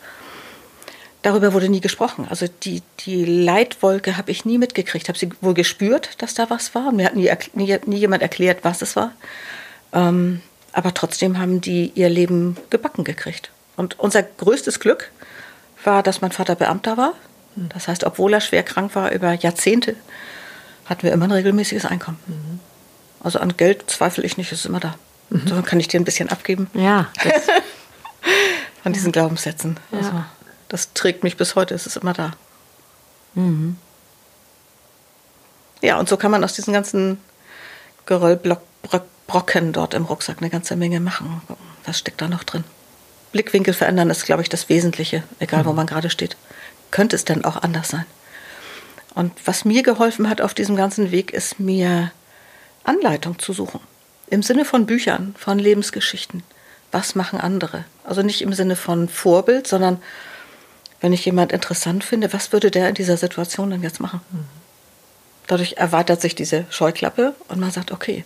darüber 1.22 1.52
wurde 1.52 1.68
nie 1.68 1.80
gesprochen. 1.80 2.26
Also 2.28 2.46
die, 2.64 2.82
die 3.00 3.24
Leitwolke 3.24 4.16
habe 4.16 4.30
ich 4.30 4.44
nie 4.44 4.58
mitgekriegt. 4.58 5.08
Habe 5.08 5.18
sie 5.18 5.30
wohl 5.40 5.54
gespürt, 5.54 6.10
dass 6.18 6.34
da 6.34 6.50
was 6.50 6.74
war. 6.74 6.92
Mir 6.92 7.06
hat 7.06 7.16
nie, 7.16 7.30
nie, 7.54 7.78
nie 7.86 7.98
jemand 7.98 8.22
erklärt, 8.22 8.58
was 8.62 8.82
es 8.82 8.96
war. 8.96 9.12
Ähm, 9.92 10.40
aber 10.72 10.94
trotzdem 10.94 11.38
haben 11.38 11.60
die 11.60 11.92
ihr 11.94 12.08
Leben 12.08 12.56
gebacken 12.70 13.04
gekriegt. 13.04 13.50
Und 13.76 13.98
unser 13.98 14.22
größtes 14.22 14.80
Glück 14.80 15.10
war, 15.84 16.02
dass 16.02 16.20
mein 16.20 16.32
Vater 16.32 16.54
Beamter 16.54 16.96
war. 16.96 17.14
Das 17.54 17.88
heißt, 17.88 18.04
obwohl 18.04 18.32
er 18.32 18.40
schwer 18.40 18.62
krank 18.62 18.94
war 18.94 19.12
über 19.12 19.32
Jahrzehnte, 19.32 19.96
hatten 20.86 21.02
wir 21.02 21.12
immer 21.12 21.26
ein 21.26 21.32
regelmäßiges 21.32 21.84
Einkommen. 21.84 22.18
Mhm. 22.26 22.60
Also 23.20 23.38
an 23.38 23.56
Geld 23.56 23.90
zweifle 23.90 24.24
ich 24.24 24.36
nicht, 24.36 24.52
es 24.52 24.60
ist 24.60 24.66
immer 24.66 24.80
da. 24.80 24.94
Mhm. 25.30 25.46
So 25.46 25.62
kann 25.62 25.78
ich 25.78 25.88
dir 25.88 26.00
ein 26.00 26.04
bisschen 26.04 26.30
abgeben. 26.30 26.68
Ja. 26.74 27.10
Von 28.82 28.92
diesen 28.92 29.12
Glaubenssätzen. 29.12 29.78
Ja. 29.92 29.98
Also, 29.98 30.24
das 30.72 30.92
trägt 30.92 31.22
mich 31.22 31.36
bis 31.36 31.54
heute, 31.54 31.74
es 31.74 31.86
ist 31.86 31.96
immer 31.96 32.12
da. 32.12 32.32
Mhm. 33.34 33.76
Ja, 35.80 35.98
und 36.00 36.08
so 36.08 36.16
kann 36.16 36.32
man 36.32 36.42
aus 36.42 36.54
diesen 36.54 36.72
ganzen 36.72 37.18
Geröllbrocken 38.06 39.72
dort 39.72 39.94
im 39.94 40.04
Rucksack 40.04 40.38
eine 40.40 40.50
ganze 40.50 40.74
Menge 40.74 40.98
machen. 40.98 41.42
Was 41.84 42.00
steckt 42.00 42.20
da 42.20 42.26
noch 42.26 42.42
drin? 42.42 42.64
Blickwinkel 43.30 43.74
verändern 43.74 44.10
ist, 44.10 44.24
glaube 44.24 44.42
ich, 44.42 44.48
das 44.48 44.68
Wesentliche, 44.68 45.22
egal 45.38 45.62
mhm. 45.62 45.66
wo 45.68 45.72
man 45.72 45.86
gerade 45.86 46.10
steht 46.10 46.36
könnte 46.92 47.16
es 47.16 47.24
denn 47.24 47.44
auch 47.44 47.60
anders 47.60 47.88
sein? 47.88 48.06
Und 49.14 49.32
was 49.44 49.64
mir 49.64 49.82
geholfen 49.82 50.30
hat 50.30 50.40
auf 50.40 50.54
diesem 50.54 50.76
ganzen 50.76 51.10
Weg, 51.10 51.32
ist 51.32 51.58
mir 51.58 52.12
Anleitung 52.84 53.38
zu 53.40 53.52
suchen. 53.52 53.80
Im 54.28 54.42
Sinne 54.42 54.64
von 54.64 54.86
Büchern, 54.86 55.34
von 55.36 55.58
Lebensgeschichten. 55.58 56.44
Was 56.92 57.14
machen 57.14 57.40
andere? 57.40 57.84
Also 58.04 58.22
nicht 58.22 58.42
im 58.42 58.52
Sinne 58.52 58.76
von 58.76 59.08
Vorbild, 59.08 59.66
sondern 59.66 60.00
wenn 61.02 61.12
ich 61.12 61.24
jemand 61.26 61.52
interessant 61.52 62.04
finde, 62.04 62.32
was 62.32 62.52
würde 62.52 62.70
der 62.70 62.88
in 62.88 62.94
dieser 62.94 63.16
Situation 63.16 63.70
denn 63.70 63.82
jetzt 63.82 64.00
machen? 64.00 64.20
Dadurch 65.48 65.74
erweitert 65.76 66.22
sich 66.22 66.34
diese 66.34 66.64
Scheuklappe 66.70 67.34
und 67.48 67.60
man 67.60 67.72
sagt, 67.72 67.90
okay, 67.90 68.24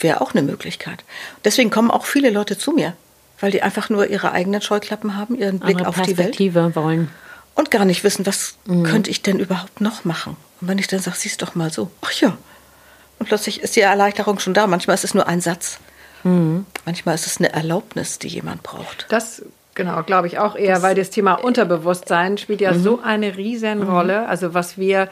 wäre 0.00 0.22
auch 0.22 0.32
eine 0.32 0.42
Möglichkeit. 0.42 1.04
Deswegen 1.44 1.70
kommen 1.70 1.90
auch 1.90 2.06
viele 2.06 2.30
Leute 2.30 2.56
zu 2.56 2.72
mir, 2.72 2.94
weil 3.38 3.52
die 3.52 3.62
einfach 3.62 3.90
nur 3.90 4.08
ihre 4.08 4.32
eigenen 4.32 4.62
Scheuklappen 4.62 5.14
haben, 5.16 5.36
ihren 5.36 5.60
Blick 5.60 5.76
Andere 5.76 5.90
auf 5.90 6.02
die 6.02 6.16
Welt 6.16 6.38
wollen 6.74 7.10
und 7.54 7.70
gar 7.70 7.84
nicht 7.84 8.02
wissen, 8.02 8.24
was 8.24 8.56
mhm. 8.64 8.84
könnte 8.84 9.10
ich 9.10 9.20
denn 9.20 9.38
überhaupt 9.38 9.82
noch 9.82 10.04
machen. 10.04 10.36
Und 10.60 10.68
wenn 10.68 10.78
ich 10.78 10.86
dann 10.86 11.00
sage, 11.00 11.18
siehst 11.18 11.42
doch 11.42 11.54
mal 11.54 11.70
so, 11.70 11.90
ach 12.00 12.12
ja. 12.12 12.36
Und 13.18 13.26
plötzlich 13.26 13.60
ist 13.60 13.76
die 13.76 13.80
Erleichterung 13.80 14.38
schon 14.38 14.54
da. 14.54 14.66
Manchmal 14.66 14.94
ist 14.94 15.04
es 15.04 15.14
nur 15.14 15.26
ein 15.26 15.42
Satz. 15.42 15.78
Mhm. 16.22 16.64
Manchmal 16.86 17.14
ist 17.14 17.26
es 17.26 17.38
eine 17.38 17.52
Erlaubnis, 17.52 18.18
die 18.18 18.28
jemand 18.28 18.62
braucht. 18.62 19.06
Das 19.10 19.42
Genau, 19.76 20.02
glaube 20.02 20.26
ich 20.26 20.38
auch 20.38 20.56
eher, 20.56 20.76
das, 20.76 20.82
weil 20.82 20.94
das 20.96 21.10
Thema 21.10 21.34
Unterbewusstsein 21.34 22.38
spielt 22.38 22.60
ja 22.60 22.72
mhm. 22.72 22.82
so 22.82 23.00
eine 23.02 23.36
Riesenrolle. 23.36 24.22
Mhm. 24.22 24.26
Also 24.26 24.54
was 24.54 24.78
wir 24.78 25.08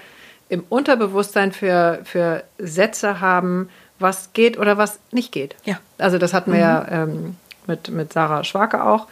im 0.48 0.64
Unterbewusstsein 0.68 1.53
für, 1.53 2.00
für 2.05 2.42
Sätze 2.59 3.20
haben, 3.20 3.68
was 3.98 4.33
geht 4.33 4.59
oder 4.59 4.77
was 4.77 4.98
nicht 5.12 5.33
geht. 5.33 5.55
Ja. 5.64 5.79
Also 5.98 6.18
das 6.18 6.35
hatten 6.35 6.50
wir 6.53 6.59
mhm. 6.59 6.62
ja 6.62 6.87
ähm, 6.90 7.37
mit, 7.66 7.90
mit 7.90 8.12
Sarah 8.12 8.42
Schwake 8.42 8.83
auch. 8.83 9.07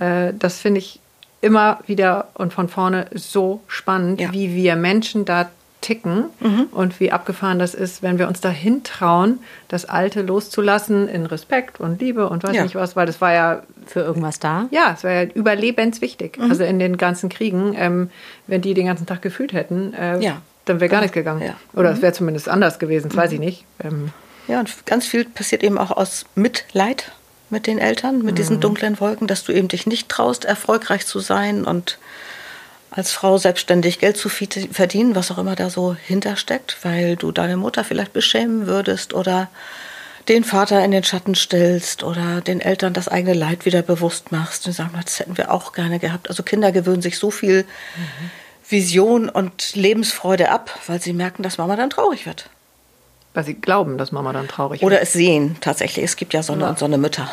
Äh, 0.00 0.32
das 0.38 0.60
finde 0.60 0.78
ich 0.78 1.00
immer 1.40 1.78
wieder 1.86 2.28
und 2.34 2.52
von 2.52 2.68
vorne 2.68 3.06
so 3.14 3.60
spannend, 3.68 4.20
ja. 4.20 4.32
wie 4.32 4.54
wir 4.54 4.74
Menschen 4.74 5.24
da 5.24 5.48
ticken 5.86 6.24
mhm. 6.40 6.66
und 6.72 6.98
wie 6.98 7.12
abgefahren 7.12 7.60
das 7.60 7.72
ist, 7.72 8.02
wenn 8.02 8.18
wir 8.18 8.26
uns 8.26 8.40
dahin 8.40 8.82
trauen, 8.82 9.38
das 9.68 9.84
Alte 9.84 10.22
loszulassen 10.22 11.06
in 11.06 11.26
Respekt 11.26 11.78
und 11.78 12.00
Liebe 12.00 12.28
und 12.28 12.42
weiß 12.42 12.56
ja. 12.56 12.64
nicht 12.64 12.74
was, 12.74 12.96
weil 12.96 13.06
das 13.06 13.20
war 13.20 13.32
ja 13.32 13.62
für 13.86 14.00
irgendwas 14.00 14.40
da. 14.40 14.66
Ja, 14.72 14.94
es 14.94 15.04
war 15.04 15.12
ja 15.12 15.22
überlebenswichtig. 15.22 16.38
Mhm. 16.38 16.50
Also 16.50 16.64
in 16.64 16.80
den 16.80 16.96
ganzen 16.96 17.28
Kriegen, 17.28 17.72
ähm, 17.76 18.10
wenn 18.48 18.62
die 18.62 18.74
den 18.74 18.86
ganzen 18.86 19.06
Tag 19.06 19.22
gefühlt 19.22 19.52
hätten, 19.52 19.94
äh, 19.94 20.18
ja. 20.18 20.42
dann 20.64 20.80
wäre 20.80 20.88
gar 20.90 21.02
nichts 21.02 21.14
gegangen. 21.14 21.42
Ja. 21.42 21.54
Oder 21.72 21.92
es 21.92 21.98
mhm. 21.98 22.02
wäre 22.02 22.12
zumindest 22.14 22.48
anders 22.48 22.80
gewesen, 22.80 23.08
das 23.10 23.16
weiß 23.16 23.30
ich 23.30 23.38
mhm. 23.38 23.44
nicht. 23.44 23.64
Ähm, 23.84 24.10
ja, 24.48 24.58
und 24.58 24.86
ganz 24.86 25.06
viel 25.06 25.24
passiert 25.24 25.62
eben 25.62 25.78
auch 25.78 25.92
aus 25.92 26.26
Mitleid 26.34 27.12
mit 27.48 27.68
den 27.68 27.78
Eltern, 27.78 28.18
mit 28.18 28.32
mhm. 28.32 28.36
diesen 28.36 28.60
dunklen 28.60 28.98
Wolken, 28.98 29.28
dass 29.28 29.44
du 29.44 29.52
eben 29.52 29.68
dich 29.68 29.86
nicht 29.86 30.08
traust, 30.08 30.44
erfolgreich 30.44 31.06
zu 31.06 31.20
sein 31.20 31.64
und 31.64 31.98
als 32.96 33.12
Frau 33.12 33.36
selbstständig 33.36 33.98
Geld 33.98 34.16
zu 34.16 34.30
verdienen, 34.30 35.14
was 35.14 35.30
auch 35.30 35.36
immer 35.38 35.54
da 35.54 35.68
so 35.68 35.94
hintersteckt, 35.94 36.78
weil 36.82 37.16
du 37.16 37.30
deine 37.30 37.58
Mutter 37.58 37.84
vielleicht 37.84 38.14
beschämen 38.14 38.66
würdest 38.66 39.12
oder 39.12 39.48
den 40.28 40.44
Vater 40.44 40.82
in 40.82 40.90
den 40.90 41.04
Schatten 41.04 41.34
stellst 41.34 42.02
oder 42.02 42.40
den 42.40 42.60
Eltern 42.60 42.94
das 42.94 43.06
eigene 43.06 43.34
Leid 43.34 43.66
wieder 43.66 43.82
bewusst 43.82 44.32
machst 44.32 44.66
und 44.66 44.72
sagen, 44.72 44.98
das 45.00 45.20
hätten 45.20 45.36
wir 45.36 45.52
auch 45.52 45.72
gerne 45.72 45.98
gehabt. 45.98 46.30
Also 46.30 46.42
Kinder 46.42 46.72
gewöhnen 46.72 47.02
sich 47.02 47.18
so 47.18 47.30
viel 47.30 47.62
mhm. 47.62 48.30
Vision 48.68 49.28
und 49.28 49.76
Lebensfreude 49.76 50.50
ab, 50.50 50.76
weil 50.86 51.00
sie 51.00 51.12
merken, 51.12 51.42
dass 51.42 51.58
Mama 51.58 51.76
dann 51.76 51.90
traurig 51.90 52.26
wird. 52.26 52.48
Weil 53.34 53.44
sie 53.44 53.54
glauben, 53.54 53.98
dass 53.98 54.10
Mama 54.10 54.32
dann 54.32 54.48
traurig 54.48 54.82
Oder 54.82 54.96
wird. 54.96 55.02
es 55.02 55.12
sehen 55.12 55.58
tatsächlich. 55.60 56.04
Es 56.06 56.16
gibt 56.16 56.32
ja 56.32 56.42
Sonne 56.42 56.62
ja. 56.62 56.70
und 56.70 56.78
Sonne 56.78 56.96
Mütter. 56.96 57.28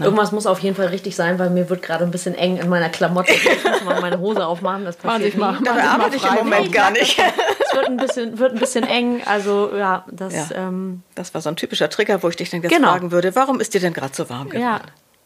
Ne? 0.00 0.06
Irgendwas 0.06 0.32
muss 0.32 0.46
auf 0.46 0.58
jeden 0.60 0.74
Fall 0.74 0.86
richtig 0.86 1.14
sein, 1.14 1.38
weil 1.38 1.50
mir 1.50 1.68
wird 1.68 1.82
gerade 1.82 2.04
ein 2.04 2.10
bisschen 2.10 2.34
eng 2.34 2.56
in 2.56 2.68
meiner 2.70 2.88
Klamotte. 2.88 3.32
Ich 3.32 3.64
muss 3.64 3.84
mal 3.84 4.00
meine 4.00 4.18
Hose 4.18 4.46
aufmachen. 4.46 4.86
Das 4.86 4.96
passiert 4.96 5.36
mal, 5.36 5.58
nie. 5.58 5.64
Da 5.64 5.74
arbeite 5.74 6.16
ich 6.16 6.24
im 6.24 6.34
Moment 6.34 6.72
gar 6.72 6.90
nicht. 6.90 7.22
Es 7.70 7.76
wird 7.76 7.86
ein 7.86 7.96
bisschen, 7.98 8.38
wird 8.40 8.52
ein 8.54 8.58
bisschen 8.58 8.82
eng. 8.82 9.22
Also 9.26 9.70
ja, 9.76 10.04
das. 10.10 10.34
Ja. 10.34 10.56
Ähm, 10.56 11.04
das 11.14 11.32
war 11.34 11.40
so 11.40 11.50
ein 11.50 11.54
typischer 11.54 11.88
Trigger, 11.88 12.20
wo 12.20 12.28
ich 12.28 12.34
dich 12.34 12.50
dann 12.50 12.62
jetzt 12.62 12.72
genau. 12.72 12.88
fragen 12.88 13.12
würde: 13.12 13.36
Warum 13.36 13.60
ist 13.60 13.74
dir 13.74 13.80
denn 13.80 13.92
gerade 13.92 14.12
so 14.12 14.28
warm 14.28 14.48
geworden? 14.48 14.60
Ja. 14.60 14.80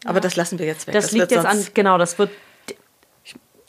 Aber 0.04 0.20
das 0.20 0.36
lassen 0.36 0.58
wir 0.58 0.66
jetzt 0.66 0.86
weg. 0.86 0.92
Das, 0.92 1.04
das 1.04 1.12
liegt 1.12 1.30
jetzt 1.30 1.46
an, 1.46 1.66
genau, 1.72 1.96
das 1.96 2.18
wird 2.18 2.28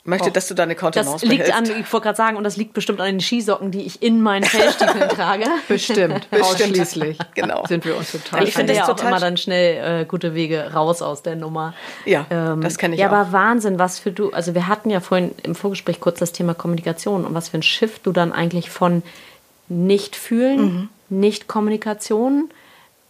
möchte, 0.06 0.28
oh. 0.28 0.32
dass 0.32 0.48
du 0.48 0.54
deine 0.54 0.74
Kontenance 0.74 1.12
Das 1.12 1.22
liegt 1.22 1.46
behältst. 1.46 1.72
an, 1.72 1.80
ich 1.80 1.92
wollte 1.92 2.04
gerade 2.04 2.16
sagen, 2.16 2.36
und 2.36 2.44
das 2.44 2.56
liegt 2.56 2.72
bestimmt 2.72 3.00
an 3.00 3.06
den 3.06 3.20
Skisocken, 3.20 3.70
die 3.70 3.82
ich 3.82 4.02
in 4.02 4.22
meinen 4.22 4.44
Fellstiefeln 4.44 5.08
trage. 5.08 5.46
Bestimmt, 5.68 6.28
ausschließlich. 6.40 7.18
genau. 7.34 7.66
Sind 7.66 7.84
wir 7.84 7.96
uns 7.96 8.12
total 8.12 8.44
Ich 8.44 8.54
finde 8.54 8.74
ja 8.74 8.88
auch 8.88 9.00
immer 9.00 9.20
dann 9.20 9.36
schnell 9.36 10.02
äh, 10.02 10.04
gute 10.04 10.34
Wege 10.34 10.72
raus 10.72 11.02
aus 11.02 11.22
der 11.22 11.36
Nummer. 11.36 11.74
Ja, 12.04 12.26
ähm, 12.30 12.60
das 12.60 12.78
kenne 12.78 12.94
ich 12.94 13.00
ja, 13.00 13.08
auch. 13.08 13.12
Ja, 13.12 13.20
aber 13.20 13.32
Wahnsinn, 13.32 13.78
was 13.78 13.98
für 13.98 14.12
du, 14.12 14.30
also 14.30 14.54
wir 14.54 14.66
hatten 14.66 14.90
ja 14.90 15.00
vorhin 15.00 15.32
im 15.42 15.54
Vorgespräch 15.54 16.00
kurz 16.00 16.18
das 16.18 16.32
Thema 16.32 16.54
Kommunikation 16.54 17.24
und 17.24 17.34
was 17.34 17.48
für 17.48 17.58
ein 17.58 17.62
Shift 17.62 18.06
du 18.06 18.12
dann 18.12 18.32
eigentlich 18.32 18.70
von 18.70 19.02
nicht 19.68 20.16
fühlen, 20.16 20.60
mhm. 20.60 20.88
nicht 21.08 21.48
Kommunikation 21.48 22.50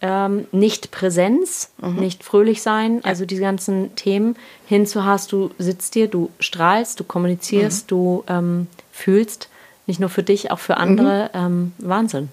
ähm, 0.01 0.47
nicht 0.51 0.91
Präsenz, 0.91 1.71
nicht 1.81 2.23
fröhlich 2.23 2.61
sein, 2.61 3.03
also 3.03 3.25
diese 3.25 3.41
ganzen 3.41 3.95
Themen, 3.95 4.35
hinzu 4.67 5.05
hast 5.05 5.31
du 5.31 5.51
sitzt 5.57 5.95
dir, 5.95 6.07
du 6.07 6.29
strahlst, 6.39 6.99
du 6.99 7.03
kommunizierst, 7.03 7.89
du 7.89 8.23
ähm, 8.27 8.67
fühlst, 8.91 9.49
nicht 9.87 9.99
nur 9.99 10.09
für 10.09 10.23
dich, 10.23 10.51
auch 10.51 10.59
für 10.59 10.77
andere. 10.77 11.31
Ähm, 11.33 11.73
Wahnsinn. 11.79 12.29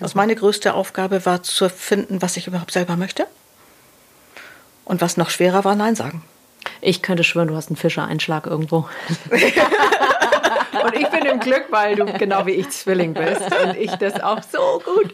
Also 0.00 0.16
meine 0.16 0.34
größte 0.34 0.74
Aufgabe 0.74 1.26
war 1.26 1.42
zu 1.42 1.68
finden, 1.68 2.22
was 2.22 2.36
ich 2.36 2.46
überhaupt 2.46 2.72
selber 2.72 2.96
möchte. 2.96 3.26
Und 4.84 5.00
was 5.00 5.16
noch 5.16 5.30
schwerer 5.30 5.64
war, 5.64 5.74
Nein 5.74 5.96
sagen. 5.96 6.22
Ich 6.80 7.02
könnte 7.02 7.24
schwören, 7.24 7.48
du 7.48 7.56
hast 7.56 7.68
einen 7.68 7.76
Fischereinschlag 7.76 8.46
irgendwo. 8.46 8.88
Und 10.84 10.94
ich 10.94 11.08
bin 11.08 11.24
im 11.26 11.40
Glück, 11.40 11.66
weil 11.70 11.96
du 11.96 12.04
genau 12.04 12.46
wie 12.46 12.52
ich 12.52 12.70
Zwilling 12.70 13.14
bist 13.14 13.42
und 13.42 13.76
ich 13.76 13.90
das 13.96 14.20
auch 14.20 14.42
so 14.42 14.82
gut 14.84 15.12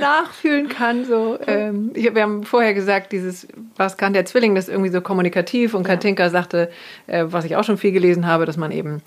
nachfühlen 0.00 0.68
kann. 0.68 1.04
So, 1.04 1.38
ähm, 1.46 1.90
ich, 1.94 2.14
wir 2.14 2.22
haben 2.22 2.44
vorher 2.44 2.74
gesagt, 2.74 3.12
dieses, 3.12 3.46
was 3.76 3.96
kann 3.96 4.12
der 4.12 4.24
Zwilling, 4.24 4.54
das 4.54 4.68
ist 4.68 4.74
irgendwie 4.74 4.90
so 4.90 5.00
kommunikativ. 5.00 5.74
Und 5.74 5.84
Katinka 5.84 6.30
sagte, 6.30 6.70
äh, 7.06 7.24
was 7.26 7.44
ich 7.44 7.56
auch 7.56 7.64
schon 7.64 7.78
viel 7.78 7.92
gelesen 7.92 8.26
habe, 8.26 8.46
dass 8.46 8.56
man 8.56 8.72
eben 8.72 9.02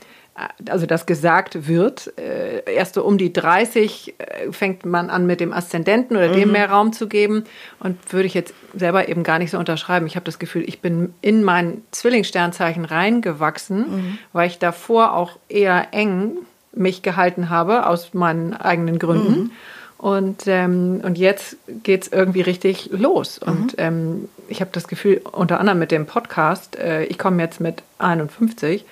also 0.69 0.85
das 0.85 1.05
gesagt 1.05 1.67
wird, 1.67 2.11
äh, 2.17 2.61
erst 2.73 2.95
so 2.95 3.03
um 3.05 3.17
die 3.17 3.31
30 3.31 4.15
äh, 4.17 4.51
fängt 4.51 4.85
man 4.85 5.09
an 5.09 5.25
mit 5.25 5.39
dem 5.39 5.53
Aszendenten 5.53 6.17
oder 6.17 6.27
dem 6.27 6.51
mehr 6.51 6.69
Raum 6.69 6.91
zu 6.91 7.07
geben 7.07 7.45
und 7.79 7.97
würde 8.11 8.27
ich 8.27 8.33
jetzt 8.33 8.53
selber 8.73 9.07
eben 9.07 9.23
gar 9.23 9.39
nicht 9.39 9.51
so 9.51 9.57
unterschreiben. 9.57 10.07
Ich 10.07 10.15
habe 10.15 10.25
das 10.25 10.37
Gefühl, 10.37 10.63
ich 10.67 10.81
bin 10.81 11.13
in 11.21 11.43
mein 11.43 11.83
Zwillingssternzeichen 11.91 12.83
reingewachsen, 12.83 14.19
weil 14.33 14.47
ich 14.47 14.59
davor 14.59 15.13
auch 15.13 15.37
eher 15.47 15.87
eng 15.93 16.33
mich 16.73 17.01
gehalten 17.01 17.49
habe 17.49 17.87
aus 17.87 18.13
meinen 18.13 18.53
eigenen 18.53 18.99
Gründen. 18.99 19.51
Und, 19.97 20.43
ähm, 20.47 21.01
und 21.03 21.17
jetzt 21.17 21.55
geht 21.83 22.03
es 22.03 22.07
irgendwie 22.11 22.41
richtig 22.41 22.89
los. 22.91 23.39
Und 23.39 23.75
ähm, 23.77 24.27
ich 24.49 24.59
habe 24.59 24.71
das 24.73 24.89
Gefühl, 24.89 25.21
unter 25.31 25.59
anderem 25.59 25.79
mit 25.79 25.91
dem 25.91 26.05
Podcast, 26.05 26.77
äh, 26.77 27.05
ich 27.05 27.17
komme 27.17 27.41
jetzt 27.41 27.61
mit 27.61 27.81
51 27.97 28.85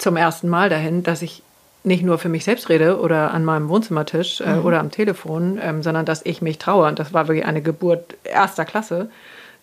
zum 0.00 0.16
ersten 0.16 0.48
Mal 0.48 0.68
dahin, 0.68 1.02
dass 1.02 1.22
ich 1.22 1.42
nicht 1.82 2.02
nur 2.02 2.18
für 2.18 2.28
mich 2.28 2.44
selbst 2.44 2.68
rede 2.68 3.00
oder 3.00 3.32
an 3.32 3.44
meinem 3.44 3.68
Wohnzimmertisch 3.68 4.40
äh, 4.40 4.54
oder 4.62 4.80
am 4.80 4.90
Telefon, 4.90 5.58
ähm, 5.62 5.82
sondern 5.82 6.04
dass 6.04 6.24
ich 6.24 6.42
mich 6.42 6.58
traue, 6.58 6.88
und 6.88 6.98
das 6.98 7.14
war 7.14 7.28
wirklich 7.28 7.46
eine 7.46 7.62
Geburt 7.62 8.16
erster 8.24 8.64
Klasse, 8.64 9.10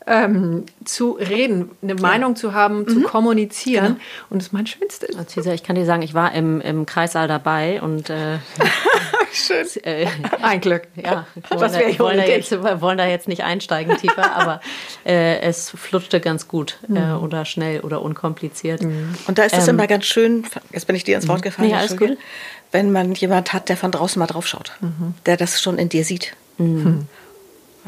ähm, 0.08 0.66
zu 0.86 1.12
reden, 1.12 1.72
eine 1.84 1.96
Meinung 1.96 2.36
zu 2.36 2.54
haben, 2.54 2.88
zu 2.88 3.02
kommunizieren. 3.02 3.98
Und 4.30 4.42
das 4.42 4.48
ist 4.48 4.54
mein 4.54 4.66
Schönstes. 4.66 5.16
Also, 5.16 5.30
Cesar, 5.30 5.54
ich 5.54 5.64
kann 5.64 5.76
dir 5.76 5.86
sagen, 5.86 6.02
ich 6.02 6.14
war 6.14 6.34
im, 6.34 6.62
im 6.62 6.86
Kreissaal 6.86 7.28
dabei 7.28 7.82
und 7.82 8.10
äh, 8.10 8.38
Schön. 9.34 9.66
äh, 9.84 10.08
Ein 10.42 10.62
Glück. 10.62 10.84
ja, 10.96 11.26
wollen, 11.50 11.72
da, 11.72 12.00
wollen, 12.00 12.18
da 12.18 12.24
jetzt, 12.26 12.52
wollen 12.82 12.98
da 12.98 13.06
jetzt 13.08 13.28
nicht 13.28 13.44
einsteigen 13.44 13.98
tiefer, 13.98 14.36
aber 14.36 14.62
äh, 15.06 15.40
es 15.42 15.70
flutschte 15.72 16.20
ganz 16.20 16.48
gut 16.48 16.78
Mhm. 16.88 16.98
äh, 16.98 17.12
oder 17.14 17.46
schnell 17.46 17.82
oder 17.82 18.02
unkompliziert. 18.02 18.82
Und 18.82 19.38
da 19.38 19.44
ist 19.44 19.56
es 19.58 19.68
immer 19.68 19.88
ganz 19.88 20.06
schön, 20.06 20.46
jetzt 20.72 20.88
bin 20.88 20.96
ich 20.96 21.04
dir 21.04 21.16
ins 21.16 21.28
Wort 21.28 21.42
gefallen, 21.42 21.70
Nee, 21.70 21.76
alles 21.76 21.98
gut. 21.98 22.18
wenn 22.72 22.92
man 22.92 23.14
jemand 23.14 23.54
hat, 23.54 23.70
der 23.70 23.78
von 23.78 23.92
draußen 23.92 24.20
mal 24.20 24.28
drauf 24.28 24.48
schaut, 24.48 24.72
der 25.26 25.38
das 25.38 25.62
schon 25.62 25.78
in 25.78 25.90
dir 25.90 26.04
sieht. 26.06 26.34
Da 26.58 26.66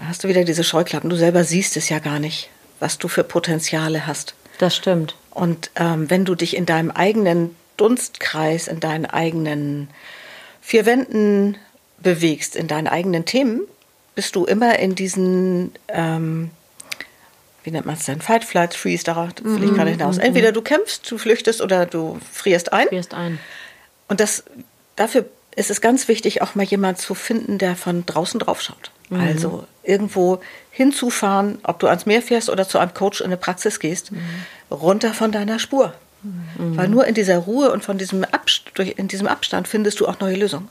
hast 0.08 0.24
du 0.24 0.28
wieder 0.28 0.44
diese 0.44 0.64
Scheuklappen. 0.64 1.10
Du 1.10 1.16
selber 1.16 1.44
siehst 1.44 1.76
es 1.78 1.90
ja 1.90 2.00
gar 2.00 2.20
nicht, 2.20 2.50
was 2.80 2.98
du 2.98 3.08
für 3.08 3.24
Potenziale 3.24 4.08
hast. 4.08 4.34
Das 4.60 4.76
stimmt. 4.76 5.16
Und 5.32 5.72
ähm, 5.76 6.10
wenn 6.10 6.26
du 6.26 6.36
dich 6.36 6.56
in 6.56 6.66
deinem 6.66 6.92
eigenen 6.92 7.56
Dunstkreis, 7.78 8.68
in 8.68 8.80
deinen 8.80 9.06
eigenen 9.06 9.90
vier 10.70 10.86
Wänden 10.86 11.58
bewegst, 11.98 12.56
in 12.56 12.68
deinen 12.68 12.88
eigenen 12.88 13.26
Themen, 13.26 13.62
bist 14.14 14.36
du 14.36 14.46
immer 14.46 14.78
in 14.78 14.94
diesen, 14.94 15.72
ähm, 15.88 16.52
wie 17.64 17.72
nennt 17.72 17.88
man 17.88 17.96
es 17.96 18.06
denn, 18.06 18.22
Fight, 18.22 18.46
Flight, 18.46 18.76
Freeze, 18.76 19.04
darauf 19.04 19.30
will 19.42 19.64
ich 19.64 19.74
gerade 19.74 19.90
hinaus. 19.90 20.20
Entweder 20.20 20.52
du 20.52 20.62
kämpfst, 20.62 21.10
du 21.10 21.18
flüchtest 21.18 21.62
oder 21.62 21.88
du 21.88 22.20
frierst 22.32 22.72
ein. 22.72 22.88
Frierst 22.88 23.16
ein. 23.16 23.40
Und 24.10 24.20
das, 24.20 24.44
dafür 24.96 25.26
ist 25.56 25.72
es 25.72 25.82
ganz 25.82 26.08
wichtig, 26.08 26.44
auch 26.44 26.54
mal 26.54 26.66
jemand 26.66 27.00
zu 27.00 27.16
finden, 27.16 27.58
der 27.58 27.76
von 27.76 28.06
draußen 28.06 28.40
drauf 28.40 28.62
schaut. 28.62 28.92
Also 29.10 29.66
irgendwo 29.82 30.40
hinzufahren, 30.70 31.58
ob 31.64 31.80
du 31.80 31.88
ans 31.88 32.06
Meer 32.06 32.22
fährst 32.22 32.48
oder 32.48 32.68
zu 32.68 32.78
einem 32.78 32.94
Coach 32.94 33.22
in 33.22 33.26
eine 33.26 33.38
Praxis 33.38 33.80
gehst, 33.80 34.12
runter 34.70 35.16
von 35.16 35.32
deiner 35.32 35.58
Spur. 35.58 35.96
Weil 36.58 36.90
nur 36.90 37.06
in 37.06 37.16
dieser 37.16 37.38
Ruhe 37.38 37.72
und 37.72 37.84
von 37.84 37.98
diesem 37.98 38.24
Abst 38.24 38.72
durch, 38.74 38.96
in 38.98 39.08
diesem 39.08 39.28
Abstand 39.28 39.68
findest 39.68 40.00
du 40.00 40.08
auch 40.08 40.20
neue 40.20 40.36
Lösungen. 40.36 40.68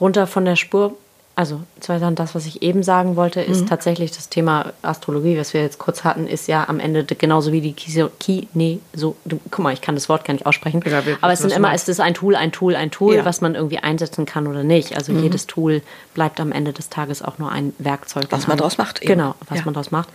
runter 0.00 0.26
von 0.26 0.44
der 0.44 0.56
Spur. 0.56 0.96
Also 1.40 1.62
zwei 1.80 1.98
Sachen, 1.98 2.16
das, 2.16 2.34
was 2.34 2.44
ich 2.44 2.60
eben 2.62 2.82
sagen 2.82 3.16
wollte, 3.16 3.40
Mhm. 3.42 3.50
ist 3.50 3.66
tatsächlich 3.66 4.10
das 4.10 4.28
Thema 4.28 4.74
Astrologie, 4.82 5.38
was 5.38 5.54
wir 5.54 5.62
jetzt 5.62 5.78
kurz 5.78 6.04
hatten, 6.04 6.26
ist 6.26 6.48
ja 6.48 6.68
am 6.68 6.78
Ende 6.80 7.02
genauso 7.04 7.50
wie 7.50 7.62
die 7.62 7.72
Kise- 7.72 8.10
Kine, 8.20 8.78
so, 8.94 9.16
du, 9.24 9.40
guck 9.50 9.60
mal, 9.64 9.72
ich 9.72 9.80
kann 9.80 9.94
das 9.94 10.10
Wort 10.10 10.26
gar 10.26 10.34
nicht 10.34 10.44
aussprechen, 10.44 10.82
Ja, 10.84 11.02
aber 11.22 11.32
es 11.32 11.38
sind 11.38 11.52
immer, 11.52 11.72
es 11.72 11.88
ist 11.88 11.98
ein 11.98 12.12
Tool, 12.12 12.36
ein 12.36 12.52
Tool, 12.52 12.76
ein 12.76 12.90
Tool, 12.90 13.14
Ja. 13.16 13.24
was 13.24 13.40
man 13.40 13.54
irgendwie 13.54 13.78
einsetzen 13.78 14.26
kann 14.26 14.46
oder 14.46 14.64
nicht. 14.64 14.96
Also 14.96 15.12
jedes 15.12 15.46
Tool 15.46 15.80
bleibt 16.12 16.40
am 16.40 16.52
Ende 16.52 16.74
des 16.74 16.90
Tages 16.90 17.22
auch 17.22 17.38
nur 17.38 17.50
ein 17.50 17.72
Werkzeug. 17.78 18.26
Was 18.28 18.46
man 18.46 18.58
draus 18.58 18.76
macht 18.76 19.00
eben. 19.00 19.14
Genau, 19.14 19.34
was 19.48 19.60
Ja. 19.60 19.64
man 19.64 19.72
daraus 19.72 19.90
macht. 19.90 20.10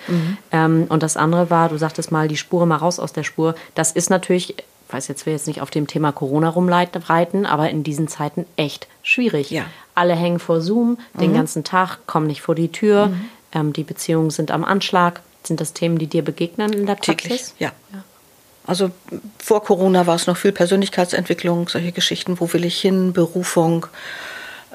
Ähm, 0.51 0.85
und 0.89 1.01
das 1.01 1.17
andere 1.17 1.49
war, 1.49 1.69
du 1.69 1.77
sagtest 1.77 2.11
mal, 2.11 2.27
die 2.27 2.37
Spur 2.37 2.67
mal 2.67 2.75
raus 2.77 2.99
aus 2.99 3.13
der 3.13 3.23
Spur. 3.23 3.55
Das 3.73 3.91
ist 3.91 4.11
natürlich, 4.11 4.51
ich 4.59 4.65
weiß 4.89 5.07
jetzt, 5.07 5.25
will 5.25 5.33
jetzt 5.33 5.47
nicht 5.47 5.61
auf 5.61 5.71
dem 5.71 5.87
Thema 5.87 6.11
Corona 6.11 6.49
rumreiten, 6.49 7.45
aber 7.45 7.69
in 7.69 7.83
diesen 7.83 8.07
Zeiten 8.07 8.45
echt 8.55 8.87
schwierig. 9.03 9.51
Ja. 9.51 9.65
Alle 9.95 10.15
hängen 10.15 10.39
vor 10.39 10.61
Zoom 10.61 10.97
den 11.13 11.33
ganzen 11.33 11.63
Tag, 11.63 12.05
kommen 12.05 12.27
nicht 12.27 12.41
vor 12.41 12.55
die 12.55 12.71
Tür. 12.71 13.11
Ähm, 13.53 13.73
die 13.73 13.83
Beziehungen 13.83 14.29
sind 14.29 14.51
am 14.51 14.63
Anschlag. 14.63 15.21
Sind 15.43 15.61
das 15.61 15.73
Themen, 15.73 15.97
die 15.97 16.07
dir 16.07 16.23
begegnen 16.23 16.73
in 16.73 16.85
der 16.85 16.95
Praxis? 16.95 17.21
Täglich, 17.21 17.53
ja. 17.59 17.71
Also 18.67 18.91
vor 19.37 19.63
Corona 19.63 20.07
war 20.07 20.15
es 20.15 20.25
noch 20.27 20.37
viel 20.37 20.51
Persönlichkeitsentwicklung, 20.51 21.69
solche 21.69 21.91
Geschichten, 21.91 22.39
wo 22.39 22.51
will 22.51 22.65
ich 22.65 22.79
hin, 22.81 23.13
Berufung, 23.13 23.85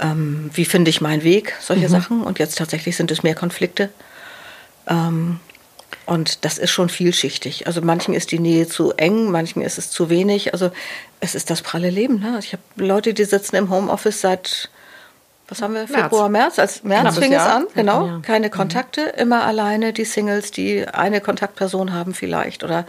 ähm, 0.01 0.51
wie 0.55 0.65
finde 0.65 0.91
ich 0.91 1.01
meinen 1.01 1.25
Weg, 1.25 1.55
solche 1.61 1.89
Sachen. 1.89 2.23
Und 2.23 2.39
jetzt 2.39 2.57
tatsächlich 2.57 2.97
sind 2.97 3.11
es 3.11 3.23
mehr 3.23 3.35
Konflikte. 3.35 3.91
Ähm, 4.87 5.41
und 6.11 6.45
das 6.45 6.59
ist 6.59 6.73
schon 6.73 6.89
vielschichtig. 6.89 7.69
Also 7.69 7.83
manchen 7.83 8.15
ist 8.15 8.33
die 8.33 8.41
Nähe 8.41 8.67
zu 8.67 8.93
eng, 8.95 9.31
manchen 9.31 9.63
ist 9.63 9.79
es 9.79 9.93
zu 9.93 10.11
wenig. 10.11 10.53
Also 10.53 10.73
es 11.21 11.37
ist 11.37 11.51
das 11.51 11.63
pralle 11.63 11.89
Leben. 11.89 12.19
Ne? 12.19 12.37
Ich 12.41 12.53
habe 12.53 12.63
Leute, 12.75 13.15
die 13.15 13.25
sitzen 13.25 13.55
im 13.55 13.71
Homeoffice 13.71 14.21
seit, 14.21 14.71
was 15.49 15.63
haben 15.63 15.75
wir, 15.75 15.87
Februar, 15.87 16.29
März? 16.29 16.59
Als 16.59 16.83
März 16.83 17.03
Knappes 17.03 17.19
fing 17.21 17.33
es 17.33 17.37
Jahr. 17.37 17.55
an, 17.55 17.67
genau. 17.77 18.07
Ja. 18.07 18.21
Keine 18.23 18.51
Kontakte, 18.51 19.03
immer 19.03 19.45
alleine, 19.45 19.93
die 19.93 20.05
Singles, 20.05 20.51
die 20.51 20.85
eine 20.85 21.21
Kontaktperson 21.21 21.93
haben 21.93 22.13
vielleicht 22.13 22.65
oder 22.65 22.87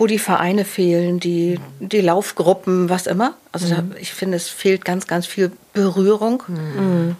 wo 0.00 0.06
die 0.06 0.18
Vereine 0.18 0.64
fehlen, 0.64 1.20
die, 1.20 1.60
die 1.78 2.00
Laufgruppen, 2.00 2.88
was 2.88 3.06
immer. 3.06 3.34
Also 3.52 3.68
da, 3.68 3.84
ich 4.00 4.14
finde, 4.14 4.38
es 4.38 4.48
fehlt 4.48 4.86
ganz, 4.86 5.06
ganz 5.06 5.26
viel 5.26 5.52
Berührung. 5.74 6.42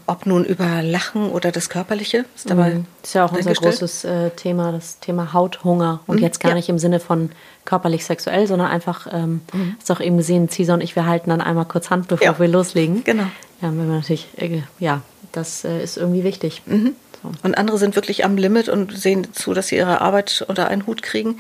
Ob 0.07 0.25
nun 0.25 0.47
über 0.47 0.81
Lachen 0.81 1.29
oder 1.29 1.53
das 1.53 1.69
Körperliche. 1.69 2.25
Ist 2.35 2.49
dabei 2.49 2.81
Das 3.03 3.11
ist 3.11 3.14
ja 3.14 3.27
auch 3.27 3.33
unser 3.33 3.53
großes 3.53 4.05
äh, 4.05 4.31
Thema, 4.31 4.73
das 4.73 4.99
Thema 4.99 5.35
Hauthunger. 5.35 6.01
Und 6.07 6.21
jetzt 6.21 6.40
gar 6.40 6.53
ja. 6.53 6.55
nicht 6.57 6.71
im 6.71 6.79
Sinne 6.79 7.01
von 7.01 7.31
körperlich 7.66 8.07
sexuell, 8.07 8.47
sondern 8.47 8.69
einfach, 8.69 9.07
ähm, 9.12 9.43
hast 9.77 9.90
du 9.90 9.93
auch 9.93 10.01
eben 10.01 10.16
gesehen, 10.16 10.49
Cesar 10.49 10.77
und 10.77 10.81
ich, 10.81 10.97
wir 10.97 11.05
halten 11.05 11.29
dann 11.29 11.43
einmal 11.43 11.66
kurz 11.66 11.90
Hand, 11.90 12.09
bevor 12.09 12.25
Ja. 12.25 12.38
wir 12.38 12.49
loslegen. 12.49 13.05
Genau. 13.05 13.25
Ja, 13.61 13.69
wenn 13.69 13.77
wir 13.77 13.97
natürlich, 13.97 14.29
äh, 14.38 14.62
ja, 14.79 15.03
das 15.33 15.66
äh, 15.66 15.83
ist 15.83 15.99
irgendwie 15.99 16.25
wichtig. 16.25 16.62
Mhm. 16.64 16.95
So. 17.23 17.31
Und 17.43 17.59
andere 17.59 17.77
sind 17.77 17.95
wirklich 17.95 18.25
am 18.25 18.38
Limit 18.38 18.71
und 18.71 18.97
sehen 18.97 19.35
zu, 19.35 19.53
dass 19.53 19.66
sie 19.66 19.77
ihre 19.77 20.01
Arbeit 20.01 20.47
unter 20.49 20.69
einen 20.69 20.87
Hut 20.87 21.03
kriegen. 21.03 21.38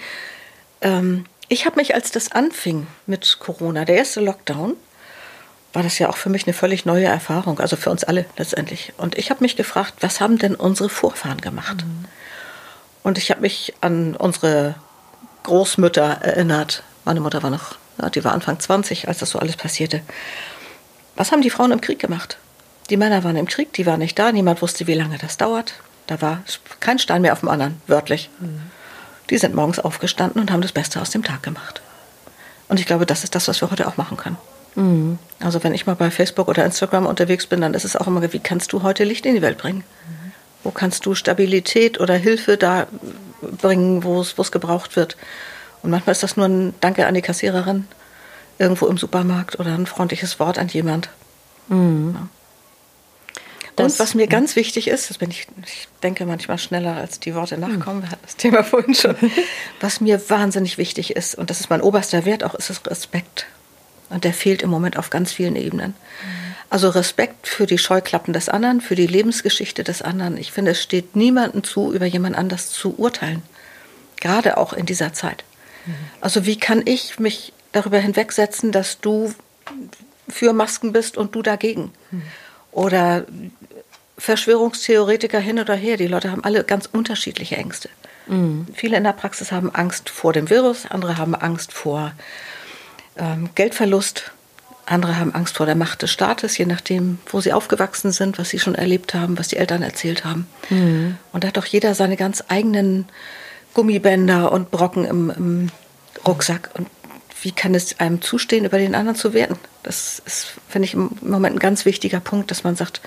Ähm, 0.80 1.24
ich 1.48 1.66
habe 1.66 1.76
mich, 1.76 1.94
als 1.94 2.10
das 2.12 2.32
anfing 2.32 2.86
mit 3.06 3.38
Corona, 3.40 3.84
der 3.84 3.96
erste 3.96 4.20
Lockdown, 4.20 4.76
war 5.72 5.82
das 5.82 5.98
ja 5.98 6.08
auch 6.08 6.16
für 6.16 6.28
mich 6.30 6.46
eine 6.46 6.52
völlig 6.52 6.84
neue 6.84 7.06
Erfahrung, 7.06 7.60
also 7.60 7.76
für 7.76 7.90
uns 7.90 8.04
alle 8.04 8.24
letztendlich. 8.36 8.92
Und 8.96 9.16
ich 9.16 9.30
habe 9.30 9.42
mich 9.42 9.56
gefragt, 9.56 9.94
was 10.00 10.20
haben 10.20 10.38
denn 10.38 10.54
unsere 10.54 10.88
Vorfahren 10.88 11.40
gemacht? 11.40 11.84
Und 13.02 13.18
ich 13.18 13.30
habe 13.30 13.40
mich 13.40 13.74
an 13.80 14.16
unsere 14.16 14.74
Großmütter 15.44 16.18
erinnert. 16.22 16.82
Meine 17.04 17.20
Mutter 17.20 17.42
war 17.42 17.50
noch, 17.50 17.76
die 18.14 18.24
war 18.24 18.32
Anfang 18.32 18.58
20, 18.58 19.08
als 19.08 19.18
das 19.18 19.30
so 19.30 19.38
alles 19.38 19.56
passierte. 19.56 20.02
Was 21.16 21.32
haben 21.32 21.42
die 21.42 21.50
Frauen 21.50 21.72
im 21.72 21.80
Krieg 21.80 21.98
gemacht? 21.98 22.38
Die 22.90 22.96
Männer 22.96 23.22
waren 23.22 23.36
im 23.36 23.46
Krieg, 23.46 23.72
die 23.72 23.86
waren 23.86 24.00
nicht 24.00 24.18
da, 24.18 24.32
niemand 24.32 24.62
wusste, 24.62 24.86
wie 24.86 24.94
lange 24.94 25.18
das 25.18 25.36
dauert. 25.36 25.74
Da 26.06 26.20
war 26.20 26.42
kein 26.80 26.98
Stein 26.98 27.22
mehr 27.22 27.32
auf 27.32 27.40
dem 27.40 27.48
anderen, 27.48 27.80
wörtlich. 27.86 28.30
Die 29.30 29.38
sind 29.38 29.54
morgens 29.54 29.78
aufgestanden 29.78 30.40
und 30.42 30.50
haben 30.50 30.60
das 30.60 30.72
Beste 30.72 31.00
aus 31.00 31.10
dem 31.10 31.22
Tag 31.22 31.42
gemacht. 31.42 31.80
Und 32.68 32.78
ich 32.78 32.86
glaube, 32.86 33.06
das 33.06 33.24
ist 33.24 33.34
das, 33.34 33.48
was 33.48 33.60
wir 33.60 33.70
heute 33.70 33.86
auch 33.88 33.96
machen 33.96 34.16
können. 34.16 34.36
Also 35.40 35.64
wenn 35.64 35.74
ich 35.74 35.86
mal 35.86 35.96
bei 35.96 36.10
Facebook 36.10 36.48
oder 36.48 36.64
Instagram 36.64 37.06
unterwegs 37.06 37.46
bin, 37.46 37.60
dann 37.60 37.74
ist 37.74 37.84
es 37.84 37.96
auch 37.96 38.06
immer, 38.06 38.32
wie 38.32 38.38
kannst 38.38 38.72
du 38.72 38.82
heute 38.82 39.04
Licht 39.04 39.26
in 39.26 39.34
die 39.34 39.42
Welt 39.42 39.58
bringen? 39.58 39.84
Wo 40.62 40.70
kannst 40.70 41.06
du 41.06 41.14
Stabilität 41.14 41.98
oder 42.00 42.14
Hilfe 42.14 42.56
da 42.56 42.86
bringen, 43.40 44.04
wo 44.04 44.20
es 44.20 44.52
gebraucht 44.52 44.96
wird? 44.96 45.16
Und 45.82 45.90
manchmal 45.90 46.12
ist 46.12 46.22
das 46.22 46.36
nur 46.36 46.46
ein 46.46 46.74
Danke 46.80 47.06
an 47.06 47.14
die 47.14 47.22
Kassiererin 47.22 47.86
irgendwo 48.58 48.86
im 48.86 48.98
Supermarkt 48.98 49.58
oder 49.58 49.74
ein 49.74 49.86
freundliches 49.86 50.38
Wort 50.38 50.58
an 50.58 50.68
jemand. 50.68 51.08
Ja. 51.68 52.28
Und 53.76 53.98
was 53.98 54.14
mir 54.14 54.26
ganz 54.26 54.56
wichtig 54.56 54.88
ist, 54.88 55.10
das 55.10 55.18
bin 55.18 55.30
ich, 55.30 55.46
ich 55.64 55.88
denke 56.02 56.26
manchmal 56.26 56.58
schneller, 56.58 56.96
als 56.96 57.20
die 57.20 57.34
Worte 57.34 57.56
nachkommen, 57.56 58.02
wir 58.02 58.10
hatten 58.10 58.22
das 58.22 58.36
Thema 58.36 58.62
vorhin 58.64 58.94
schon, 58.94 59.16
was 59.80 60.00
mir 60.00 60.20
wahnsinnig 60.28 60.76
wichtig 60.78 61.16
ist, 61.16 61.34
und 61.34 61.50
das 61.50 61.60
ist 61.60 61.70
mein 61.70 61.80
oberster 61.80 62.24
Wert 62.24 62.44
auch, 62.44 62.54
ist 62.54 62.70
das 62.70 62.84
Respekt. 62.86 63.46
Und 64.10 64.24
der 64.24 64.34
fehlt 64.34 64.62
im 64.62 64.70
Moment 64.70 64.98
auf 64.98 65.10
ganz 65.10 65.32
vielen 65.32 65.56
Ebenen. 65.56 65.94
Also 66.68 66.88
Respekt 66.88 67.46
für 67.46 67.66
die 67.66 67.78
Scheuklappen 67.78 68.32
des 68.32 68.48
anderen, 68.48 68.80
für 68.80 68.96
die 68.96 69.06
Lebensgeschichte 69.06 69.84
des 69.84 70.02
anderen. 70.02 70.36
Ich 70.36 70.52
finde, 70.52 70.72
es 70.72 70.82
steht 70.82 71.16
niemandem 71.16 71.64
zu, 71.64 71.92
über 71.92 72.06
jemand 72.06 72.36
anders 72.36 72.70
zu 72.70 72.96
urteilen. 72.98 73.42
Gerade 74.20 74.56
auch 74.56 74.72
in 74.72 74.86
dieser 74.86 75.12
Zeit. 75.12 75.44
Also 76.20 76.46
wie 76.46 76.58
kann 76.58 76.82
ich 76.84 77.18
mich 77.18 77.52
darüber 77.72 77.98
hinwegsetzen, 77.98 78.72
dass 78.72 79.00
du 79.00 79.34
für 80.28 80.52
Masken 80.52 80.92
bist 80.92 81.16
und 81.16 81.34
du 81.34 81.42
dagegen? 81.42 81.92
Oder 82.72 83.24
Verschwörungstheoretiker 84.18 85.40
hin 85.40 85.58
oder 85.58 85.74
her. 85.74 85.96
Die 85.96 86.06
Leute 86.06 86.30
haben 86.30 86.44
alle 86.44 86.62
ganz 86.64 86.88
unterschiedliche 86.90 87.56
Ängste. 87.56 87.88
Mhm. 88.26 88.66
Viele 88.74 88.96
in 88.96 89.04
der 89.04 89.12
Praxis 89.12 89.50
haben 89.50 89.74
Angst 89.74 90.10
vor 90.10 90.32
dem 90.32 90.50
Virus, 90.50 90.86
andere 90.86 91.16
haben 91.16 91.34
Angst 91.34 91.72
vor 91.72 92.12
ähm, 93.16 93.48
Geldverlust, 93.54 94.30
andere 94.86 95.16
haben 95.18 95.34
Angst 95.34 95.56
vor 95.56 95.66
der 95.66 95.74
Macht 95.74 96.02
des 96.02 96.10
Staates, 96.10 96.58
je 96.58 96.66
nachdem, 96.66 97.18
wo 97.26 97.40
sie 97.40 97.52
aufgewachsen 97.52 98.12
sind, 98.12 98.38
was 98.38 98.50
sie 98.50 98.58
schon 98.58 98.74
erlebt 98.74 99.14
haben, 99.14 99.38
was 99.38 99.48
die 99.48 99.56
Eltern 99.56 99.82
erzählt 99.82 100.24
haben. 100.24 100.46
Mhm. 100.68 101.16
Und 101.32 101.44
da 101.44 101.48
hat 101.48 101.56
doch 101.56 101.66
jeder 101.66 101.94
seine 101.94 102.16
ganz 102.16 102.44
eigenen 102.48 103.06
Gummibänder 103.74 104.52
und 104.52 104.70
Brocken 104.70 105.04
im, 105.04 105.30
im 105.30 105.68
Rucksack. 106.26 106.70
Und 106.74 106.88
wie 107.42 107.52
kann 107.52 107.74
es 107.74 107.98
einem 108.00 108.20
zustehen, 108.20 108.64
über 108.64 108.78
den 108.78 108.94
anderen 108.94 109.16
zu 109.16 109.32
werden? 109.32 109.56
Das 109.82 110.20
ist, 110.24 110.54
finde 110.68 110.86
ich, 110.86 110.94
im 110.94 111.10
Moment 111.22 111.56
ein 111.56 111.58
ganz 111.58 111.84
wichtiger 111.84 112.20
Punkt, 112.20 112.50
dass 112.50 112.64
man 112.64 112.76
sagt, 112.76 113.00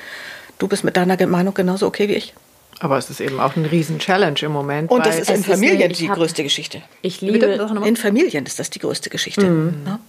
du 0.57 0.67
bist 0.67 0.83
mit 0.83 0.97
deiner 0.97 1.27
Meinung 1.27 1.53
genauso 1.53 1.87
okay 1.87 2.07
wie 2.07 2.13
ich. 2.13 2.33
Aber 2.79 2.97
es 2.97 3.09
ist 3.09 3.21
eben 3.21 3.39
auch 3.39 3.55
ein 3.55 3.65
Riesen-Challenge 3.65 4.39
im 4.41 4.51
Moment. 4.51 4.91
Und 4.91 5.05
das 5.05 5.19
ist 5.19 5.29
in 5.29 5.43
Familien 5.43 5.91
ist, 5.91 6.01
die 6.01 6.09
hab, 6.09 6.17
größte 6.17 6.43
Geschichte. 6.43 6.81
Ich 7.01 7.21
liebe 7.21 7.45
in 7.85 7.95
Familien 7.95 8.45
ist 8.45 8.59
das 8.59 8.69
die 8.69 8.79
größte 8.79 9.09
Geschichte. 9.09 9.47
Mhm. 9.47 9.83
Ne? 9.83 9.99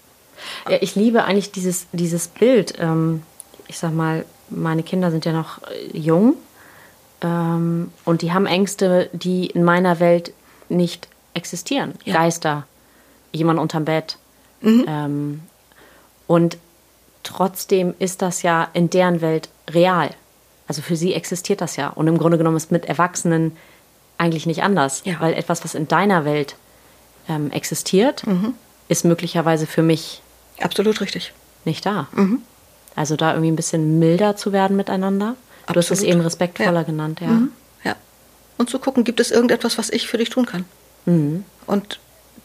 Ja, 0.68 0.78
ich 0.80 0.96
liebe 0.96 1.24
eigentlich 1.24 1.52
dieses, 1.52 1.86
dieses 1.92 2.28
Bild. 2.28 2.74
Ähm, 2.78 3.22
ich 3.68 3.78
sag 3.78 3.92
mal, 3.94 4.24
meine 4.50 4.82
Kinder 4.82 5.10
sind 5.10 5.24
ja 5.24 5.32
noch 5.32 5.62
äh, 5.62 5.96
jung 5.96 6.36
ähm, 7.22 7.92
und 8.04 8.22
die 8.22 8.32
haben 8.32 8.46
Ängste, 8.46 9.08
die 9.12 9.46
in 9.46 9.64
meiner 9.64 10.00
Welt 10.00 10.32
nicht 10.68 11.08
existieren. 11.34 11.94
Ja. 12.04 12.14
Geister, 12.14 12.66
jemand 13.32 13.58
unterm 13.58 13.84
Bett. 13.84 14.18
Mhm. 14.60 14.84
Ähm, 14.88 15.40
und 16.26 16.58
trotzdem 17.22 17.94
ist 17.98 18.22
das 18.22 18.42
ja 18.42 18.68
in 18.72 18.90
deren 18.90 19.20
Welt 19.20 19.48
real. 19.70 20.10
Also 20.66 20.82
für 20.82 20.96
sie 20.96 21.14
existiert 21.14 21.60
das 21.60 21.76
ja. 21.76 21.88
Und 21.88 22.06
im 22.06 22.18
Grunde 22.18 22.38
genommen 22.38 22.56
ist 22.56 22.72
mit 22.72 22.86
Erwachsenen 22.86 23.56
eigentlich 24.18 24.46
nicht 24.46 24.62
anders. 24.62 25.02
Ja. 25.04 25.20
Weil 25.20 25.34
etwas, 25.34 25.64
was 25.64 25.74
in 25.74 25.88
deiner 25.88 26.24
Welt 26.24 26.56
ähm, 27.28 27.50
existiert, 27.50 28.26
mhm. 28.26 28.54
ist 28.88 29.04
möglicherweise 29.04 29.66
für 29.66 29.82
mich 29.82 30.22
absolut 30.60 31.00
richtig 31.00 31.32
nicht 31.64 31.84
da. 31.84 32.08
Mhm. 32.12 32.42
Also 32.96 33.16
da 33.16 33.32
irgendwie 33.32 33.50
ein 33.50 33.56
bisschen 33.56 33.98
milder 33.98 34.36
zu 34.36 34.52
werden 34.52 34.76
miteinander. 34.76 35.36
Absolut. 35.66 35.76
Du 35.76 35.80
hast 35.80 35.90
es 35.90 36.02
eben 36.02 36.20
respektvoller 36.20 36.80
ja. 36.80 36.82
genannt, 36.82 37.20
ja. 37.20 37.28
Mhm. 37.28 37.48
Ja. 37.82 37.96
Und 38.58 38.70
zu 38.70 38.78
gucken, 38.78 39.04
gibt 39.04 39.20
es 39.20 39.30
irgendetwas, 39.30 39.78
was 39.78 39.90
ich 39.90 40.06
für 40.06 40.18
dich 40.18 40.30
tun 40.30 40.46
kann? 40.46 40.64
Mhm. 41.06 41.44
Und 41.66 41.98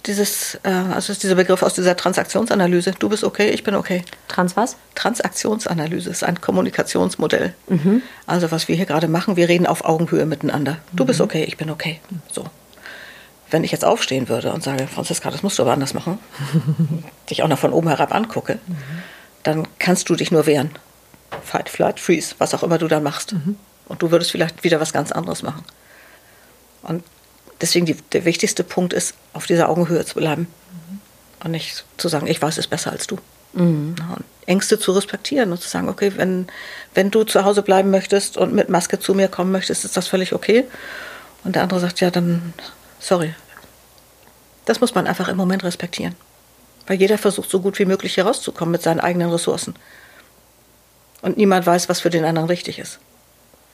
dieses, 0.06 0.56
äh, 0.64 0.70
also 0.70 1.12
ist 1.12 1.24
dieser 1.24 1.36
Begriff 1.36 1.62
aus 1.62 1.74
dieser 1.74 1.96
Transaktionsanalyse. 1.96 2.94
Du 2.98 3.10
bist 3.10 3.24
okay, 3.24 3.50
ich 3.50 3.64
bin 3.64 3.76
okay. 3.76 4.04
Trans 4.28 4.56
was? 4.56 4.78
Transaktionsanalyse 4.96 6.10
ist 6.10 6.24
ein 6.24 6.40
Kommunikationsmodell. 6.40 7.54
Mhm. 7.68 8.02
Also 8.26 8.52
was 8.52 8.68
wir 8.68 8.76
hier 8.76 8.86
gerade 8.86 9.08
machen, 9.08 9.36
wir 9.36 9.50
reden 9.50 9.68
auf 9.68 9.84
Augenhöhe 9.84 10.26
miteinander. 10.26 10.78
Du 10.94 11.04
mhm. 11.04 11.08
bist 11.08 11.22
okay, 11.22 11.44
ich 11.44 11.58
bin 11.58 11.70
okay. 11.70 12.00
So. 12.32 12.46
Wenn 13.52 13.64
ich 13.64 13.72
jetzt 13.72 13.84
aufstehen 13.84 14.30
würde 14.30 14.54
und 14.54 14.64
sage, 14.64 14.88
Franziska, 14.88 15.32
das 15.32 15.44
musst 15.44 15.58
du 15.58 15.64
aber 15.64 15.74
anders 15.74 15.94
machen, 15.94 16.20
dich 17.30 17.44
auch 17.44 17.48
noch 17.48 17.60
von 17.60 17.74
oben 17.74 17.88
herab 17.88 18.14
angucke, 18.14 18.60
mhm. 18.68 18.78
dann 19.44 19.68
kannst 19.80 20.10
du 20.10 20.16
dich 20.16 20.32
nur 20.32 20.46
wehren. 20.46 20.72
Fight, 21.44 21.70
flight, 21.70 22.00
freeze, 22.00 22.36
was 22.38 22.54
auch 22.54 22.64
immer 22.64 22.78
du 22.78 22.88
dann 22.88 23.04
machst. 23.04 23.34
Mhm. 23.34 23.58
Und 23.88 24.02
du 24.02 24.12
würdest 24.12 24.32
vielleicht 24.32 24.64
wieder 24.64 24.80
was 24.80 24.94
ganz 24.94 25.12
anderes 25.12 25.42
machen. 25.44 25.64
Und 26.84 27.04
deswegen 27.62 27.86
die, 27.86 27.96
der 27.96 28.26
wichtigste 28.26 28.64
Punkt 28.64 28.94
ist, 28.94 29.16
auf 29.34 29.46
dieser 29.46 29.70
Augenhöhe 29.70 30.06
zu 30.06 30.16
bleiben. 30.16 30.48
Mhm. 30.72 31.02
Und 31.44 31.52
nicht 31.52 31.86
zu 31.98 32.08
sagen, 32.08 32.28
ich 32.28 32.42
weiß 32.42 32.58
es 32.58 32.68
besser 32.68 32.92
als 32.92 33.08
du. 33.08 33.18
Mhm. 33.54 33.96
Ängste 34.46 34.80
zu 34.80 34.92
respektieren 34.92 35.52
und 35.52 35.62
zu 35.62 35.70
sagen, 35.70 35.90
okay, 35.90 36.12
wenn, 36.16 36.48
wenn 36.94 37.12
du 37.12 37.24
zu 37.24 37.46
Hause 37.46 37.62
bleiben 37.62 37.92
möchtest 37.92 38.38
und 38.38 38.54
mit 38.54 38.70
Maske 38.70 39.00
zu 39.00 39.14
mir 39.14 39.28
kommen 39.28 39.52
möchtest, 39.52 39.86
ist 39.86 39.96
das 39.96 40.08
völlig 40.08 40.34
okay. 40.34 40.66
Und 41.44 41.56
der 41.56 41.64
andere 41.64 41.80
sagt, 41.80 42.00
ja, 42.02 42.12
dann, 42.12 42.54
sorry. 43.00 43.34
Das 44.66 44.82
muss 44.82 44.96
man 44.96 45.08
einfach 45.08 45.30
im 45.30 45.38
Moment 45.38 45.64
respektieren. 45.64 46.16
Weil 46.88 46.98
jeder 46.98 47.18
versucht, 47.18 47.50
so 47.50 47.60
gut 47.60 47.78
wie 47.80 47.86
möglich 47.86 48.18
herauszukommen 48.18 48.72
mit 48.72 48.82
seinen 48.82 49.00
eigenen 49.00 49.32
Ressourcen. 49.32 49.76
Und 51.22 51.38
niemand 51.38 51.66
weiß, 51.66 51.90
was 51.90 52.00
für 52.00 52.10
den 52.10 52.26
anderen 52.26 52.48
richtig 52.48 52.80
ist. 52.80 53.00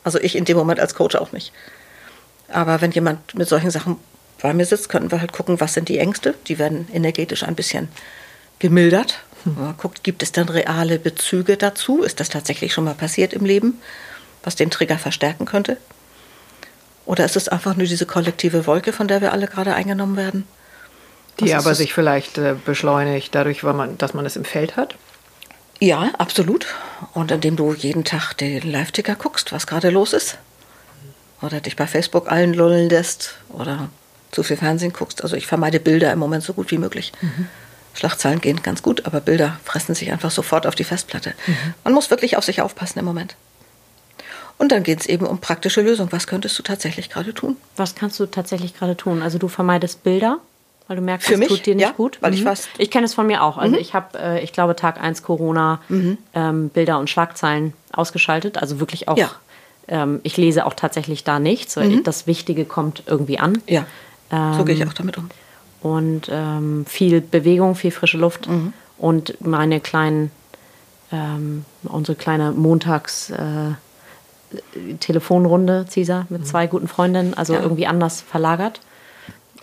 Also 0.03 0.19
ich 0.19 0.35
in 0.35 0.45
dem 0.45 0.57
Moment 0.57 0.79
als 0.79 0.95
Coach 0.95 1.15
auch 1.15 1.31
nicht. 1.31 1.51
Aber 2.47 2.81
wenn 2.81 2.91
jemand 2.91 3.35
mit 3.35 3.47
solchen 3.47 3.71
Sachen 3.71 3.97
bei 4.41 4.53
mir 4.53 4.65
sitzt, 4.65 4.89
könnten 4.89 5.11
wir 5.11 5.21
halt 5.21 5.31
gucken, 5.31 5.59
was 5.59 5.73
sind 5.73 5.89
die 5.89 5.99
Ängste. 5.99 6.35
Die 6.47 6.59
werden 6.59 6.87
energetisch 6.93 7.43
ein 7.43 7.55
bisschen 7.55 7.87
gemildert. 8.59 9.19
Hm. 9.43 9.55
Man 9.55 9.77
guckt, 9.77 10.03
gibt 10.03 10.23
es 10.23 10.31
dann 10.31 10.49
reale 10.49 10.99
Bezüge 10.99 11.57
dazu? 11.57 12.03
Ist 12.03 12.19
das 12.19 12.29
tatsächlich 12.29 12.73
schon 12.73 12.83
mal 12.83 12.93
passiert 12.93 13.33
im 13.33 13.45
Leben, 13.45 13.81
was 14.43 14.55
den 14.55 14.69
Trigger 14.69 14.97
verstärken 14.97 15.45
könnte? 15.45 15.77
Oder 17.05 17.25
ist 17.25 17.35
es 17.35 17.47
einfach 17.47 17.75
nur 17.75 17.85
diese 17.85 18.05
kollektive 18.05 18.65
Wolke, 18.65 18.91
von 18.91 19.07
der 19.07 19.21
wir 19.21 19.31
alle 19.31 19.47
gerade 19.47 19.75
eingenommen 19.75 20.17
werden? 20.17 20.47
Die 21.39 21.53
aber 21.53 21.71
es? 21.71 21.77
sich 21.77 21.93
vielleicht 21.93 22.37
äh, 22.37 22.55
beschleunigt 22.65 23.35
dadurch, 23.35 23.63
weil 23.63 23.73
man, 23.73 23.97
dass 23.97 24.13
man 24.13 24.25
es 24.25 24.35
im 24.35 24.45
Feld 24.45 24.77
hat? 24.77 24.95
Ja, 25.79 26.11
absolut. 26.17 26.67
Und 27.13 27.31
indem 27.31 27.57
du 27.57 27.73
jeden 27.73 28.05
Tag 28.05 28.33
den 28.35 28.71
Live-Ticker 28.71 29.15
guckst, 29.15 29.51
was 29.51 29.67
gerade 29.67 29.89
los 29.89 30.13
ist 30.13 30.37
oder 31.41 31.59
dich 31.59 31.75
bei 31.75 31.87
Facebook 31.87 32.31
allen 32.31 32.53
lullen 32.53 32.89
lässt 32.89 33.35
oder 33.49 33.89
zu 34.31 34.43
viel 34.43 34.57
Fernsehen 34.57 34.93
guckst. 34.93 35.23
Also 35.23 35.35
ich 35.35 35.47
vermeide 35.47 35.79
Bilder 35.79 36.11
im 36.11 36.19
Moment 36.19 36.43
so 36.43 36.53
gut 36.53 36.71
wie 36.71 36.77
möglich. 36.77 37.11
Mhm. 37.21 37.47
Schlagzeilen 37.93 38.41
gehen 38.41 38.61
ganz 38.61 38.81
gut, 38.83 39.05
aber 39.05 39.21
Bilder 39.21 39.57
fressen 39.63 39.95
sich 39.95 40.11
einfach 40.11 40.31
sofort 40.31 40.67
auf 40.67 40.75
die 40.75 40.83
Festplatte. 40.83 41.33
Mhm. 41.47 41.73
Man 41.85 41.93
muss 41.93 42.09
wirklich 42.09 42.37
auf 42.37 42.43
sich 42.43 42.61
aufpassen 42.61 42.99
im 42.99 43.05
Moment. 43.05 43.35
Und 44.57 44.71
dann 44.71 44.83
geht 44.83 45.01
es 45.01 45.05
eben 45.05 45.25
um 45.25 45.39
praktische 45.39 45.81
Lösungen. 45.81 46.11
Was 46.11 46.27
könntest 46.27 46.57
du 46.57 46.63
tatsächlich 46.63 47.09
gerade 47.09 47.33
tun? 47.33 47.57
Was 47.75 47.95
kannst 47.95 48.19
du 48.19 48.25
tatsächlich 48.25 48.75
gerade 48.77 48.95
tun? 48.95 49.21
Also 49.21 49.37
du 49.37 49.47
vermeidest 49.47 50.03
Bilder, 50.03 50.39
weil 50.87 50.97
du 50.97 51.01
merkst, 51.01 51.29
es 51.29 51.47
tut 51.47 51.65
dir 51.65 51.75
nicht 51.75 51.83
ja, 51.83 51.91
gut. 51.91 52.17
Weil 52.21 52.31
mhm. 52.31 52.37
ich 52.37 52.43
fast. 52.43 52.69
Ich 52.77 52.91
kenne 52.91 53.05
es 53.05 53.13
von 53.13 53.27
mir 53.27 53.43
auch. 53.43 53.57
Also 53.57 53.75
mhm. 53.75 53.81
ich 53.81 53.93
habe, 53.93 54.17
äh, 54.17 54.43
ich 54.43 54.53
glaube, 54.53 54.75
Tag 54.75 55.01
1 55.01 55.23
Corona 55.23 55.81
mhm. 55.89 56.17
ähm, 56.33 56.69
Bilder 56.69 56.99
und 56.99 57.09
Schlagzeilen 57.09 57.73
ausgeschaltet. 57.91 58.57
Also 58.57 58.79
wirklich 58.79 59.07
auch 59.07 59.17
ja. 59.17 59.31
Ähm, 59.87 60.19
ich 60.23 60.37
lese 60.37 60.65
auch 60.65 60.73
tatsächlich 60.73 61.23
da 61.23 61.39
nichts, 61.39 61.77
weil 61.77 61.89
mhm. 61.89 62.03
das 62.03 62.27
Wichtige 62.27 62.65
kommt 62.65 63.03
irgendwie 63.05 63.39
an. 63.39 63.61
Ja, 63.67 63.85
ähm, 64.31 64.53
so 64.57 64.65
gehe 64.65 64.75
ich 64.75 64.85
auch 64.87 64.93
damit 64.93 65.17
um. 65.17 65.29
Und 65.81 66.29
ähm, 66.31 66.85
viel 66.87 67.21
Bewegung, 67.21 67.75
viel 67.75 67.91
frische 67.91 68.17
Luft 68.17 68.47
mhm. 68.47 68.73
und 68.97 69.39
meine 69.39 69.79
kleinen, 69.79 70.31
ähm, 71.11 71.65
unsere 71.83 72.15
kleine 72.15 72.51
Montags- 72.51 73.29
äh, 73.29 73.73
Telefonrunde, 74.99 75.85
Cesar, 75.89 76.27
mit 76.29 76.41
mhm. 76.41 76.45
zwei 76.45 76.67
guten 76.67 76.87
Freundinnen, 76.87 77.33
also 77.33 77.53
ja. 77.53 77.61
irgendwie 77.61 77.87
anders 77.87 78.21
verlagert. 78.21 78.79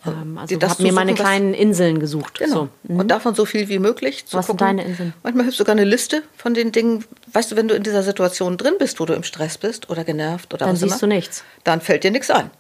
Ähm, 0.07 0.39
also 0.39 0.57
ich 0.57 0.63
habe 0.63 0.83
mir 0.83 0.93
meine 0.93 1.15
kleinen 1.15 1.55
Inseln 1.55 2.01
gesucht. 2.01 2.39
Genau. 2.39 2.55
So. 2.55 2.69
Mhm. 2.85 3.01
Und 3.01 3.09
davon 3.09 3.35
so 3.35 3.45
viel 3.45 3.69
wie 3.69 3.79
möglich 3.79 4.27
zu 4.27 4.37
Was 4.37 4.47
gucken. 4.47 4.67
sind 4.67 4.79
deine 4.79 4.85
Inseln? 4.89 5.15
Manchmal 5.23 5.45
hilft 5.45 5.59
sogar 5.59 5.75
eine 5.75 5.85
Liste 5.85 6.23
von 6.37 6.55
den 6.55 6.73
Dingen. 6.73 7.05
Weißt 7.33 7.53
du, 7.53 7.57
wenn 7.57 7.69
du 7.69 7.75
in 7.75 7.83
dieser 7.83 8.03
Situation 8.03 8.57
drin 8.57 8.75
bist, 8.79 9.01
wo 9.01 9.07
du 9.07 9.15
im 9.15 9.23
Stress 9.23 9.59
bist 9.59 9.91
oder 9.91 10.05
genervt 10.05 10.53
oder 10.53 10.67
dann 10.67 10.75
was 10.75 10.81
siehst 10.81 10.93
immer, 10.93 11.01
du 11.01 11.07
nichts. 11.07 11.45
Dann 11.65 11.81
fällt 11.81 12.05
dir 12.05 12.11
nichts 12.11 12.31
ein. 12.31 12.51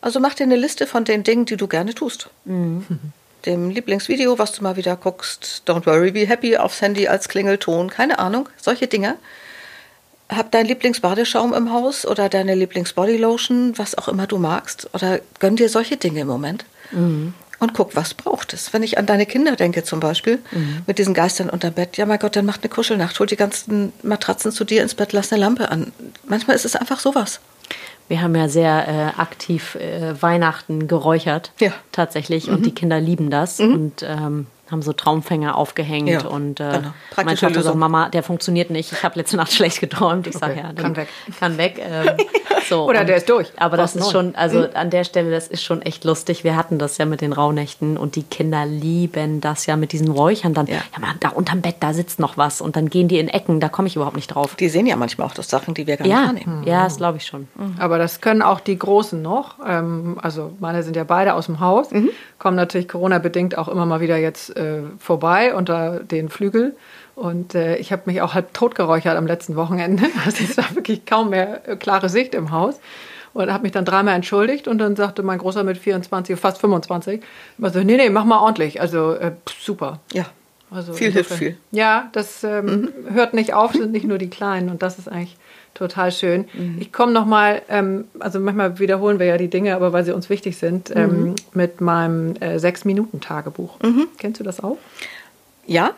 Also 0.00 0.18
mach 0.18 0.34
dir 0.34 0.44
eine 0.44 0.56
Liste 0.56 0.86
von 0.86 1.04
den 1.04 1.22
Dingen, 1.22 1.44
die 1.46 1.56
du 1.56 1.68
gerne 1.68 1.94
tust. 1.94 2.28
Mhm. 2.44 2.86
Dem 3.46 3.70
Lieblingsvideo, 3.70 4.38
was 4.38 4.52
du 4.52 4.62
mal 4.62 4.76
wieder 4.76 4.94
guckst, 4.94 5.62
Don't 5.66 5.84
Worry, 5.86 6.12
Be 6.12 6.28
Happy 6.28 6.56
aufs 6.56 6.80
Handy 6.80 7.08
als 7.08 7.28
Klingelton, 7.28 7.90
keine 7.90 8.20
Ahnung, 8.20 8.48
solche 8.56 8.86
Dinge 8.86 9.16
hab 10.36 10.50
deinen 10.50 10.66
Lieblingsbadeschaum 10.66 11.52
im 11.54 11.72
Haus 11.72 12.06
oder 12.06 12.28
deine 12.28 12.54
Lieblingsbodylotion, 12.54 13.76
was 13.76 13.96
auch 13.96 14.08
immer 14.08 14.26
du 14.26 14.38
magst. 14.38 14.88
Oder 14.94 15.20
gönn 15.38 15.56
dir 15.56 15.68
solche 15.68 15.96
Dinge 15.96 16.20
im 16.20 16.26
Moment. 16.26 16.64
Mhm. 16.92 17.34
Und 17.58 17.74
guck, 17.74 17.94
was 17.94 18.14
braucht 18.14 18.54
es. 18.54 18.72
Wenn 18.72 18.82
ich 18.82 18.98
an 18.98 19.06
deine 19.06 19.24
Kinder 19.24 19.54
denke 19.54 19.84
zum 19.84 20.00
Beispiel, 20.00 20.40
mhm. 20.50 20.82
mit 20.86 20.98
diesen 20.98 21.14
Geistern 21.14 21.48
unter 21.48 21.70
Bett, 21.70 21.96
ja 21.96 22.06
mein 22.06 22.18
Gott, 22.18 22.34
dann 22.34 22.44
mach 22.44 22.58
eine 22.58 22.68
Kuschelnacht, 22.68 23.20
hol 23.20 23.26
die 23.28 23.36
ganzen 23.36 23.92
Matratzen 24.02 24.50
zu 24.50 24.64
dir 24.64 24.82
ins 24.82 24.94
Bett, 24.94 25.12
lass 25.12 25.32
eine 25.32 25.42
Lampe 25.42 25.70
an. 25.70 25.92
Manchmal 26.26 26.56
ist 26.56 26.64
es 26.64 26.74
einfach 26.74 26.98
sowas. 26.98 27.38
Wir 28.08 28.20
haben 28.20 28.34
ja 28.34 28.48
sehr 28.48 28.88
äh, 29.16 29.20
aktiv 29.20 29.76
äh, 29.76 30.20
Weihnachten 30.20 30.88
geräuchert, 30.88 31.52
ja. 31.60 31.72
tatsächlich. 31.92 32.48
Mhm. 32.48 32.54
Und 32.54 32.66
die 32.66 32.74
Kinder 32.74 33.00
lieben 33.00 33.30
das. 33.30 33.60
Mhm. 33.60 33.74
Und 33.74 34.02
ähm, 34.02 34.46
haben 34.72 34.82
so 34.82 34.92
Traumfänger 34.92 35.56
aufgehängt 35.56 36.08
Ja, 36.08 36.26
und 36.26 36.58
äh, 36.60 36.64
genau. 36.72 36.88
mein 37.24 37.36
Vater 37.36 37.62
sagt. 37.62 37.76
Mama, 37.76 38.08
der 38.08 38.22
funktioniert 38.22 38.70
nicht. 38.70 38.90
Ich 38.92 39.02
habe 39.04 39.16
letzte 39.18 39.36
Nacht 39.36 39.52
schlecht 39.52 39.80
geträumt. 39.80 40.26
Ich 40.26 40.36
sage 40.36 40.54
Okay, 40.54 40.62
ja, 40.62 40.72
dann 40.72 40.76
kann 40.84 40.96
weg. 40.96 41.08
Kann 41.38 41.58
weg. 41.58 41.80
Ähm, 41.80 42.16
so, 42.68 42.88
Oder 42.88 43.00
und- 43.00 43.06
der 43.08 43.16
ist 43.18 43.28
durch. 43.28 43.52
Aber 43.58 43.76
das 43.76 43.94
ist 43.94 44.10
schon, 44.10 44.34
also 44.34 44.66
an 44.74 44.90
der 44.90 45.04
Stelle, 45.04 45.30
das 45.30 45.46
ist 45.48 45.62
schon 45.62 45.82
echt 45.82 46.04
lustig. 46.04 46.42
Wir 46.42 46.56
hatten 46.56 46.78
das 46.78 46.98
ja 46.98 47.04
mit 47.04 47.20
den 47.20 47.32
Rauhnächten 47.32 47.96
und 47.96 48.16
die 48.16 48.22
Kinder 48.24 48.66
lieben 48.66 49.40
das 49.40 49.66
ja 49.66 49.76
mit 49.76 49.92
diesen 49.92 50.08
Räuchern 50.10 50.54
dann. 50.54 50.66
Ja, 50.66 50.76
Ja. 50.76 50.98
mal, 51.00 51.14
da 51.20 51.28
unterm 51.28 51.60
Bett, 51.60 51.76
da 51.80 51.92
sitzt 51.94 52.18
noch 52.18 52.36
was 52.36 52.60
und 52.60 52.74
dann 52.76 52.88
gehen 52.88 53.08
die 53.08 53.18
in 53.18 53.28
Ecken, 53.28 53.60
da 53.60 53.68
komme 53.68 53.88
ich 53.88 53.96
überhaupt 53.96 54.16
nicht 54.16 54.28
drauf. 54.28 54.54
Die 54.56 54.68
sehen 54.68 54.86
ja 54.86 54.96
manchmal 54.96 55.26
auch 55.28 55.34
das 55.34 55.48
Sachen, 55.50 55.74
die 55.74 55.86
wir 55.86 55.96
gar 55.98 56.04
nicht 56.06 56.12
Ja, 56.14 56.26
wahrnehmen. 56.26 56.62
ja, 56.66 56.84
das 56.84 56.96
glaube 56.96 57.18
ich 57.18 57.26
schon. 57.26 57.46
Aber 57.78 57.98
das 57.98 58.20
können 58.22 58.40
auch 58.42 58.60
die 58.60 58.78
Großen 58.78 59.20
noch. 59.20 59.56
Ähm, 59.66 60.18
also 60.22 60.52
meine 60.60 60.82
sind 60.82 60.96
ja 60.96 61.04
beide 61.04 61.34
aus 61.34 61.46
dem 61.46 61.60
Haus, 61.60 61.88
kommen 62.38 62.56
natürlich 62.56 62.88
Corona-bedingt 62.88 63.58
auch 63.58 63.68
immer 63.68 63.86
mal 63.86 64.00
wieder 64.00 64.16
jetzt 64.16 64.56
äh, 64.62 64.82
vorbei 64.98 65.54
unter 65.54 66.00
den 66.00 66.28
Flügel. 66.28 66.76
Und 67.14 67.54
äh, 67.54 67.76
ich 67.76 67.92
habe 67.92 68.02
mich 68.06 68.22
auch 68.22 68.34
halb 68.34 68.54
tot 68.54 68.74
geräuchert 68.74 69.16
am 69.16 69.26
letzten 69.26 69.56
Wochenende. 69.56 70.04
Also 70.24 70.44
es 70.44 70.56
war 70.56 70.74
wirklich 70.74 71.04
kaum 71.04 71.30
mehr 71.30 71.68
äh, 71.68 71.76
klare 71.76 72.08
Sicht 72.08 72.34
im 72.34 72.50
Haus. 72.50 72.80
Und 73.34 73.50
habe 73.50 73.62
mich 73.62 73.72
dann 73.72 73.86
dreimal 73.86 74.14
entschuldigt 74.14 74.68
und 74.68 74.76
dann 74.76 74.94
sagte 74.94 75.22
mein 75.22 75.38
Großer 75.38 75.64
mit 75.64 75.78
24, 75.78 76.38
fast 76.38 76.60
25, 76.60 77.22
immer 77.56 77.70
so, 77.70 77.78
nee, 77.78 77.96
nee, 77.96 78.10
mach 78.10 78.24
mal 78.24 78.38
ordentlich. 78.38 78.80
Also 78.80 79.14
äh, 79.14 79.32
super. 79.58 80.00
Ja. 80.12 80.26
Also 80.70 80.94
Viel 80.94 81.12
hilft 81.12 81.32
viel. 81.32 81.56
Ja, 81.70 82.08
das 82.12 82.44
ähm, 82.44 82.92
hört 83.10 83.34
nicht 83.34 83.52
auf, 83.52 83.72
sind 83.72 83.92
nicht 83.92 84.06
nur 84.06 84.18
die 84.18 84.30
Kleinen 84.30 84.70
und 84.70 84.82
das 84.82 84.98
ist 84.98 85.08
eigentlich 85.08 85.36
total 85.74 86.12
schön. 86.12 86.46
Ich 86.80 86.92
komme 86.92 87.12
noch 87.12 87.26
mal, 87.26 87.62
ähm, 87.68 88.04
also 88.18 88.40
manchmal 88.40 88.78
wiederholen 88.78 89.18
wir 89.18 89.26
ja 89.26 89.36
die 89.38 89.48
Dinge, 89.48 89.74
aber 89.74 89.92
weil 89.92 90.04
sie 90.04 90.12
uns 90.12 90.28
wichtig 90.30 90.56
sind, 90.56 90.94
ähm, 90.94 91.34
mit 91.54 91.80
meinem 91.80 92.36
äh, 92.36 92.58
sechs-Minuten-Tagebuch. 92.58 93.78
Kennst 94.18 94.40
du 94.40 94.44
das 94.44 94.60
auch? 94.60 94.78
Ja? 95.66 95.92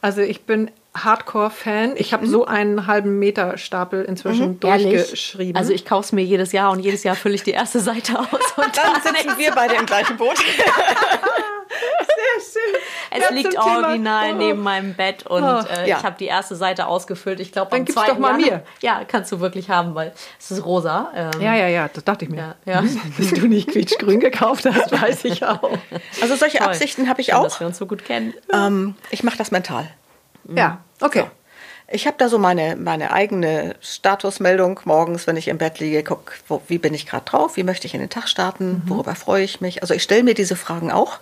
Also 0.00 0.20
ich 0.20 0.42
bin 0.42 0.70
Hardcore-Fan. 0.96 1.94
Ich 1.96 2.12
habe 2.12 2.26
so 2.26 2.44
einen 2.46 2.86
halben 2.86 3.18
Meter 3.18 3.58
Stapel 3.58 4.04
inzwischen 4.04 4.60
durchgeschrieben. 4.60 5.56
Also 5.56 5.72
ich 5.72 5.84
kaufe 5.84 6.04
es 6.06 6.12
mir 6.12 6.22
jedes 6.24 6.52
Jahr 6.52 6.70
und 6.70 6.80
jedes 6.80 7.02
Jahr 7.04 7.16
fülle 7.16 7.34
ich 7.34 7.42
die 7.42 7.50
erste 7.52 7.80
Seite 7.80 8.18
aus. 8.18 8.26
Und 8.56 8.76
Dann 8.76 9.02
sitzen 9.02 9.36
wir 9.38 9.50
beide 9.52 9.74
im 9.74 9.86
gleichen 9.86 10.16
Boot. 10.16 10.36
Es 13.10 13.22
Ja, 13.22 13.30
liegt 13.30 13.52
zum 13.52 13.62
Thema- 13.62 13.86
original 13.88 14.32
Oh. 14.32 14.36
neben 14.36 14.60
meinem 14.62 14.94
Bett 14.94 15.26
und 15.26 15.42
Oh. 15.44 15.60
äh, 15.70 15.88
Ja. 15.88 15.98
ich 15.98 16.04
habe 16.04 16.16
die 16.18 16.26
erste 16.26 16.56
Seite 16.56 16.86
ausgefüllt. 16.86 17.38
Ich 17.40 17.52
glaube, 17.52 17.70
Dann 17.70 17.80
am 17.80 17.86
zweiten 17.86 18.10
doch 18.10 18.18
mal 18.18 18.32
Januar- 18.40 18.58
mir. 18.58 18.64
Ja, 18.80 19.02
kannst 19.06 19.30
du 19.32 19.40
wirklich 19.40 19.70
haben, 19.70 19.94
weil 19.94 20.12
es 20.38 20.50
ist 20.50 20.64
rosa. 20.64 21.10
Ähm, 21.14 21.40
ja, 21.40 21.54
ja, 21.54 21.68
ja, 21.68 21.88
das 21.92 22.04
dachte 22.04 22.24
ich 22.24 22.30
mir. 22.30 22.54
Ja, 22.66 22.72
ja. 22.74 22.82
Dass 23.18 23.30
du 23.30 23.46
nicht 23.46 23.70
quietschgrün 23.70 24.20
gekauft 24.20 24.66
hast, 24.66 24.90
weiß 24.92 25.24
ich 25.26 25.44
auch. 25.44 25.70
Also 26.20 26.36
solche 26.36 26.58
Toll. 26.58 26.66
Absichten 26.68 27.08
habe 27.08 27.20
ich 27.20 27.28
Schön, 27.28 27.36
auch. 27.36 27.44
dass 27.44 27.60
wir 27.60 27.66
uns 27.66 27.78
so 27.78 27.86
gut 27.86 28.04
kennen. 28.04 28.34
Ähm, 28.52 28.94
ich 29.10 29.22
mache 29.22 29.38
das 29.38 29.50
mental. 29.50 29.88
Ja, 30.54 30.78
okay. 31.00 31.24
Ich 31.88 32.06
habe 32.06 32.16
da 32.18 32.28
so 32.28 32.38
meine, 32.38 32.76
meine 32.76 33.12
eigene 33.12 33.76
Statusmeldung 33.80 34.80
morgens, 34.84 35.26
wenn 35.26 35.36
ich 35.36 35.48
im 35.48 35.58
Bett 35.58 35.80
liege, 35.80 36.02
guck, 36.02 36.32
wo, 36.48 36.62
wie 36.66 36.78
bin 36.78 36.94
ich 36.94 37.06
gerade 37.06 37.24
drauf, 37.26 37.56
wie 37.56 37.62
möchte 37.62 37.86
ich 37.86 37.94
in 37.94 38.00
den 38.00 38.10
Tag 38.10 38.28
starten, 38.28 38.82
worüber 38.86 39.14
freue 39.14 39.44
ich 39.44 39.60
mich. 39.60 39.82
Also 39.82 39.92
ich 39.92 40.02
stelle 40.02 40.22
mir 40.22 40.34
diese 40.34 40.56
Fragen 40.56 40.90
auch 40.90 41.20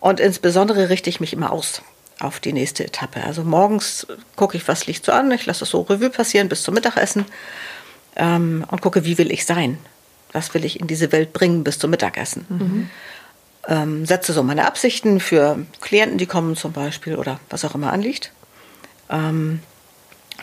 und 0.00 0.20
insbesondere 0.20 0.90
richte 0.90 1.10
ich 1.10 1.20
mich 1.20 1.32
immer 1.32 1.50
aus 1.50 1.82
auf 2.20 2.38
die 2.38 2.52
nächste 2.52 2.84
Etappe. 2.84 3.24
Also 3.24 3.42
morgens 3.42 4.06
gucke 4.36 4.56
ich, 4.56 4.66
was 4.68 4.86
liegt 4.86 5.04
so 5.04 5.12
an, 5.12 5.30
ich 5.32 5.44
lasse 5.46 5.64
es 5.64 5.70
so 5.70 5.80
Revue 5.82 6.10
passieren 6.10 6.48
bis 6.48 6.62
zum 6.62 6.74
Mittagessen 6.74 7.24
ähm, 8.16 8.64
und 8.70 8.80
gucke, 8.80 9.04
wie 9.04 9.18
will 9.18 9.32
ich 9.32 9.44
sein. 9.44 9.78
Was 10.32 10.54
will 10.54 10.64
ich 10.64 10.80
in 10.80 10.86
diese 10.86 11.12
Welt 11.12 11.32
bringen 11.32 11.64
bis 11.64 11.78
zum 11.78 11.90
Mittagessen? 11.90 12.90
Ähm, 13.68 14.04
setze 14.04 14.32
so 14.32 14.42
meine 14.42 14.66
Absichten 14.66 15.20
für 15.20 15.58
Klienten, 15.80 16.18
die 16.18 16.26
kommen 16.26 16.56
zum 16.56 16.72
Beispiel 16.72 17.16
oder 17.16 17.40
was 17.50 17.64
auch 17.64 17.74
immer 17.74 17.92
anliegt. 17.92 18.32
Ähm, 19.10 19.60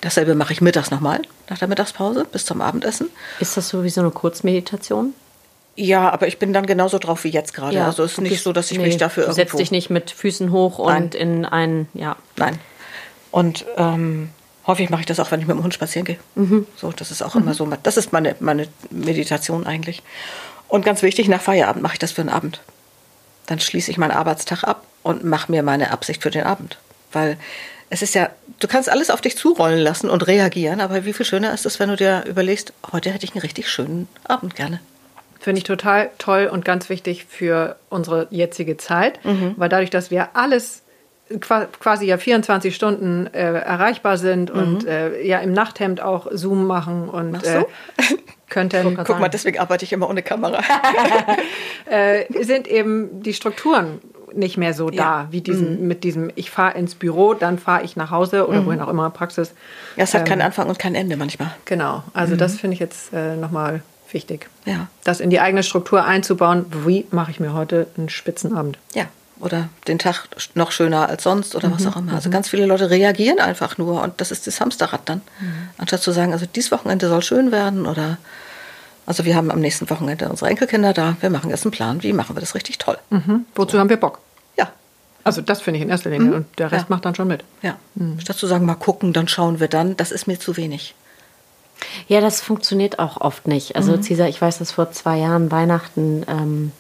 dasselbe 0.02 0.36
mache 0.36 0.54
ich 0.54 0.62
mittags 0.62 0.92
nochmal, 0.92 1.22
nach 1.50 1.60
der 1.60 1.68
Mittagspause 1.68 2.26
bis 2.26 2.46
zum 2.46 2.62
Abendessen. 2.62 3.10
Ist 3.40 3.58
das 3.58 3.70
so 3.70 3.84
wie 3.84 3.90
so 3.90 4.02
eine 4.02 4.12
Kurzmeditation? 4.12 5.14
Ja, 5.76 6.10
aber 6.10 6.28
ich 6.28 6.38
bin 6.38 6.52
dann 6.54 6.66
genauso 6.66 7.00
drauf 7.00 7.24
wie 7.24 7.30
jetzt 7.30 7.54
gerade. 7.54 7.84
also 7.84 8.04
es 8.04 8.12
ist 8.12 8.18
du 8.18 8.22
nicht 8.24 8.44
so, 8.44 8.54
dass 8.54 8.72
ich 8.72 8.78
nee, 8.78 8.86
mich 8.86 8.98
dafür 8.98 9.26
Du 9.26 9.32
setzt 9.32 9.40
irgendwo... 9.40 9.58
dich 9.60 9.72
nicht 9.72 9.90
mit 9.90 10.12
Füßen 10.12 10.52
hoch 10.52 10.80
und 10.80 10.88
Nein. 10.88 11.10
in 11.12 11.46
ein, 11.46 11.88
ja. 11.94 12.18
Nein. 12.36 12.60
Und 13.32 13.66
ähm, 13.78 14.30
häufig 14.68 14.90
mache 14.90 15.02
ich 15.02 15.06
das 15.08 15.20
auch, 15.20 15.32
wenn 15.32 15.40
ich 15.40 15.48
mit 15.48 15.56
dem 15.56 15.64
Hund 15.64 15.74
spazieren 15.74 16.06
gehe. 16.06 16.18
Mhm. 16.36 16.68
So, 16.76 16.92
das 16.92 17.10
ist 17.12 17.22
auch 17.22 17.36
immer 17.36 17.54
so. 17.54 17.66
Das 17.84 17.98
ist 17.98 18.12
meine, 18.12 18.36
meine 18.40 18.68
Meditation 18.90 19.66
eigentlich. 19.66 20.04
Und 20.68 20.86
ganz 20.86 21.02
wichtig, 21.02 21.30
nach 21.30 21.42
Feierabend 21.42 21.82
mache 21.82 21.94
ich 21.94 22.00
das 22.00 22.12
für 22.12 22.22
den 22.22 22.30
Abend. 22.30 22.62
Dann 23.52 23.60
schließe 23.60 23.92
ich 23.92 23.98
meinen 23.98 24.12
Arbeitstag 24.12 24.64
ab 24.64 24.86
und 25.04 25.26
mache 25.26 25.52
mir 25.52 25.62
meine 25.62 25.92
Absicht 25.92 26.24
für 26.24 26.32
den 26.32 26.46
Abend. 26.46 26.78
Weil 27.12 27.36
es 27.90 28.02
ist 28.02 28.16
ja, 28.16 28.30
du 28.62 28.68
kannst 28.70 28.90
alles 28.90 29.10
auf 29.10 29.20
dich 29.20 29.36
zurollen 29.36 29.80
lassen 29.80 30.10
und 30.10 30.26
reagieren, 30.26 30.80
aber 30.80 31.04
wie 31.04 31.12
viel 31.12 31.26
schöner 31.26 31.54
ist 31.54 31.66
es, 31.66 31.78
wenn 31.78 31.90
du 31.90 31.98
dir 31.98 32.24
überlegst, 32.26 32.72
heute 32.94 33.10
hätte 33.12 33.26
ich 33.26 33.34
einen 33.34 33.42
richtig 33.42 33.68
schönen 33.68 34.08
Abend 34.24 34.56
gerne. 34.56 34.80
Finde 35.42 35.58
ich 35.58 35.66
total 35.66 36.12
toll 36.18 36.50
und 36.50 36.64
ganz 36.64 36.88
wichtig 36.88 37.26
für 37.28 37.76
unsere 37.90 38.28
jetzige 38.30 38.78
Zeit, 38.78 39.20
weil 39.58 39.68
dadurch, 39.68 39.90
dass 39.90 40.12
wir 40.12 40.30
alles 40.34 40.82
qua- 41.42 41.68
quasi 41.82 42.06
ja 42.06 42.18
24 42.18 42.74
Stunden 42.74 43.28
äh, 43.34 43.40
erreichbar 43.60 44.18
sind 44.18 44.50
und 44.50 44.88
äh, 44.88 45.22
ja 45.24 45.40
im 45.40 45.52
Nachthemd 45.52 46.00
auch 46.00 46.28
Zoom 46.32 46.68
machen 46.68 47.10
und 47.10 47.32
Machst 47.32 47.48
äh, 47.48 47.60
du? 47.60 47.66
könnten, 48.52 48.96
Guck 49.04 49.20
mal, 49.20 49.30
deswegen 49.30 49.58
arbeite 49.58 49.84
ich 49.84 49.94
immer 49.94 50.08
ohne 50.08 50.22
Kamera. 50.22 50.62
äh, 51.90 52.26
sind 52.44 52.68
eben 52.68 53.24
die 53.24 53.34
Strukturen 53.34 54.00
nicht 54.34 54.58
mehr 54.58 54.74
so 54.74 54.90
Ja. 54.90 55.24
da, 55.24 55.28
wie 55.32 55.42
diesen, 55.42 55.88
mit 55.88 56.04
diesem, 56.04 56.32
ich 56.36 56.52
fahre 56.52 56.78
ins 56.78 56.96
Büro, 56.96 57.34
dann 57.34 57.58
fahre 57.58 57.84
ich 57.84 57.96
nach 57.96 58.12
Hause 58.12 58.48
oder 58.48 58.66
wohin 58.66 58.80
auch 58.82 58.88
immer, 58.88 59.10
Praxis. 59.10 59.54
Ja, 59.96 60.04
es 60.04 60.14
hat 60.14 60.26
keinen 60.26 60.42
Anfang 60.42 60.70
und 60.70 60.80
kein 60.80 60.96
Ende 60.96 61.18
manchmal. 61.18 61.52
Genau, 61.66 62.04
also 62.14 62.36
das 62.36 62.58
finde 62.60 62.76
ich 62.76 62.80
jetzt 62.80 63.12
äh, 63.14 63.36
nochmal 63.36 63.82
wichtig. 64.12 64.50
Ja. 64.66 64.88
Das 65.04 65.20
in 65.20 65.30
die 65.30 65.40
eigene 65.40 65.64
Struktur 65.64 66.06
einzubauen, 66.06 66.66
wie 66.86 67.06
mache 67.12 67.32
ich 67.32 67.40
mir 67.40 67.54
heute 67.54 67.88
einen 67.98 68.10
Spitzenabend? 68.10 68.78
Ja, 68.94 69.06
oder 69.42 69.70
den 69.88 70.00
Tag 70.00 70.28
noch 70.56 70.72
schöner 70.72 71.10
als 71.10 71.24
sonst 71.24 71.56
oder 71.56 71.72
was 71.72 71.86
auch 71.88 71.96
immer. 71.98 72.14
Also 72.14 72.30
ganz 72.30 72.50
viele 72.50 72.66
Leute 72.66 72.90
reagieren 72.90 73.40
einfach 73.40 73.78
nur 73.78 74.02
und 74.02 74.20
das 74.22 74.32
ist 74.32 74.48
das 74.48 74.62
Hamsterrad 74.62 75.02
dann. 75.06 75.22
Anstatt 75.78 76.02
zu 76.02 76.12
sagen, 76.12 76.34
also 76.34 76.46
dieses 76.46 76.72
Wochenende 76.72 77.08
soll 77.10 77.22
schön 77.24 77.52
werden 77.52 77.86
oder 77.86 78.18
also 79.06 79.26
wir 79.26 79.36
haben 79.36 79.52
am 79.52 79.60
nächsten 79.60 79.90
Wochenende 79.90 80.30
unsere 80.30 80.50
Enkelkinder 80.50 80.94
da, 80.94 81.18
wir 81.20 81.30
machen 81.30 81.50
jetzt 81.50 81.66
einen 81.66 81.72
Plan, 81.72 82.04
wie 82.04 82.14
machen 82.14 82.36
wir 82.36 82.40
das 82.40 82.56
richtig 82.56 82.78
toll. 82.78 82.98
Mhm. 83.10 83.46
Wozu 83.56 83.78
haben 83.80 83.90
wir 83.90 83.98
Bock? 83.98 84.20
Ja, 84.58 84.72
Also 85.24 85.42
das 85.42 85.62
finde 85.62 85.80
ich 85.80 85.84
in 85.84 85.90
erster 85.90 86.12
Linie 86.12 86.34
und 86.36 86.46
der 86.60 86.72
Rest 86.72 86.84
Ja. 86.84 86.96
macht 86.96 87.04
dann 87.06 87.16
schon 87.16 87.28
mit. 87.28 87.44
ja. 87.62 87.76
Statt 88.20 88.38
zu 88.38 88.48
sagen, 88.48 88.66
mal 88.66 88.76
gucken, 88.76 89.12
dann 89.12 89.28
schauen 89.28 89.60
wir 89.60 89.68
dann, 89.68 89.98
das 89.98 90.12
ist 90.12 90.28
mir 90.28 90.40
zu 90.40 90.56
wenig. 90.56 90.94
Ja, 92.08 92.22
das 92.22 92.42
funktioniert 92.42 93.00
auch 93.00 93.20
oft 93.22 93.48
nicht. 93.48 93.76
Also 93.76 93.98
Cesar, 93.98 94.28
ich 94.30 94.40
weiß, 94.40 94.60
dass 94.60 94.72
vor 94.72 94.92
zwei 94.92 95.18
Jahren 95.18 95.50
Weihnachten, 95.50 96.24
ähm, 96.28 96.72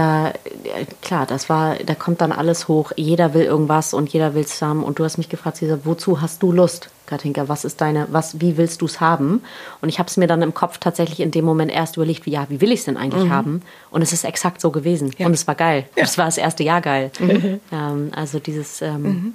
da, 0.00 0.28
äh, 0.30 0.86
klar, 1.02 1.26
das 1.26 1.50
war, 1.50 1.74
da 1.76 1.94
kommt 1.94 2.22
dann 2.22 2.32
alles 2.32 2.68
hoch. 2.68 2.92
Jeder 2.96 3.34
will 3.34 3.44
irgendwas 3.44 3.92
und 3.92 4.10
jeder 4.10 4.34
will 4.34 4.44
es 4.44 4.62
haben. 4.62 4.82
Und 4.82 4.98
du 4.98 5.04
hast 5.04 5.18
mich 5.18 5.28
gefragt, 5.28 5.58
Cesar, 5.58 5.80
wozu 5.84 6.22
hast 6.22 6.42
du 6.42 6.52
Lust, 6.52 6.88
Katinka? 7.04 7.48
Was 7.48 7.66
ist 7.66 7.82
deine, 7.82 8.06
was, 8.10 8.40
wie 8.40 8.56
willst 8.56 8.80
du 8.80 8.86
es 8.86 8.98
haben? 9.00 9.42
Und 9.82 9.90
ich 9.90 9.98
habe 9.98 10.08
es 10.08 10.16
mir 10.16 10.26
dann 10.26 10.40
im 10.40 10.54
Kopf 10.54 10.78
tatsächlich 10.78 11.20
in 11.20 11.30
dem 11.32 11.44
Moment 11.44 11.70
erst 11.70 11.96
überlegt, 11.98 12.24
wie, 12.24 12.30
ja, 12.30 12.46
wie 12.48 12.62
will 12.62 12.72
ich 12.72 12.78
es 12.80 12.84
denn 12.86 12.96
eigentlich 12.96 13.28
haben? 13.28 13.60
Und 13.90 14.00
es 14.00 14.14
ist 14.14 14.24
exakt 14.24 14.62
so 14.62 14.70
gewesen. 14.70 15.12
Und 15.18 15.34
es 15.34 15.46
war 15.46 15.54
geil. 15.54 15.84
Und 15.96 16.02
es 16.02 16.16
war 16.16 16.24
das 16.24 16.38
erste 16.38 16.62
Jahr 16.62 16.80
geil. 16.80 17.10
Ähm, 17.20 18.10
also 18.16 18.38
dieses, 18.38 18.80
ähm, 18.80 19.34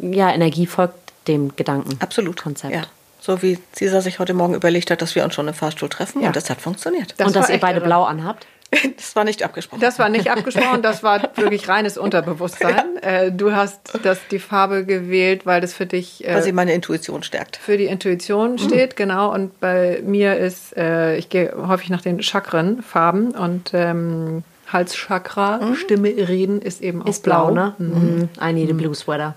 ja, 0.00 0.32
Energie 0.34 0.66
folgt 0.66 1.12
dem 1.28 1.54
Gedanken. 1.54 1.96
Absolut. 2.00 2.42
Konzept. 2.42 2.74
Ja. 2.74 2.82
So 3.20 3.40
wie 3.42 3.58
Cesar 3.72 4.02
sich 4.02 4.18
heute 4.18 4.34
Morgen 4.34 4.54
überlegt 4.54 4.90
hat, 4.90 5.00
dass 5.02 5.14
wir 5.14 5.24
uns 5.24 5.34
schon 5.34 5.48
im 5.48 5.54
Fahrstuhl 5.54 5.88
treffen 5.88 6.22
Ja. 6.22 6.28
und 6.28 6.36
das 6.36 6.50
hat 6.50 6.60
funktioniert. 6.60 7.14
Das 7.18 7.28
und 7.28 7.36
dass 7.36 7.48
ihr 7.50 7.58
beide 7.58 7.78
irre. 7.78 7.86
blau 7.86 8.04
anhabt. 8.04 8.46
Das 8.96 9.14
war 9.16 9.24
nicht 9.24 9.42
abgesprochen. 9.42 9.80
Das 9.80 9.98
war 9.98 10.08
nicht 10.08 10.30
abgesprochen, 10.30 10.82
das 10.82 11.02
war 11.02 11.30
wirklich 11.36 11.68
reines 11.68 11.98
Unterbewusstsein. 11.98 12.84
Äh, 13.02 13.30
du 13.30 13.52
hast 13.52 14.00
das, 14.02 14.18
die 14.30 14.38
Farbe 14.38 14.84
gewählt, 14.84 15.46
weil 15.46 15.60
das 15.60 15.74
für 15.74 15.86
dich 15.86 16.24
weil 16.26 16.42
sie 16.42 16.48
äh, 16.48 16.52
meine 16.52 16.72
Intuition 16.72 17.22
stärkt. 17.22 17.56
für 17.56 17.76
die 17.76 17.84
Intuition 17.84 18.58
steht, 18.58 18.96
genau. 18.96 19.32
Und 19.32 19.60
bei 19.60 20.00
mir 20.02 20.36
ist, 20.36 20.76
äh, 20.76 21.16
ich 21.16 21.28
gehe 21.28 21.52
häufig 21.68 21.90
nach 21.90 22.00
den 22.00 22.22
Chakrenfarben 22.22 23.32
und 23.32 23.70
ähm, 23.74 24.42
Halschakra, 24.72 25.74
Stimme, 25.74 26.08
Reden 26.08 26.60
ist 26.60 26.80
eben 26.82 27.02
auch 27.02 27.06
Ist 27.06 27.22
blau, 27.22 27.50
ne? 27.50 27.74
Mhm. 27.78 28.28
I 28.42 28.52
need 28.52 28.70
a 28.70 28.74
blue 28.74 28.94
sweater. 28.94 29.36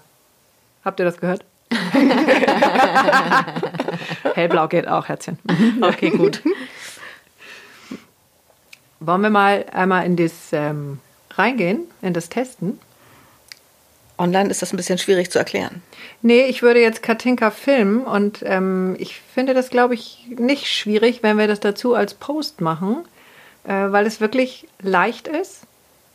Habt 0.84 1.00
ihr 1.00 1.06
das 1.06 1.18
gehört? 1.18 1.44
Hellblau 4.34 4.68
geht 4.68 4.88
auch, 4.88 5.08
Herzchen. 5.08 5.38
Okay, 5.82 6.10
gut. 6.10 6.42
Wollen 9.00 9.22
wir 9.22 9.30
mal 9.30 9.66
einmal 9.72 10.06
in 10.06 10.16
das 10.16 10.32
ähm, 10.52 11.00
reingehen, 11.32 11.82
in 12.02 12.14
das 12.14 12.30
Testen? 12.30 12.80
Online 14.18 14.50
ist 14.50 14.62
das 14.62 14.74
ein 14.74 14.78
bisschen 14.78 14.97
schwierig 14.97 15.32
zu 15.32 15.39
erklären. 15.39 15.82
Nee, 16.22 16.43
ich 16.47 16.62
würde 16.62 16.82
jetzt 16.82 17.02
Katinka 17.02 17.52
filmen 17.52 18.02
und 18.04 18.39
ähm, 18.43 18.97
ich 19.00 19.22
finde 19.34 19.54
das, 19.54 19.70
glaube 19.70 19.93
ich, 19.93 20.26
nicht 20.38 20.68
schwierig, 20.68 21.24
wenn 21.24 21.38
wir 21.38 21.47
das 21.47 21.62
dazu 21.62 21.95
als 21.95 22.14
Post 22.16 22.60
machen, 22.60 22.97
äh, 23.64 23.72
weil 23.72 24.06
es 24.06 24.20
wirklich 24.20 24.68
leicht 24.82 25.28
ist. 25.30 25.62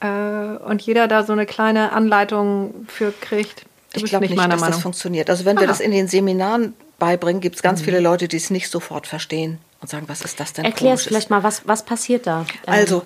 äh, 0.00 0.06
und 0.06 0.82
jeder 0.82 1.08
da 1.08 1.22
so 1.22 1.32
eine 1.32 1.46
kleine 1.46 1.92
Anleitung 1.92 2.84
für 2.88 3.10
kriegt. 3.22 3.60
Ich 3.60 3.94
Du 3.94 4.00
bist 4.02 4.10
glaube 4.10 4.26
nicht, 4.26 4.36
meiner 4.36 4.50
dass 4.50 4.60
Meinung. 4.60 4.74
das 4.74 4.82
funktioniert. 4.82 5.30
Also 5.30 5.46
wenn 5.46 5.56
wir 5.56 5.62
Ah. 5.64 5.68
das 5.68 5.80
in 5.80 5.92
den 5.92 6.08
Seminaren 6.08 6.74
beibringen, 6.98 7.40
gibt 7.40 7.56
es 7.56 7.62
ganz 7.62 7.80
viele 7.80 8.00
Leute, 8.00 8.28
die 8.28 8.36
es 8.36 8.50
nicht 8.50 8.68
sofort 8.70 9.06
verstehen 9.06 9.58
und 9.84 9.88
sagen, 9.90 10.04
was 10.08 10.22
ist 10.22 10.40
das 10.40 10.52
denn? 10.54 10.64
Erklär 10.64 10.94
es 10.94 11.04
vielleicht 11.04 11.28
mal, 11.30 11.42
was, 11.42 11.62
was 11.68 11.84
passiert 11.84 12.26
da? 12.26 12.40
Ähm, 12.66 12.72
Also, 12.72 13.02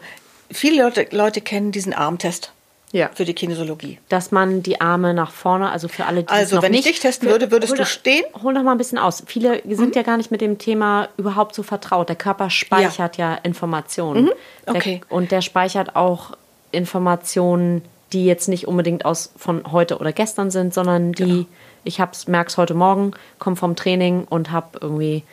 viele 0.50 0.82
Leute, 0.84 1.06
Leute 1.10 1.40
kennen 1.40 1.72
diesen 1.72 1.92
Armtest 1.92 2.52
Ja. 2.92 3.10
für 3.14 3.24
die 3.24 3.34
Kinesiologie. 3.34 3.98
dass 4.08 4.30
man 4.30 4.62
die 4.62 4.80
Arme 4.80 5.12
nach 5.12 5.30
vorne, 5.32 5.70
also 5.70 5.88
für 5.88 6.06
alle, 6.06 6.22
die 6.22 6.28
es 6.28 6.32
Also, 6.32 6.56
noch 6.56 6.62
wenn 6.62 6.72
ich 6.72 6.84
nicht, 6.84 6.94
dich 6.94 7.00
testen 7.00 7.28
würde, 7.28 7.50
würdest 7.50 7.72
hol 7.72 7.76
du 7.78 7.82
doch- 7.82 7.90
stehen? 7.90 8.24
Mhm. 8.34 8.42
Hol 8.44 8.54
doch 8.54 8.62
mal 8.62 8.72
ein 8.72 8.78
bisschen 8.78 8.98
aus. 8.98 9.22
Viele 9.26 9.60
sind 9.68 9.96
ja 9.96 10.02
gar 10.02 10.16
nicht 10.16 10.30
mit 10.30 10.40
dem 10.40 10.56
Thema 10.58 11.08
überhaupt 11.18 11.54
so 11.54 11.62
vertraut. 11.62 12.08
Der 12.08 12.16
Körper 12.16 12.48
speichert 12.48 13.16
ja, 13.18 13.34
Informationen. 13.34 14.24
Mhm. 14.26 14.30
Okay. 14.66 15.00
Der, 15.08 15.12
und 15.16 15.30
der 15.32 15.42
speichert 15.42 15.96
auch 15.96 16.36
Informationen, 16.70 17.82
die 18.12 18.24
jetzt 18.24 18.48
nicht 18.48 18.66
unbedingt 18.66 19.04
aus 19.04 19.32
von 19.36 19.70
heute 19.70 19.98
oder 19.98 20.12
gestern 20.12 20.50
sind, 20.50 20.72
sondern 20.72 21.12
die, 21.12 21.24
Genau. 21.24 21.46
ich 21.84 22.00
hab's, 22.00 22.26
merk's 22.26 22.56
heute 22.56 22.72
Morgen, 22.74 23.12
komme 23.38 23.56
vom 23.56 23.76
Training 23.76 24.24
und 24.24 24.50
habe 24.50 24.78
irgendwie 24.80 25.24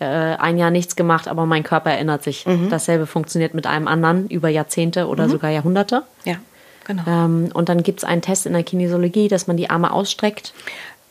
äh, 0.00 0.04
ein 0.04 0.58
Jahr 0.58 0.70
nichts 0.70 0.96
gemacht, 0.96 1.28
aber 1.28 1.46
mein 1.46 1.62
Körper 1.62 1.90
erinnert 1.90 2.22
sich. 2.24 2.46
Mhm. 2.46 2.68
Dasselbe 2.70 3.06
funktioniert 3.06 3.54
mit 3.54 3.66
einem 3.66 3.86
anderen 3.86 4.28
über 4.28 4.48
Jahrzehnte 4.48 5.06
oder 5.06 5.28
sogar 5.28 5.50
Jahrhunderte. 5.50 6.02
Ja, 6.24 6.36
genau. 6.84 7.02
Ähm, 7.06 7.50
und 7.54 7.68
dann 7.68 7.82
gibt 7.82 8.00
es 8.00 8.04
einen 8.04 8.22
Test 8.22 8.46
in 8.46 8.52
der 8.54 8.62
Kinesiologie, 8.64 9.28
dass 9.28 9.46
man 9.46 9.56
die 9.56 9.70
Arme 9.70 9.92
ausstreckt. 9.92 10.52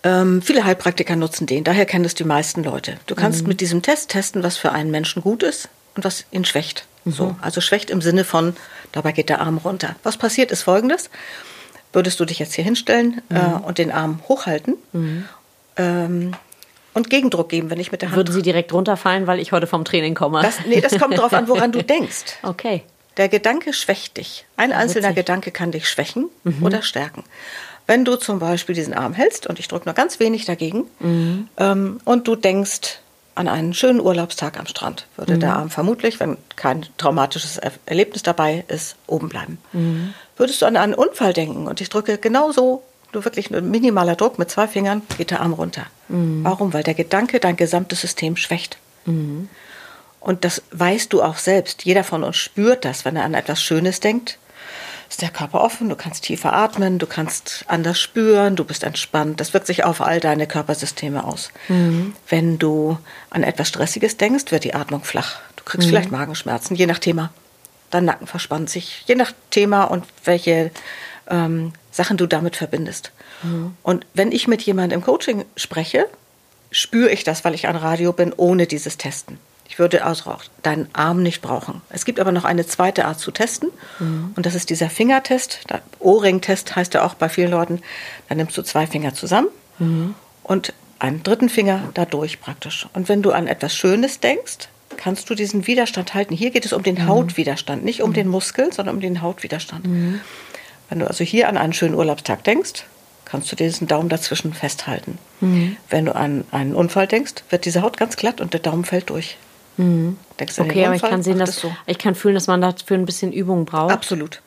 Ähm, 0.04 0.42
viele 0.42 0.64
Heilpraktiker 0.66 1.16
nutzen 1.16 1.46
den, 1.46 1.64
daher 1.64 1.86
kennen 1.86 2.06
es 2.06 2.16
die 2.16 2.24
meisten 2.24 2.64
Leute. 2.64 2.96
Du 3.08 3.16
kannst 3.16 3.44
Mhm. 3.44 3.50
mit 3.50 3.62
diesem 3.62 3.82
Test 3.82 4.10
testen, 4.12 4.44
was 4.44 4.58
für 4.58 4.72
einen 4.72 4.92
Menschen 4.92 5.22
gut 5.22 5.44
ist 5.44 5.68
und 5.96 6.04
was 6.06 6.26
ihn 6.32 6.46
schwächt. 6.46 6.86
Mhm. 7.06 7.12
So, 7.12 7.36
also 7.42 7.60
schwächt 7.62 7.90
im 7.90 8.02
Sinne 8.02 8.24
von, 8.24 8.56
dabei 8.94 9.12
geht 9.12 9.30
der 9.30 9.42
Arm 9.42 9.58
runter. 9.58 9.96
Was 10.04 10.16
passiert 10.18 10.52
ist 10.52 10.64
folgendes. 10.64 11.10
Würdest 11.92 12.20
du 12.20 12.26
dich 12.26 12.40
jetzt 12.40 12.54
hier 12.54 12.64
hinstellen 12.64 13.22
Mhm. 13.30 13.36
äh, 13.36 13.66
und 13.66 13.78
den 13.78 13.92
Arm 13.92 14.20
hochhalten 14.30 14.76
ähm, 15.78 16.34
und 16.94 17.10
Gegendruck 17.10 17.50
geben, 17.50 17.70
wenn 17.70 17.80
ich 17.80 17.92
mit 17.92 18.02
der 18.02 18.10
Hand... 18.10 18.18
Würden 18.18 18.34
sie 18.34 18.42
direkt 18.42 18.74
runterfallen, 18.74 19.28
weil 19.28 19.40
ich 19.40 19.52
heute 19.52 19.68
vom 19.68 19.86
Training 19.86 20.16
komme? 20.16 20.42
das, 20.42 20.60
nee, 20.66 20.82
das 20.82 20.98
kommt 20.98 21.18
darauf 21.18 21.34
an, 21.34 21.48
woran 21.48 21.72
du 21.72 21.84
denkst. 21.84 22.38
okay. 22.44 22.84
Der 23.18 23.28
Gedanke 23.28 23.74
schwächt 23.74 24.16
dich. 24.16 24.46
Ein 24.56 24.72
einzelner 24.72 25.10
witzig. 25.10 25.26
Gedanke 25.26 25.52
kann 25.52 25.72
dich 25.72 25.90
schwächen 25.90 26.30
oder 26.62 26.82
stärken. 26.82 27.26
Wenn 27.86 28.06
du 28.06 28.16
zum 28.16 28.40
Beispiel 28.40 28.76
diesen 28.76 28.94
Arm 28.94 29.14
hältst 29.14 29.46
und 29.46 29.60
ich 29.60 29.68
drücke 29.68 29.86
nur 29.90 29.94
ganz 29.96 30.22
wenig 30.22 30.46
dagegen 30.46 30.86
ähm, 31.58 32.00
und 32.06 32.28
du 32.30 32.38
denkst 32.38 33.00
an 33.36 33.50
einen 33.50 33.74
schönen 33.74 34.00
Urlaubstag 34.00 34.58
am 34.58 34.68
Strand, 34.68 35.06
würde 35.18 35.38
der 35.38 35.56
Arm 35.56 35.70
vermutlich, 35.70 36.22
wenn 36.22 36.38
kein 36.56 36.86
traumatisches 36.98 37.58
Er 37.58 37.72
Erlebnis 37.88 38.24
dabei 38.24 38.64
ist, 38.70 38.96
oben 39.08 39.28
bleiben. 39.28 39.58
Würdest 40.38 40.62
du 40.62 40.66
an 40.66 40.78
einen 40.78 40.94
Unfall 40.94 41.34
denken 41.34 41.68
und 41.68 41.82
ich 41.82 41.90
drücke 41.90 42.20
genauso, 42.20 42.84
nur 43.12 43.26
wirklich 43.26 43.50
nur 43.50 43.60
ein 43.60 43.70
minimaler 43.70 44.16
Druck 44.16 44.40
mit 44.40 44.50
zwei 44.50 44.68
Fingern, 44.68 45.02
geht 45.18 45.32
der 45.32 45.42
Arm 45.42 45.54
runter. 45.54 45.88
Warum? 46.44 46.74
Weil 46.74 46.84
der 46.84 46.96
Gedanke 46.96 47.40
dein 47.40 47.56
gesamtes 47.56 48.02
System 48.02 48.36
schwächt. 48.36 48.78
Und 50.20 50.44
das 50.44 50.62
weißt 50.72 51.14
du 51.14 51.22
auch 51.22 51.38
selbst. 51.38 51.86
Jeder 51.86 52.04
von 52.04 52.24
uns 52.24 52.36
spürt 52.38 52.84
das, 52.84 53.06
wenn 53.06 53.16
er 53.16 53.24
an 53.24 53.34
etwas 53.34 53.62
Schönes 53.62 54.00
denkt. 54.00 54.38
Ist 55.10 55.22
der 55.24 55.30
Körper 55.30 55.62
offen, 55.62 55.90
du 55.90 55.96
kannst 55.96 56.26
tiefer 56.26 56.54
atmen, 56.54 57.00
du 57.00 57.08
kannst 57.08 57.66
anders 57.68 58.00
spüren, 58.00 58.56
du 58.56 58.64
bist 58.64 58.84
entspannt. 58.84 59.40
Das 59.40 59.54
wirkt 59.54 59.66
sich 59.66 59.84
auf 59.84 60.02
all 60.02 60.20
deine 60.20 60.46
Körpersysteme 60.46 61.24
aus. 61.24 61.52
Wenn 62.28 62.60
du 62.60 62.98
an 63.32 63.42
etwas 63.44 63.70
Stressiges 63.70 64.18
denkst, 64.18 64.52
wird 64.52 64.66
die 64.66 64.76
Atmung 64.76 65.04
flach. 65.04 65.40
Du 65.56 65.64
kriegst 65.64 65.88
vielleicht 65.88 66.12
Magenschmerzen, 66.12 66.76
je 66.76 66.86
nach 66.86 67.00
Thema. 67.00 67.32
Dein 67.90 68.06
Nacken 68.06 68.28
verspannt 68.28 68.70
sich, 68.70 69.04
je 69.08 69.16
nach 69.16 69.32
Thema 69.50 69.86
und 69.86 70.06
welche 70.26 70.70
ähm, 71.28 71.74
Sachen 72.00 72.16
du 72.16 72.28
damit 72.28 72.56
verbindest. 72.56 73.12
Und 73.84 74.06
wenn 74.14 74.32
ich 74.32 74.48
mit 74.48 74.62
jemandem 74.62 75.00
im 75.00 75.06
Coaching 75.06 75.44
spreche, 75.58 76.06
spüre 76.72 77.10
ich 77.10 77.26
das, 77.26 77.44
weil 77.44 77.54
ich 77.54 77.68
an 77.68 77.76
Radio 77.76 78.14
bin, 78.14 78.32
ohne 78.32 78.68
dieses 78.68 78.96
Testen. 78.96 79.38
Ich 79.68 79.80
würde 79.80 80.06
also 80.06 80.30
auch 80.32 80.44
deinen 80.64 80.88
Arm 80.94 81.22
nicht 81.22 81.42
brauchen. 81.42 81.82
Es 81.90 82.06
gibt 82.06 82.22
aber 82.22 82.32
noch 82.32 82.46
eine 82.46 82.66
zweite 82.66 83.04
Art 83.04 83.20
zu 83.20 83.32
testen. 83.32 83.70
Und 84.36 84.46
das 84.46 84.56
ist 84.56 84.70
dieser 84.70 84.90
Fingertest. 84.90 85.70
Der 85.70 85.82
O-Ring-Test 86.00 86.74
heißt 86.76 86.94
ja 86.94 87.04
auch 87.06 87.16
bei 87.16 87.28
vielen 87.28 87.52
Leuten. 87.52 87.82
Da 88.30 88.36
nimmst 88.36 88.58
du 88.58 88.62
zwei 88.62 88.88
Finger 88.88 89.14
zusammen 89.14 89.50
und 90.44 90.74
einen 91.00 91.22
dritten 91.24 91.50
Finger 91.50 91.90
dadurch 91.96 92.40
praktisch. 92.40 92.88
Und 92.94 93.10
wenn 93.10 93.22
du 93.22 93.32
an 93.32 93.48
etwas 93.48 93.76
Schönes 93.76 94.22
denkst, 94.22 94.70
kannst 94.98 95.30
du 95.30 95.36
diesen 95.36 95.68
Widerstand 95.68 96.14
halten. 96.14 96.34
Hier 96.34 96.52
geht 96.52 96.66
es 96.66 96.74
um 96.74 96.84
den 96.84 97.08
Hautwiderstand, 97.08 97.84
nicht 97.86 98.02
um 98.02 98.14
den 98.14 98.28
Muskel, 98.28 98.72
sondern 98.74 98.96
um 98.96 99.02
den 99.02 99.22
Hautwiderstand. 99.22 99.86
Wenn 100.90 101.00
du 101.00 101.08
also 101.08 101.24
hier 101.24 101.48
an 101.50 101.58
einen 101.58 101.74
schönen 101.74 101.96
Urlaubstag 101.96 102.44
denkst, 102.44 102.84
kannst 103.26 103.52
du 103.52 103.56
diesen 103.56 103.88
Daumen 103.88 104.10
dazwischen 104.10 104.54
festhalten. 104.54 105.20
Wenn 105.90 106.06
du 106.06 106.16
an 106.16 106.46
einen 106.52 106.74
Unfall 106.74 107.08
denkst, 107.08 107.44
wird 107.50 107.66
diese 107.66 107.82
Haut 107.82 107.98
ganz 107.98 108.18
glatt 108.18 108.42
und 108.42 108.54
der 108.54 108.60
Daumen 108.60 108.86
fällt 108.86 109.10
durch. 109.10 109.38
Denkst 109.78 110.56
du 110.56 110.62
Okay, 110.64 110.86
aber 110.86 110.96
ich 110.96 111.02
kann 111.02 111.24
sehen, 111.24 111.40
dass 111.40 111.52
das 111.52 111.60
so. 111.62 111.76
ich 111.86 111.98
kann 111.98 112.16
fühlen, 112.16 112.36
dass 112.36 112.48
man 112.48 112.60
dafür 112.60 112.98
ein 112.98 113.06
bisschen 113.06 113.32
Übung 113.32 113.66
braucht. 113.66 113.94
Absolut. 113.94 114.42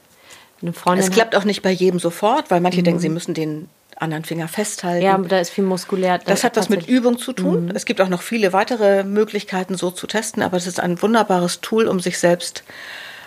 Eine 0.61 0.73
Freundin 0.75 1.07
Es 1.07 1.11
klappt 1.11 1.35
auch 1.35 1.45
nicht 1.45 1.63
bei 1.63 1.71
jedem 1.71 1.99
sofort, 1.99 2.51
weil 2.51 2.61
manche 2.61 2.83
denken, 2.83 3.01
sie 3.01 3.09
müssen 3.09 3.33
den 3.35 3.69
anderen 3.97 4.25
Finger 4.25 4.49
festhalten. 4.49 5.05
Ja, 5.05 5.15
aber 5.15 5.29
da 5.29 5.39
ist 5.39 5.51
viel 5.51 5.65
muskulär. 5.65 6.19
Das 6.19 6.45
hat 6.45 6.57
was 6.57 6.69
mit 6.69 6.89
Übung 6.89 7.19
zu 7.19 7.33
tun. 7.33 7.71
Es 7.75 7.85
gibt 7.85 8.01
auch 8.01 8.09
noch 8.09 8.21
viele 8.23 8.53
weitere 8.53 9.05
Möglichkeiten, 9.05 9.77
so 9.77 9.91
zu 9.91 10.07
testen, 10.07 10.43
aber 10.43 10.57
es 10.57 10.67
ist 10.67 10.81
ein 10.81 11.01
wunderbares 11.01 11.61
Tool, 11.61 11.87
um 11.87 12.01
sich 12.01 12.19
selbst 12.19 12.65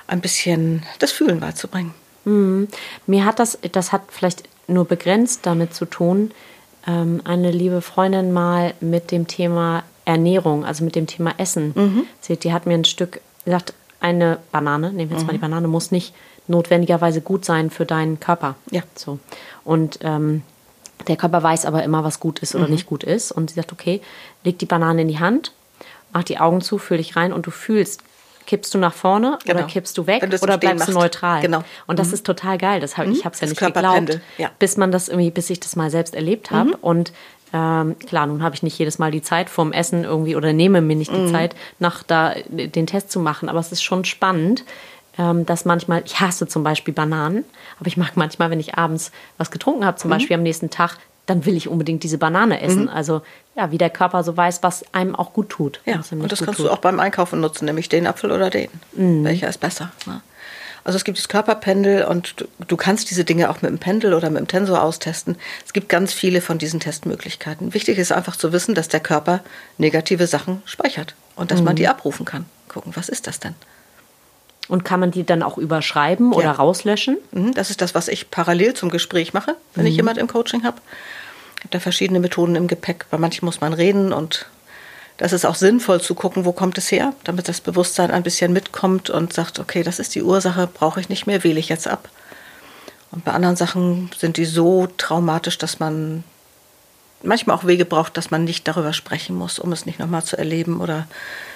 ein 0.08 0.22
bisschen 0.22 0.84
das 1.00 1.12
Fühlen 1.12 1.40
beizubringen. 1.40 1.94
Mir 2.26 3.26
hat 3.26 3.40
das, 3.40 3.58
das 3.72 3.92
hat 3.92 4.02
vielleicht 4.10 4.44
nur 4.68 4.86
begrenzt 4.86 5.42
damit 5.46 5.74
zu 5.74 5.86
tun, 5.86 6.32
ähm, 6.88 7.22
eine 7.24 7.52
liebe 7.52 7.82
Freundin 7.82 8.32
mal 8.34 8.74
mit 8.80 9.12
dem 9.12 9.28
Thema 9.28 9.84
Ernährung, 10.06 10.66
also 10.66 10.84
mit 10.84 10.96
dem 10.96 11.08
Thema 11.08 11.34
Essen, 11.38 11.72
Mhm. 11.76 12.06
erzählt. 12.18 12.44
die 12.44 12.54
hat 12.54 12.66
mir 12.66 12.74
ein 12.76 12.86
Stück 12.86 13.22
gesagt, 13.44 13.74
eine 14.00 14.40
Banane, 14.52 14.92
nehmen 14.92 15.10
wir 15.10 15.18
jetzt 15.18 15.26
mal 15.26 15.34
Mhm. 15.34 15.38
die 15.38 15.42
Banane, 15.42 15.68
muss 15.68 15.92
nicht 15.92 16.14
notwendigerweise 16.48 17.22
gut 17.22 17.44
sein 17.46 17.70
für 17.72 17.86
deinen 17.86 18.20
Körper. 18.20 18.56
Ja. 18.72 18.82
So. 18.96 19.18
Und 19.64 20.00
ähm, 20.02 20.44
der 21.08 21.16
Körper 21.18 21.42
weiß 21.42 21.66
aber 21.66 21.84
immer, 21.84 22.04
was 22.04 22.20
gut 22.20 22.40
ist 22.40 22.54
Mhm. 22.54 22.62
oder 22.62 22.70
nicht 22.70 22.86
gut 22.86 23.04
ist. 23.04 23.32
Und 23.32 23.50
sie 23.50 23.56
sagt, 23.56 23.72
okay, 23.72 24.02
leg 24.44 24.60
die 24.60 24.66
Banane 24.68 25.02
in 25.04 25.08
die 25.08 25.20
Hand, 25.20 25.54
mach 26.14 26.24
die 26.24 26.38
Augen 26.40 26.62
zu, 26.62 26.78
fühl 26.78 26.98
dich 26.98 27.16
rein 27.16 27.34
und 27.34 27.48
du 27.48 27.52
fühlst, 27.52 28.02
kippst 28.46 28.74
du 28.74 28.78
nach 28.78 28.94
vorne 28.94 29.38
oder 29.46 29.56
Genau. 29.56 29.68
kippst 29.68 29.98
du 29.98 30.08
weg 30.08 30.22
du 30.30 30.38
oder 30.42 30.58
bleibst 30.58 30.88
du 30.88 30.92
machst. 30.92 31.04
neutral. 31.04 31.42
Genau. 31.42 31.64
Und 31.88 32.00
das 32.00 32.14
ist 32.14 32.26
total 32.26 32.58
geil. 32.58 32.80
Das 32.80 32.98
hab, 32.98 33.08
Ich 33.08 33.26
habe 33.26 33.34
es 33.34 33.42
ja 33.42 33.48
Das 33.48 33.60
nicht 33.60 33.74
geglaubt, 33.74 34.20
ja. 34.38 34.50
bis 34.60 34.78
man 34.78 34.92
das 34.92 35.10
irgendwie, 35.10 35.32
bis 35.32 35.50
ich 35.50 35.60
das 35.60 35.76
mal 35.76 35.90
selbst 35.90 36.14
erlebt 36.16 36.52
habe. 36.52 36.70
Mhm. 36.70 36.76
Und 36.82 37.14
ähm, 37.54 37.96
klar, 38.00 38.26
nun 38.28 38.44
habe 38.44 38.56
ich 38.56 38.64
nicht 38.64 38.78
jedes 38.78 39.00
Mal 39.00 39.12
die 39.12 39.22
Zeit 39.22 39.50
vorm 39.50 39.72
Essen 39.72 40.04
irgendwie 40.04 40.36
oder 40.36 40.52
nehme 40.52 40.82
mir 40.82 40.96
nicht 40.96 41.12
die 41.14 41.20
Mhm. 41.20 41.32
Zeit, 41.32 41.56
nach 41.80 42.04
da 42.04 42.34
den 42.50 42.88
Test 42.88 43.12
zu 43.12 43.20
machen. 43.20 43.48
Aber 43.50 43.60
es 43.60 43.72
ist 43.72 43.84
schon 43.84 44.04
spannend, 44.04 44.64
ähm, 45.18 45.46
dass 45.46 45.64
manchmal, 45.64 46.02
ich 46.06 46.20
hasse 46.20 46.48
zum 46.48 46.64
Beispiel 46.64 46.94
Bananen, 46.94 47.46
aber 47.80 47.88
ich 47.88 47.96
mag 47.96 48.12
manchmal, 48.18 48.50
wenn 48.50 48.60
ich 48.60 48.76
abends 48.78 49.12
was 49.38 49.52
getrunken 49.52 49.86
habe, 49.86 49.96
zum 49.98 50.10
Mhm. 50.10 50.16
Beispiel 50.16 50.36
am 50.36 50.44
nächsten 50.44 50.70
Tag, 50.70 50.98
dann 51.26 51.46
will 51.46 51.56
ich 51.58 51.68
unbedingt 51.68 52.04
diese 52.04 52.18
Banane 52.18 52.62
essen. 52.62 52.88
Also 52.90 53.22
ja, 53.56 53.72
wie 53.72 53.78
der 53.78 53.90
Körper 53.90 54.24
so 54.24 54.36
weiß, 54.36 54.62
was 54.64 54.86
einem 54.94 55.16
auch 55.16 55.34
gut 55.34 55.50
tut. 55.50 55.82
Ja, 55.86 56.02
und 56.12 56.32
das 56.32 56.44
kannst 56.44 56.60
tut. 56.60 56.68
du 56.68 56.72
auch 56.72 56.78
beim 56.78 57.00
Einkaufen 57.00 57.40
nutzen, 57.40 57.66
nämlich 57.66 57.90
den 57.90 58.08
Apfel 58.08 58.32
oder 58.32 58.50
den. 58.50 58.70
Welcher 58.94 59.50
ist 59.50 59.60
besser? 59.60 59.92
Ne? 60.06 60.22
Also 60.84 60.98
es 60.98 61.04
gibt 61.04 61.18
das 61.18 61.28
Körperpendel 61.28 62.06
und 62.06 62.40
du, 62.40 62.46
du 62.68 62.78
kannst 62.78 63.10
diese 63.10 63.26
Dinge 63.26 63.50
auch 63.50 63.64
mit 63.64 63.72
dem 63.72 63.80
Pendel 63.80 64.14
oder 64.14 64.30
mit 64.30 64.40
dem 64.42 64.48
Tensor 64.48 64.84
austesten. 64.84 65.36
Es 65.66 65.74
gibt 65.74 65.90
ganz 65.90 66.14
viele 66.14 66.42
von 66.42 66.60
diesen 66.60 66.80
Testmöglichkeiten. 66.80 67.74
Wichtig 67.74 67.98
ist 67.98 68.12
einfach 68.12 68.36
zu 68.36 68.54
wissen, 68.54 68.76
dass 68.76 68.88
der 68.88 69.00
Körper 69.00 69.40
negative 69.80 70.28
Sachen 70.28 70.62
speichert 70.66 71.16
und 71.36 71.50
dass 71.50 71.64
man 71.64 71.76
die 71.76 71.88
abrufen 71.88 72.26
kann. 72.26 72.46
Gucken, 72.68 72.96
was 72.96 73.10
ist 73.10 73.26
das 73.26 73.40
denn? 73.40 73.56
Und 74.68 74.84
kann 74.84 75.00
man 75.00 75.12
die 75.12 75.24
dann 75.24 75.44
auch 75.44 75.58
überschreiben 75.60 76.34
oder 76.34 76.46
Ja. 76.46 76.52
rauslöschen? 76.54 77.18
Mhm, 77.32 77.54
Das 77.54 77.70
ist 77.70 77.82
das, 77.82 77.94
was 77.94 78.08
ich 78.08 78.32
parallel 78.32 78.74
zum 78.74 78.90
Gespräch 78.90 79.34
mache, 79.34 79.56
wenn 79.76 79.86
ich 79.86 79.96
jemand 79.96 80.18
im 80.18 80.28
Coaching 80.28 80.64
habe. 80.64 80.78
Ich 81.58 81.62
habe 81.62 81.70
da 81.72 81.80
verschiedene 81.80 82.20
Methoden 82.20 82.56
im 82.56 82.68
Gepäck. 82.68 83.06
Bei 83.12 83.18
manchen 83.18 83.46
muss 83.46 83.62
man 83.62 83.74
reden 83.74 84.12
und 84.14 84.48
das 85.18 85.34
ist 85.34 85.46
auch 85.46 85.56
sinnvoll 85.56 86.02
zu 86.02 86.14
gucken, 86.16 86.46
wo 86.46 86.52
kommt 86.52 86.78
es 86.78 86.92
her, 86.92 87.14
damit 87.24 87.48
das 87.48 87.62
Bewusstsein 87.62 88.12
ein 88.12 88.24
bisschen 88.24 88.54
mitkommt 88.54 89.10
und 89.10 89.34
sagt, 89.34 89.60
okay, 89.60 89.82
das 89.84 90.00
ist 90.00 90.14
die 90.16 90.24
Ursache, 90.24 90.68
brauche 90.68 91.00
ich 91.00 91.10
nicht 91.10 91.26
mehr, 91.28 91.44
wähle 91.44 91.60
ich 91.60 91.70
jetzt 91.70 91.88
ab. 91.88 92.10
Und 93.12 93.24
bei 93.24 93.32
anderen 93.32 93.56
Sachen 93.56 94.10
sind 94.18 94.36
die 94.38 94.46
so 94.46 94.88
traumatisch, 94.98 95.58
dass 95.58 95.80
man 95.80 96.24
manchmal 97.24 97.56
auch 97.56 97.66
Wege 97.66 97.86
braucht, 97.86 98.18
dass 98.18 98.30
man 98.32 98.44
nicht 98.44 98.68
darüber 98.68 98.92
sprechen 98.94 99.36
muss, 99.38 99.58
um 99.58 99.72
es 99.72 99.86
nicht 99.86 100.00
nochmal 100.00 100.24
zu 100.24 100.38
erleben 100.38 100.82
oder 100.82 101.08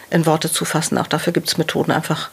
in 0.09 0.25
Worte 0.25 0.49
zu 0.51 0.63
fassen. 0.63 0.97
Auch 0.97 1.07
dafür 1.07 1.33
gibt 1.33 1.49
es 1.49 1.57
Methoden, 1.57 1.91
einfach 1.91 2.29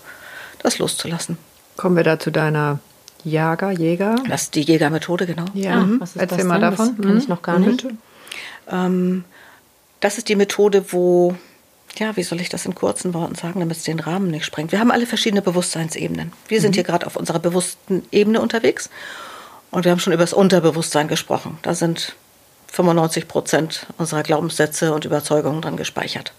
das 0.62 0.78
loszulassen. 0.78 1.38
Kommen 1.76 1.96
wir 1.96 2.04
da 2.04 2.18
zu 2.18 2.30
deiner 2.30 2.78
Jager, 3.24 3.70
Jäger? 3.70 4.16
Das 4.28 4.44
ist 4.44 4.54
die 4.54 4.62
Jägermethode, 4.62 5.26
genau. 5.26 5.44
Ja, 5.54 5.80
Ah, 5.80 5.88
was 5.98 6.10
ist 6.10 6.16
erzähl 6.22 6.38
das 6.38 6.46
mal 6.46 6.60
denn? 6.60 6.70
davon. 6.70 6.96
Das 6.96 7.06
kenn 7.06 7.18
ich 7.18 7.28
noch 7.28 7.42
gar 7.42 7.58
nicht. 7.58 7.86
Ähm, 8.70 9.24
das 10.00 10.18
ist 10.18 10.28
die 10.28 10.36
Methode, 10.36 10.92
wo 10.92 11.34
ja, 11.98 12.14
wie 12.16 12.22
soll 12.22 12.40
ich 12.42 12.50
das 12.50 12.66
in 12.66 12.74
kurzen 12.74 13.14
Worten 13.14 13.34
sagen, 13.36 13.58
damit 13.60 13.78
es 13.78 13.84
den 13.84 14.00
Rahmen 14.00 14.30
nicht 14.30 14.44
sprengt? 14.44 14.70
Wir 14.70 14.80
haben 14.80 14.90
alle 14.90 15.06
verschiedene 15.06 15.40
Bewusstseinsebenen. 15.40 16.30
Wir 16.48 16.60
sind 16.60 16.74
hier 16.74 16.84
gerade 16.84 17.06
auf 17.06 17.16
unserer 17.16 17.38
bewussten 17.38 18.02
Ebene 18.12 18.42
unterwegs 18.42 18.90
und 19.70 19.84
wir 19.84 19.92
haben 19.92 19.98
schon 19.98 20.12
über 20.12 20.22
das 20.22 20.34
Unterbewusstsein 20.34 21.08
gesprochen. 21.08 21.58
Da 21.62 21.74
sind 21.74 22.14
95 22.72 23.28
Prozent 23.28 23.86
unserer 23.96 24.22
Glaubenssätze 24.22 24.92
und 24.92 25.06
Überzeugungen 25.06 25.62
dran 25.62 25.78
gespeichert. 25.78 26.32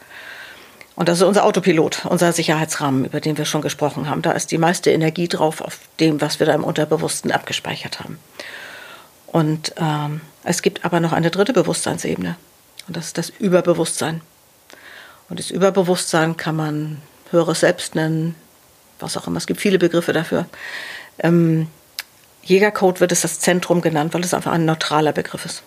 Und 0.97 1.07
das 1.07 1.19
ist 1.19 1.23
unser 1.23 1.45
Autopilot, 1.45 2.05
unser 2.05 2.33
Sicherheitsrahmen, 2.33 3.05
über 3.05 3.21
den 3.21 3.37
wir 3.37 3.45
schon 3.45 3.61
gesprochen 3.61 4.09
haben. 4.09 4.23
Da 4.23 4.31
ist 4.31 4.49
die 4.49 4.57
meiste 4.57 4.89
Energie 4.89 5.27
drauf 5.27 5.61
auf 5.61 5.77
dem, 5.99 6.19
was 6.21 6.39
wir 6.39 6.47
da 6.47 6.55
im 6.55 6.63
Unterbewussten 6.63 7.31
abgespeichert 7.31 7.99
haben. 7.99 8.17
Und 9.27 9.75
ähm, 9.77 10.21
es 10.43 10.63
gibt 10.63 10.85
aber 10.85 10.99
noch 10.99 11.13
eine 11.13 11.29
dritte 11.29 11.53
Bewusstseinsebene. 11.53 12.35
Und 12.87 12.97
das 12.97 13.05
ist 13.05 13.17
das 13.19 13.29
Überbewusstsein. 13.29 14.21
Und 15.29 15.37
das 15.37 15.51
Überbewusstsein 15.51 16.35
kann 16.35 16.55
man 16.55 16.99
höheres 17.29 17.59
Selbst 17.59 17.93
nennen, 17.93 18.33
was 18.99 19.17
auch 19.17 19.27
immer. 19.27 19.37
Es 19.37 19.45
gibt 19.45 19.61
viele 19.61 19.77
Begriffe 19.77 20.13
dafür. 20.13 20.47
Ähm, 21.19 21.67
Jägercode 22.41 23.01
wird 23.01 23.11
es 23.11 23.21
das 23.21 23.39
Zentrum 23.39 23.81
genannt, 23.81 24.15
weil 24.15 24.23
es 24.23 24.33
einfach 24.33 24.51
ein 24.51 24.65
neutraler 24.65 25.13
Begriff 25.13 25.45
ist. 25.45 25.61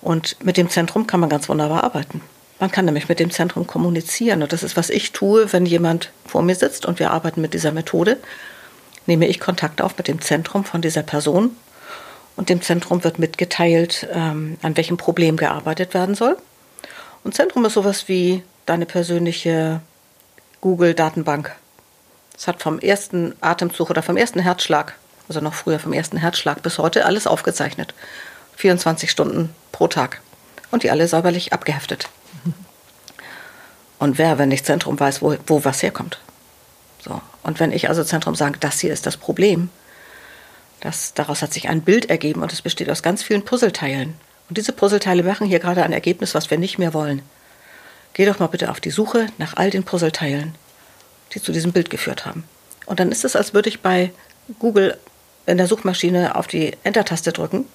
Und 0.00 0.36
mit 0.44 0.56
dem 0.56 0.70
Zentrum 0.70 1.08
kann 1.08 1.18
man 1.18 1.28
ganz 1.28 1.48
wunderbar 1.48 1.82
arbeiten. 1.82 2.20
Man 2.60 2.72
kann 2.72 2.84
nämlich 2.84 3.08
mit 3.08 3.20
dem 3.20 3.30
Zentrum 3.30 3.66
kommunizieren. 3.66 4.42
Und 4.42 4.52
das 4.52 4.62
ist, 4.62 4.76
was 4.76 4.90
ich 4.90 5.12
tue, 5.12 5.52
wenn 5.52 5.66
jemand 5.66 6.10
vor 6.26 6.42
mir 6.42 6.54
sitzt 6.54 6.86
und 6.86 6.98
wir 6.98 7.12
arbeiten 7.12 7.40
mit 7.40 7.54
dieser 7.54 7.72
Methode. 7.72 8.18
Nehme 9.06 9.26
ich 9.26 9.40
Kontakt 9.40 9.80
auf 9.80 9.96
mit 9.96 10.08
dem 10.08 10.20
Zentrum 10.20 10.64
von 10.64 10.82
dieser 10.82 11.02
Person. 11.02 11.56
Und 12.36 12.50
dem 12.50 12.62
Zentrum 12.62 13.02
wird 13.04 13.18
mitgeteilt, 13.18 14.08
ähm, 14.12 14.58
an 14.62 14.76
welchem 14.76 14.96
Problem 14.96 15.36
gearbeitet 15.36 15.94
werden 15.94 16.14
soll. 16.14 16.36
Und 17.24 17.34
Zentrum 17.34 17.64
ist 17.64 17.74
sowas 17.74 18.08
wie 18.08 18.42
deine 18.66 18.86
persönliche 18.86 19.80
Google-Datenbank. 20.60 21.54
Es 22.36 22.46
hat 22.46 22.62
vom 22.62 22.78
ersten 22.78 23.34
Atemzug 23.40 23.90
oder 23.90 24.02
vom 24.02 24.16
ersten 24.16 24.38
Herzschlag, 24.40 24.94
also 25.28 25.40
noch 25.40 25.54
früher 25.54 25.80
vom 25.80 25.92
ersten 25.92 26.16
Herzschlag 26.16 26.62
bis 26.62 26.78
heute, 26.78 27.06
alles 27.06 27.26
aufgezeichnet. 27.26 27.94
24 28.56 29.10
Stunden 29.10 29.50
pro 29.72 29.88
Tag. 29.88 30.20
Und 30.70 30.82
die 30.82 30.90
alle 30.90 31.08
säuberlich 31.08 31.52
abgeheftet. 31.52 32.08
Und 33.98 34.18
wer, 34.18 34.38
wenn 34.38 34.48
nicht 34.48 34.66
Zentrum, 34.66 34.98
weiß, 34.98 35.22
wo, 35.22 35.36
wo 35.46 35.64
was 35.64 35.82
herkommt. 35.82 36.20
So. 37.00 37.20
Und 37.42 37.60
wenn 37.60 37.72
ich 37.72 37.88
also 37.88 38.04
Zentrum 38.04 38.34
sage, 38.34 38.58
das 38.60 38.80
hier 38.80 38.92
ist 38.92 39.06
das 39.06 39.16
Problem, 39.16 39.70
das, 40.80 41.14
daraus 41.14 41.42
hat 41.42 41.52
sich 41.52 41.68
ein 41.68 41.82
Bild 41.82 42.08
ergeben 42.08 42.42
und 42.42 42.52
es 42.52 42.62
besteht 42.62 42.90
aus 42.90 43.02
ganz 43.02 43.22
vielen 43.22 43.44
Puzzleteilen. 43.44 44.14
Und 44.48 44.58
diese 44.58 44.72
Puzzleteile 44.72 45.22
machen 45.22 45.46
hier 45.46 45.58
gerade 45.58 45.82
ein 45.82 45.92
Ergebnis, 45.92 46.34
was 46.34 46.50
wir 46.50 46.58
nicht 46.58 46.78
mehr 46.78 46.94
wollen. 46.94 47.22
Geh 48.14 48.24
doch 48.24 48.38
mal 48.38 48.46
bitte 48.46 48.70
auf 48.70 48.80
die 48.80 48.90
Suche 48.90 49.26
nach 49.38 49.56
all 49.56 49.70
den 49.70 49.84
Puzzleteilen, 49.84 50.54
die 51.34 51.42
zu 51.42 51.52
diesem 51.52 51.72
Bild 51.72 51.90
geführt 51.90 52.24
haben. 52.24 52.44
Und 52.86 53.00
dann 53.00 53.10
ist 53.10 53.24
es, 53.24 53.36
als 53.36 53.52
würde 53.52 53.68
ich 53.68 53.80
bei 53.80 54.12
Google 54.58 54.96
in 55.46 55.58
der 55.58 55.66
Suchmaschine 55.66 56.36
auf 56.36 56.46
die 56.46 56.76
Enter-Taste 56.84 57.32
drücken 57.32 57.66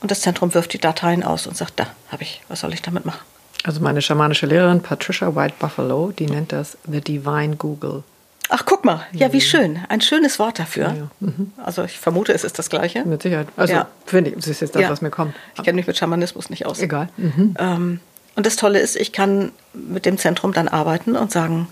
und 0.00 0.10
das 0.10 0.20
Zentrum 0.20 0.54
wirft 0.54 0.72
die 0.72 0.78
Dateien 0.78 1.22
aus 1.22 1.46
und 1.46 1.56
sagt, 1.56 1.80
da 1.80 1.86
habe 2.10 2.22
ich, 2.22 2.42
was 2.48 2.60
soll 2.60 2.72
ich 2.72 2.82
damit 2.82 3.04
machen? 3.04 3.20
Also 3.64 3.80
meine 3.80 4.00
schamanische 4.02 4.46
Lehrerin 4.46 4.80
Patricia 4.82 5.34
White 5.34 5.54
Buffalo, 5.58 6.12
die 6.12 6.26
nennt 6.26 6.52
das 6.52 6.78
The 6.90 7.00
Divine 7.00 7.56
Google. 7.56 8.04
Ach, 8.50 8.64
guck 8.64 8.84
mal, 8.84 9.06
ja, 9.12 9.32
wie 9.32 9.42
schön. 9.42 9.80
Ein 9.88 10.00
schönes 10.00 10.38
Wort 10.38 10.58
dafür. 10.58 10.88
Ja, 10.88 10.94
ja. 10.94 11.08
Mhm. 11.20 11.52
Also 11.62 11.84
ich 11.84 11.98
vermute, 11.98 12.32
es 12.32 12.44
ist 12.44 12.58
das 12.58 12.70
Gleiche. 12.70 13.04
Mit 13.04 13.22
Sicherheit. 13.22 13.48
Also 13.56 13.74
ja. 13.74 13.88
finde 14.06 14.30
ich, 14.30 14.36
das 14.36 14.46
ist 14.46 14.60
jetzt 14.60 14.74
das, 14.74 14.88
was 14.88 15.02
mir 15.02 15.10
kommt. 15.10 15.34
Ich 15.56 15.62
kenne 15.64 15.76
mich 15.76 15.86
mit 15.86 15.98
Schamanismus 15.98 16.48
nicht 16.48 16.64
aus. 16.64 16.80
Egal. 16.80 17.10
Mhm. 17.18 17.54
Ähm, 17.58 18.00
und 18.36 18.46
das 18.46 18.56
Tolle 18.56 18.78
ist, 18.78 18.96
ich 18.96 19.12
kann 19.12 19.52
mit 19.74 20.06
dem 20.06 20.16
Zentrum 20.16 20.52
dann 20.54 20.68
arbeiten 20.68 21.14
und 21.14 21.30
sagen, 21.30 21.68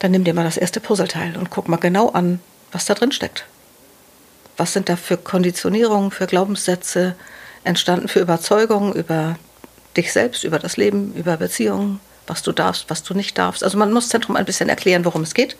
dann 0.00 0.10
nimm 0.10 0.24
dir 0.24 0.34
mal 0.34 0.44
das 0.44 0.56
erste 0.56 0.80
Puzzleteil 0.80 1.36
und 1.36 1.50
guck 1.50 1.68
mal 1.68 1.76
genau 1.76 2.08
an, 2.08 2.40
was 2.72 2.86
da 2.86 2.94
drin 2.94 3.12
steckt. 3.12 3.44
Was 4.56 4.72
sind 4.72 4.88
da 4.88 4.96
für 4.96 5.16
Konditionierungen, 5.16 6.10
für 6.10 6.26
Glaubenssätze 6.26 7.14
entstanden, 7.64 8.08
für 8.08 8.20
Überzeugungen 8.20 8.92
über 8.92 9.36
dich 9.96 10.12
selbst, 10.12 10.44
über 10.44 10.58
das 10.58 10.76
Leben, 10.76 11.14
über 11.14 11.36
Beziehungen, 11.36 12.00
was 12.26 12.42
du 12.42 12.52
darfst, 12.52 12.88
was 12.88 13.02
du 13.02 13.14
nicht 13.14 13.36
darfst. 13.38 13.64
Also 13.64 13.76
man 13.76 13.92
muss 13.92 14.08
Zentrum 14.08 14.36
ein 14.36 14.44
bisschen 14.44 14.68
erklären, 14.68 15.04
worum 15.04 15.22
es 15.22 15.34
geht. 15.34 15.56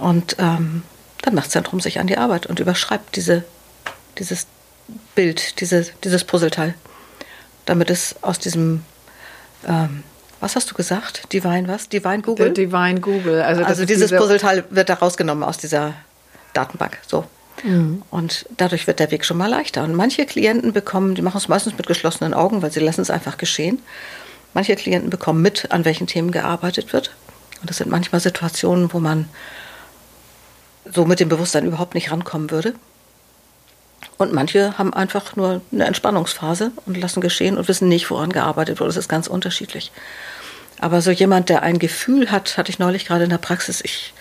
Und 0.00 0.36
ähm, 0.38 0.82
dann 1.22 1.34
macht 1.34 1.50
Zentrum 1.50 1.80
sich 1.80 1.98
an 1.98 2.06
die 2.06 2.18
Arbeit 2.18 2.46
und 2.46 2.60
überschreibt 2.60 3.16
diese, 3.16 3.44
dieses 4.18 4.46
Bild, 5.14 5.60
diese, 5.60 5.86
dieses 6.04 6.24
Puzzleteil, 6.24 6.74
damit 7.64 7.90
es 7.90 8.16
aus 8.22 8.38
diesem, 8.38 8.84
ähm, 9.66 10.02
was 10.40 10.56
hast 10.56 10.70
du 10.70 10.74
gesagt? 10.74 11.32
Divine 11.32 11.68
was? 11.68 11.88
Divine 11.88 12.22
Google? 12.22 12.52
Divine 12.52 13.00
Google. 13.00 13.42
Also, 13.42 13.64
also 13.64 13.84
dieses 13.84 14.10
diese 14.10 14.16
Puzzleteil 14.18 14.64
wird 14.70 14.88
da 14.88 14.94
rausgenommen 14.94 15.42
aus 15.44 15.56
dieser 15.58 15.94
Datenbank. 16.52 16.98
So. 17.06 17.24
Mhm. 17.64 18.02
Und 18.10 18.46
dadurch 18.56 18.86
wird 18.86 18.98
der 18.98 19.10
Weg 19.10 19.24
schon 19.24 19.36
mal 19.36 19.48
leichter. 19.48 19.84
Und 19.84 19.94
manche 19.94 20.26
Klienten 20.26 20.72
bekommen, 20.72 21.14
die 21.14 21.22
machen 21.22 21.38
es 21.38 21.48
meistens 21.48 21.76
mit 21.76 21.86
geschlossenen 21.86 22.34
Augen, 22.34 22.62
weil 22.62 22.72
sie 22.72 22.80
lassen 22.80 23.00
es 23.00 23.10
einfach 23.10 23.38
geschehen. 23.38 23.80
Manche 24.54 24.76
Klienten 24.76 25.10
bekommen 25.10 25.42
mit, 25.42 25.72
an 25.72 25.84
welchen 25.84 26.06
Themen 26.06 26.30
gearbeitet 26.30 26.92
wird. 26.92 27.10
Und 27.60 27.70
das 27.70 27.78
sind 27.78 27.90
manchmal 27.90 28.20
Situationen, 28.20 28.92
wo 28.92 29.00
man 29.00 29.28
so 30.92 31.04
mit 31.04 31.20
dem 31.20 31.28
Bewusstsein 31.28 31.66
überhaupt 31.66 31.94
nicht 31.94 32.10
rankommen 32.10 32.50
würde. 32.50 32.74
Und 34.18 34.32
manche 34.32 34.78
haben 34.78 34.94
einfach 34.94 35.36
nur 35.36 35.60
eine 35.72 35.84
Entspannungsphase 35.84 36.72
und 36.86 36.96
lassen 36.96 37.20
geschehen 37.20 37.58
und 37.58 37.68
wissen 37.68 37.88
nicht, 37.88 38.10
woran 38.10 38.32
gearbeitet 38.32 38.80
wurde. 38.80 38.88
Das 38.88 38.96
ist 38.96 39.08
ganz 39.08 39.26
unterschiedlich. 39.26 39.92
Aber 40.78 41.02
so 41.02 41.10
jemand, 41.10 41.48
der 41.48 41.62
ein 41.62 41.78
Gefühl 41.78 42.30
hat, 42.30 42.56
hatte 42.56 42.70
ich 42.70 42.78
neulich 42.78 43.06
gerade 43.06 43.24
in 43.24 43.30
der 43.30 43.38
Praxis, 43.38 43.80
ich 43.82 44.12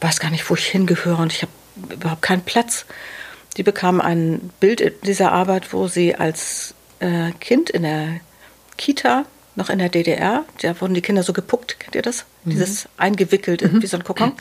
weiß 0.00 0.20
gar 0.20 0.30
nicht, 0.30 0.48
wo 0.48 0.54
ich 0.54 0.66
hingehöre 0.66 1.18
und 1.18 1.32
ich 1.32 1.42
habe 1.42 1.52
überhaupt 1.90 2.22
keinen 2.22 2.42
Platz. 2.42 2.86
Die 3.56 3.62
bekam 3.62 4.00
ein 4.00 4.50
Bild 4.60 5.04
dieser 5.04 5.32
Arbeit, 5.32 5.72
wo 5.72 5.88
sie 5.88 6.14
als 6.14 6.74
äh, 7.00 7.32
Kind 7.40 7.70
in 7.70 7.82
der 7.82 8.20
Kita, 8.76 9.24
noch 9.56 9.70
in 9.70 9.78
der 9.78 9.88
DDR, 9.88 10.44
da 10.62 10.80
wurden 10.80 10.94
die 10.94 11.02
Kinder 11.02 11.22
so 11.22 11.32
gepuckt, 11.32 11.80
kennt 11.80 11.94
ihr 11.94 12.02
das? 12.02 12.24
Mhm. 12.44 12.50
Dieses 12.50 12.88
eingewickelt 12.96 13.62
mhm. 13.62 13.82
wie 13.82 13.86
so 13.86 13.96
ein 13.96 14.04
Kokon. 14.04 14.32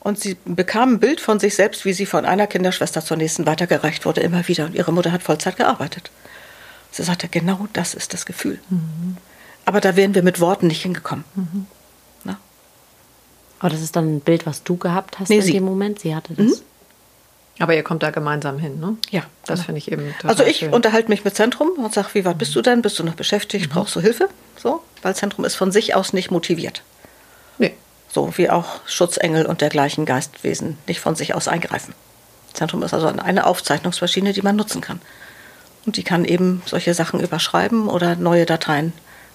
Und 0.00 0.18
sie 0.20 0.36
bekam 0.44 0.94
ein 0.94 1.00
Bild 1.00 1.20
von 1.20 1.38
sich 1.38 1.54
selbst, 1.54 1.84
wie 1.84 1.92
sie 1.92 2.06
von 2.06 2.24
einer 2.24 2.46
Kinderschwester 2.46 3.04
zur 3.04 3.16
nächsten 3.16 3.46
weitergereicht 3.46 4.06
wurde, 4.06 4.20
immer 4.20 4.46
wieder. 4.48 4.66
Und 4.66 4.74
ihre 4.74 4.92
Mutter 4.92 5.12
hat 5.12 5.22
Vollzeit 5.22 5.56
gearbeitet. 5.56 6.10
Sie 6.90 7.02
sagte, 7.02 7.28
genau 7.28 7.68
das 7.72 7.94
ist 7.94 8.14
das 8.14 8.26
Gefühl. 8.26 8.60
Mhm. 8.70 9.16
Aber 9.64 9.80
da 9.80 9.96
wären 9.96 10.14
wir 10.14 10.22
mit 10.22 10.40
Worten 10.40 10.66
nicht 10.66 10.82
hingekommen. 10.82 11.24
Mhm. 13.58 13.60
Aber 13.60 13.70
das 13.70 13.82
ist 13.82 13.96
dann 13.96 14.16
ein 14.16 14.20
Bild, 14.20 14.46
was 14.46 14.62
du 14.62 14.76
gehabt 14.76 15.18
hast 15.18 15.28
nee, 15.28 15.36
in 15.36 15.42
sie. 15.42 15.52
dem 15.52 15.64
Moment? 15.64 16.00
Sie 16.00 16.14
hatte 16.14 16.34
das. 16.34 16.46
Mhm. 16.46 16.62
Aber 17.60 17.74
ihr 17.74 17.82
kommt 17.82 18.04
da 18.04 18.10
gemeinsam 18.10 18.58
hin, 18.58 18.78
ne? 18.78 18.96
Ja. 19.10 19.24
Das 19.44 19.58
genau. 19.60 19.66
finde 19.66 19.78
ich 19.78 19.90
eben 19.90 20.14
total 20.16 20.30
Also 20.30 20.44
ich 20.44 20.58
schön. 20.58 20.72
unterhalte 20.72 21.08
mich 21.08 21.24
mit 21.24 21.34
Zentrum 21.34 21.70
und 21.70 21.92
sage, 21.92 22.08
wie 22.12 22.24
weit 22.24 22.38
bist 22.38 22.54
du 22.54 22.62
denn? 22.62 22.82
Bist 22.82 22.98
du 22.98 23.04
noch 23.04 23.14
beschäftigt? 23.14 23.68
Mhm. 23.68 23.74
Brauchst 23.74 23.96
du 23.96 24.00
Hilfe? 24.00 24.28
So, 24.56 24.80
weil 25.02 25.16
Zentrum 25.16 25.44
ist 25.44 25.56
von 25.56 25.72
sich 25.72 25.94
aus 25.94 26.12
nicht 26.12 26.30
motiviert. 26.30 26.82
Nee. 27.58 27.74
So 28.08 28.36
wie 28.36 28.48
auch 28.48 28.80
Schutzengel 28.86 29.44
und 29.44 29.60
dergleichen 29.60 30.04
Geistwesen 30.06 30.78
nicht 30.86 31.00
von 31.00 31.16
sich 31.16 31.34
aus 31.34 31.48
eingreifen. 31.48 31.94
Zentrum 32.52 32.82
ist 32.82 32.94
also 32.94 33.08
eine 33.08 33.46
Aufzeichnungsmaschine, 33.46 34.32
die 34.32 34.42
man 34.42 34.56
nutzen 34.56 34.80
kann. 34.80 35.00
Und 35.84 35.96
die 35.96 36.04
kann 36.04 36.24
eben 36.24 36.62
solche 36.64 36.94
Sachen 36.94 37.20
überschreiben 37.20 37.88
oder 37.88 38.14
neue 38.16 38.46
Dateien 38.46 38.92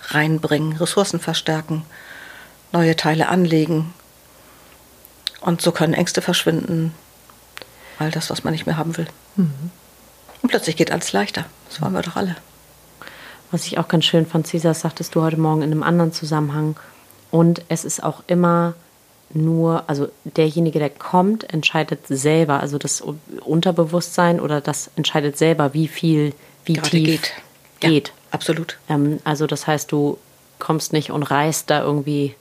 reinbringen, 0.10 0.78
Ressourcen 0.78 1.20
verstärken, 1.20 1.84
neue 2.72 2.96
Teile 2.96 3.28
anlegen, 3.28 3.94
und 5.44 5.62
so 5.62 5.72
können 5.72 5.94
Ängste 5.94 6.22
verschwinden, 6.22 6.94
all 8.00 8.12
das, 8.12 8.30
was 8.30 8.44
man 8.44 8.54
nicht 8.54 8.66
mehr 8.66 8.78
haben 8.78 8.98
will. 8.98 9.08
Mhm. 9.36 9.72
Und 10.42 10.50
plötzlich 10.50 10.76
geht 10.76 10.92
alles 10.92 11.14
leichter. 11.14 11.46
Das 11.70 11.82
wollen 11.82 11.94
wir 11.94 12.02
doch 12.02 12.16
alle. 12.16 12.36
Was 13.52 13.66
ich 13.68 13.78
auch 13.78 13.88
ganz 13.88 14.06
schön 14.06 14.26
fand, 14.26 14.48
Cesar, 14.48 14.74
sagtest 14.74 15.16
du 15.16 15.22
heute 15.22 15.38
Morgen 15.38 15.62
in 15.62 15.72
einem 15.72 15.84
anderen 15.84 16.14
Zusammenhang. 16.14 16.76
Und 17.30 17.62
es 17.68 17.86
ist 17.86 18.04
auch 18.04 18.24
immer 18.28 18.74
nur, 19.34 19.84
also 19.88 20.10
derjenige, 20.24 20.80
der 20.80 20.90
kommt, 20.90 21.52
entscheidet 21.54 22.02
selber, 22.08 22.60
also 22.60 22.78
das 22.78 23.04
Unterbewusstsein 23.42 24.40
oder 24.40 24.62
das 24.62 24.92
entscheidet 24.96 25.38
selber, 25.38 25.74
wie 25.74 25.88
viel, 25.88 26.34
wie 26.66 26.74
Gerade 26.74 26.90
tief 26.90 27.06
geht. 27.06 27.34
geht. 27.80 28.08
Ja, 28.08 28.14
absolut. 28.32 28.78
Ähm, 28.90 29.20
also 29.24 29.48
das 29.48 29.68
heißt, 29.68 29.92
du 29.92 30.18
kommst 30.60 30.94
nicht 30.94 31.12
und 31.12 31.24
reißt 31.24 31.70
da 31.70 31.82
irgendwie 31.82 32.36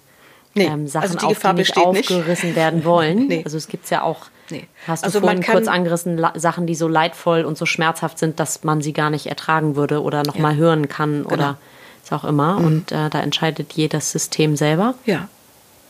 nee, 0.54 0.64
ähm, 0.64 0.86
Sachen 0.86 1.04
also 1.04 1.18
die 1.18 1.24
auf, 1.26 1.34
Gefahr 1.34 1.54
die 1.54 1.60
nicht 1.60 1.76
aufgerissen 1.76 2.50
nicht. 2.50 2.56
werden 2.56 2.84
wollen. 2.84 3.26
nee. 3.26 3.42
Also 3.44 3.56
es 3.56 3.68
gibt 3.68 3.88
ja 3.90 4.02
auch, 4.02 4.26
nee. 4.50 4.66
hast 4.86 5.02
du 5.02 5.06
also 5.06 5.20
vorhin 5.20 5.42
kurz 5.42 5.68
angerissen, 5.68 6.24
Sachen, 6.34 6.66
die 6.66 6.74
so 6.74 6.88
leidvoll 6.88 7.44
und 7.44 7.58
so 7.58 7.66
schmerzhaft 7.66 8.18
sind, 8.18 8.40
dass 8.40 8.64
man 8.64 8.82
sie 8.82 8.92
gar 8.92 9.10
nicht 9.10 9.26
ertragen 9.26 9.76
würde 9.76 10.02
oder 10.02 10.22
noch 10.22 10.36
ja. 10.36 10.42
mal 10.42 10.56
hören 10.56 10.88
kann 10.88 11.22
genau. 11.22 11.34
oder 11.34 11.58
ist 12.02 12.12
auch 12.12 12.24
immer. 12.24 12.58
Mhm. 12.58 12.64
Und 12.64 12.92
äh, 12.92 13.10
da 13.10 13.20
entscheidet 13.20 13.72
jedes 13.74 14.10
System 14.10 14.56
selber. 14.56 14.94
Ja, 15.06 15.28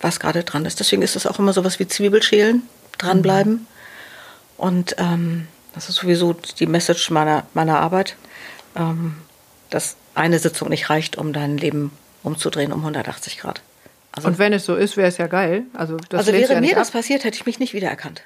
was 0.00 0.20
gerade 0.20 0.44
dran 0.44 0.64
ist. 0.64 0.80
Deswegen 0.80 1.02
ist 1.02 1.16
es 1.16 1.26
auch 1.26 1.38
immer 1.38 1.52
so 1.52 1.64
was 1.64 1.78
wie 1.78 1.86
Zwiebelschälen, 1.86 2.62
dranbleiben. 2.98 3.52
Mhm. 3.52 3.66
Und 4.56 4.96
ähm, 4.98 5.48
das 5.74 5.88
ist 5.88 5.96
sowieso 5.96 6.34
die 6.58 6.66
Message 6.66 7.10
meiner, 7.10 7.44
meiner 7.54 7.80
Arbeit, 7.80 8.16
ähm, 8.76 9.16
dass 9.70 9.96
eine 10.14 10.38
Sitzung 10.38 10.68
nicht 10.68 10.90
reicht, 10.90 11.16
um 11.16 11.32
dein 11.32 11.56
Leben 11.56 11.92
umzudrehen 12.22 12.72
um 12.72 12.80
180 12.80 13.38
Grad. 13.38 13.62
Also, 14.14 14.28
Und 14.28 14.38
wenn 14.38 14.52
es 14.52 14.64
so 14.66 14.74
ist, 14.76 14.96
wäre 14.96 15.08
es 15.08 15.16
ja 15.18 15.26
geil. 15.26 15.64
Also, 15.74 15.96
das 16.10 16.20
also 16.20 16.32
wäre 16.32 16.52
ja 16.54 16.60
mir 16.60 16.74
das 16.74 16.88
ab. 16.88 16.94
passiert, 16.94 17.24
hätte 17.24 17.36
ich 17.36 17.46
mich 17.46 17.58
nicht 17.58 17.72
wiedererkannt. 17.74 18.22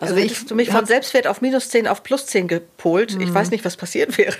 Also, 0.00 0.14
Also 0.14 0.24
ich 0.26 0.32
hättest 0.32 0.50
du 0.50 0.54
mich 0.54 0.70
von 0.70 0.84
Selbstwert 0.86 1.26
auf 1.26 1.40
minus 1.40 1.68
10 1.70 1.86
auf 1.88 2.02
plus 2.02 2.26
10 2.26 2.48
gepolt. 2.48 3.16
Ich 3.20 3.32
weiß 3.32 3.50
nicht, 3.50 3.64
was 3.64 3.76
passiert 3.76 4.18
wäre. 4.18 4.34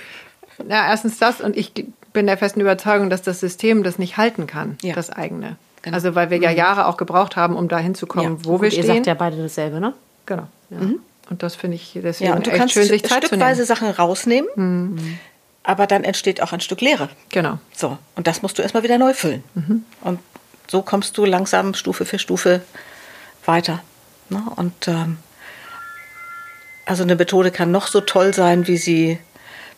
Ja, 0.69 0.87
erstens 0.89 1.17
das 1.17 1.41
und 1.41 1.57
ich 1.57 1.71
bin 2.13 2.27
der 2.27 2.37
festen 2.37 2.61
Überzeugung, 2.61 3.09
dass 3.09 3.21
das 3.23 3.39
System 3.39 3.83
das 3.83 3.97
nicht 3.99 4.15
halten 4.17 4.47
kann, 4.47 4.77
Ja. 4.81 4.93
das 4.93 5.09
eigene. 5.09 5.57
Genau. 5.81 5.95
Also 5.95 6.15
weil 6.15 6.29
wir 6.29 6.37
ja 6.39 6.49
Jahre 6.51 6.85
auch 6.87 6.97
gebraucht 6.97 7.35
haben, 7.35 7.55
um 7.55 7.67
dahin 7.67 7.93
zu 7.95 8.05
kommen, 8.07 8.37
Ja. 8.39 8.45
wo 8.45 8.61
wir 8.61 8.69
Gut, 8.69 8.77
ihr 8.77 8.83
stehen. 8.83 8.95
sagt 8.95 9.07
ja 9.07 9.13
beide 9.15 9.37
dasselbe, 9.41 9.79
ne? 9.79 9.93
genau. 10.25 10.47
Und 11.29 11.41
das 11.43 11.55
finde 11.55 11.75
ich 11.75 11.91
deswegen 12.01 12.29
Ja, 12.29 12.35
und 12.35 12.45
du 12.47 12.51
echt 12.51 12.59
kannst 12.59 12.73
schön, 12.73 12.83
sich 12.85 13.03
Zeit 13.03 13.21
zu 13.23 13.27
stückweise 13.27 13.61
nehmen. 13.61 13.67
Sachen 13.67 13.89
rausnehmen, 13.89 15.17
aber 15.65 15.87
dann 15.87 16.03
entsteht 16.03 16.41
auch 16.41 16.53
ein 16.53 16.59
Stück 16.59 16.81
Leere. 16.81 17.09
Genau. 17.29 17.57
So, 17.75 17.97
und 18.15 18.27
das 18.27 18.41
musst 18.41 18.57
du 18.57 18.61
erstmal 18.61 18.83
wieder 18.83 18.97
neu 18.97 19.13
füllen. 19.13 19.43
Und 20.01 20.19
so 20.67 20.81
kommst 20.81 21.17
du 21.17 21.25
langsam 21.25 21.73
Stufe 21.73 22.05
für 22.05 22.19
Stufe 22.19 22.61
weiter. 23.45 23.81
Ne? 24.29 24.43
Und 24.55 24.87
ähm, 24.87 25.17
also 26.85 27.03
eine 27.03 27.15
Methode 27.15 27.51
kann 27.51 27.71
noch 27.71 27.87
so 27.87 28.01
toll 28.01 28.33
sein, 28.33 28.67
wie 28.67 28.77
sie, 28.77 29.19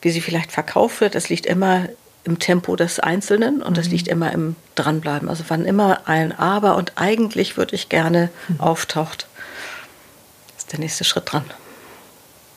wie 0.02 0.12
sie 0.12 0.22
vielleicht 0.22 0.52
verkauft 0.52 1.02
wird. 1.02 1.16
Es 1.16 1.30
liegt 1.30 1.46
immer 1.46 1.88
im 2.26 2.40
Tempo 2.40 2.76
des 2.76 3.00
Einzelnen 3.00 3.64
und 3.64 3.78
es 3.78 3.88
liegt 3.88 4.10
immer 4.10 4.34
im 4.34 4.58
Dranbleiben. 4.76 5.30
Also 5.30 5.46
wann 5.48 5.66
immer 5.66 6.02
ein 6.06 6.38
Aber 6.38 6.76
und 6.76 6.94
eigentlich 6.96 7.56
würde 7.56 7.76
ich 7.76 7.88
gerne 7.88 8.30
auftaucht, 8.58 9.28
ist 10.58 10.74
der 10.74 10.80
nächste 10.80 11.06
Schritt 11.06 11.32
dran. 11.32 11.46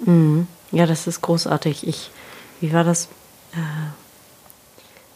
Mhm. 0.01 0.49
Ja, 0.73 0.87
das 0.87 1.07
ist 1.07 1.21
großartig. 1.21 1.87
Ich, 1.87 2.11
wie 2.61 2.73
war 2.73 2.83
das? 2.83 3.09
Äh, 3.53 3.57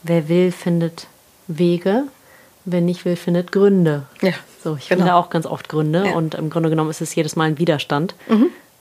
wer 0.03 0.29
will, 0.29 0.53
findet 0.53 1.07
Wege. 1.47 2.05
Wer 2.65 2.81
nicht 2.81 3.05
will, 3.05 3.17
findet 3.17 3.53
Gründe. 3.53 4.07
Ja, 4.23 4.33
So, 4.63 4.77
ich 4.77 4.89
genau. 4.89 5.01
finde 5.03 5.15
auch 5.15 5.29
ganz 5.31 5.45
oft 5.47 5.69
Gründe 5.69 6.01
Ja. 6.05 6.11
Mhm. 6.11 6.17
und 6.17 6.35
im 6.35 6.49
Grunde 6.51 6.71
genommen 6.71 6.91
ist 6.91 7.01
es 7.03 7.15
jedes 7.15 7.37
Mal 7.37 7.45
ein 7.45 7.59
Widerstand. 7.59 8.15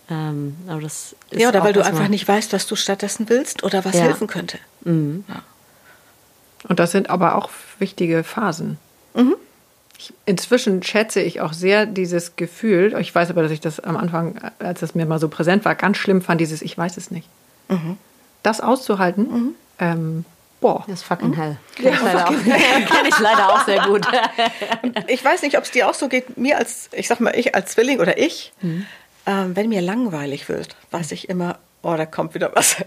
Ähm, 0.10 0.56
aber 0.68 0.82
das 0.82 1.16
ist 1.32 1.42
Ja, 1.42 1.50
oder 1.50 1.64
weil 1.64 1.74
du 1.74 1.84
einfach 1.84 2.08
nicht 2.08 2.28
weißt, 2.28 2.54
was 2.54 2.66
du 2.68 2.76
stattdessen 2.76 3.28
willst 3.30 3.64
oder 3.64 3.84
was 3.86 3.96
Ja. 3.96 4.02
helfen 4.04 4.28
könnte. 4.28 4.58
Und 4.86 5.26
das 6.80 6.92
sind 6.92 7.10
aber 7.10 7.36
auch 7.36 7.50
wichtige 7.80 8.24
Phasen. 8.24 8.78
Mhm. 9.14 9.36
Ich, 9.98 10.14
inzwischen 10.26 10.82
schätze 10.84 11.22
ich 11.22 11.40
auch 11.42 11.54
sehr 11.54 11.86
dieses 11.86 12.36
Gefühl, 12.36 12.96
ich 13.00 13.14
weiß 13.14 13.30
aber, 13.30 13.44
dass 13.44 13.52
ich 13.52 13.62
das 13.62 13.80
am 13.80 13.96
Anfang, 13.98 14.40
als 14.60 14.80
das 14.82 14.96
mir 14.96 15.06
mal 15.06 15.20
so 15.20 15.30
präsent 15.30 15.64
war, 15.66 15.76
ganz 15.76 15.98
schlimm 15.98 16.22
fand, 16.22 16.42
dieses 16.42 16.62
Ich 16.62 16.78
weiß 16.78 16.98
es 16.98 17.12
nicht. 17.12 17.28
Mhm. 17.70 17.98
Das 18.44 18.60
auszuhalten, 18.62 19.56
ähm, 19.80 20.26
boah. 20.62 20.84
Das 20.88 21.00
ist 21.00 21.04
fucking 21.04 21.34
hell. 21.34 21.58
Kenn 21.76 21.94
ich, 21.94 22.02
leider 22.02 22.28
auch, 22.28 22.30
kenn 22.44 23.06
ich 23.08 23.20
leider 23.20 23.50
auch 23.54 23.66
sehr 23.66 23.82
gut. 23.88 24.06
Ich 25.08 25.24
weiß 25.24 25.42
nicht, 25.44 25.58
ob 25.58 25.64
es 25.64 25.72
dir 25.72 25.90
auch 25.90 25.94
so 25.94 26.08
geht. 26.10 26.38
Mir 26.38 26.58
als, 26.58 26.90
ich 26.92 27.08
sag 27.08 27.20
mal, 27.22 27.34
ich 27.38 27.56
als 27.56 27.72
Zwilling 27.72 28.00
oder 28.00 28.18
ich, 28.18 28.52
Mhm. 28.62 28.86
ähm, 29.26 29.56
wenn 29.56 29.70
mir 29.70 29.82
langweilig 29.82 30.50
wird, 30.50 30.76
weiß 30.92 31.12
ich 31.14 31.30
immer, 31.30 31.58
oh, 31.82 31.96
da 31.96 32.06
kommt 32.06 32.34
wieder 32.36 32.52
was. 32.54 32.76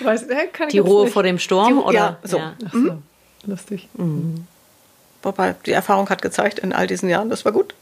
Weiß, 0.00 0.22
ich 0.28 0.68
Die 0.70 0.78
Ruhe 0.78 1.04
nicht. 1.04 1.12
vor 1.12 1.22
dem 1.24 1.38
Sturm? 1.38 1.68
Die- 1.78 1.82
oder? 1.82 1.92
ja, 1.94 2.18
so. 2.22 2.38
Ach 2.40 2.72
so, 2.72 3.02
lustig. 3.46 3.88
Wobei 5.22 5.54
die 5.66 5.72
Erfahrung 5.72 6.08
hat 6.08 6.22
gezeigt 6.22 6.60
in 6.60 6.72
all 6.72 6.86
diesen 6.86 7.08
Jahren, 7.08 7.30
das 7.30 7.44
war 7.44 7.50
gut. 7.52 7.74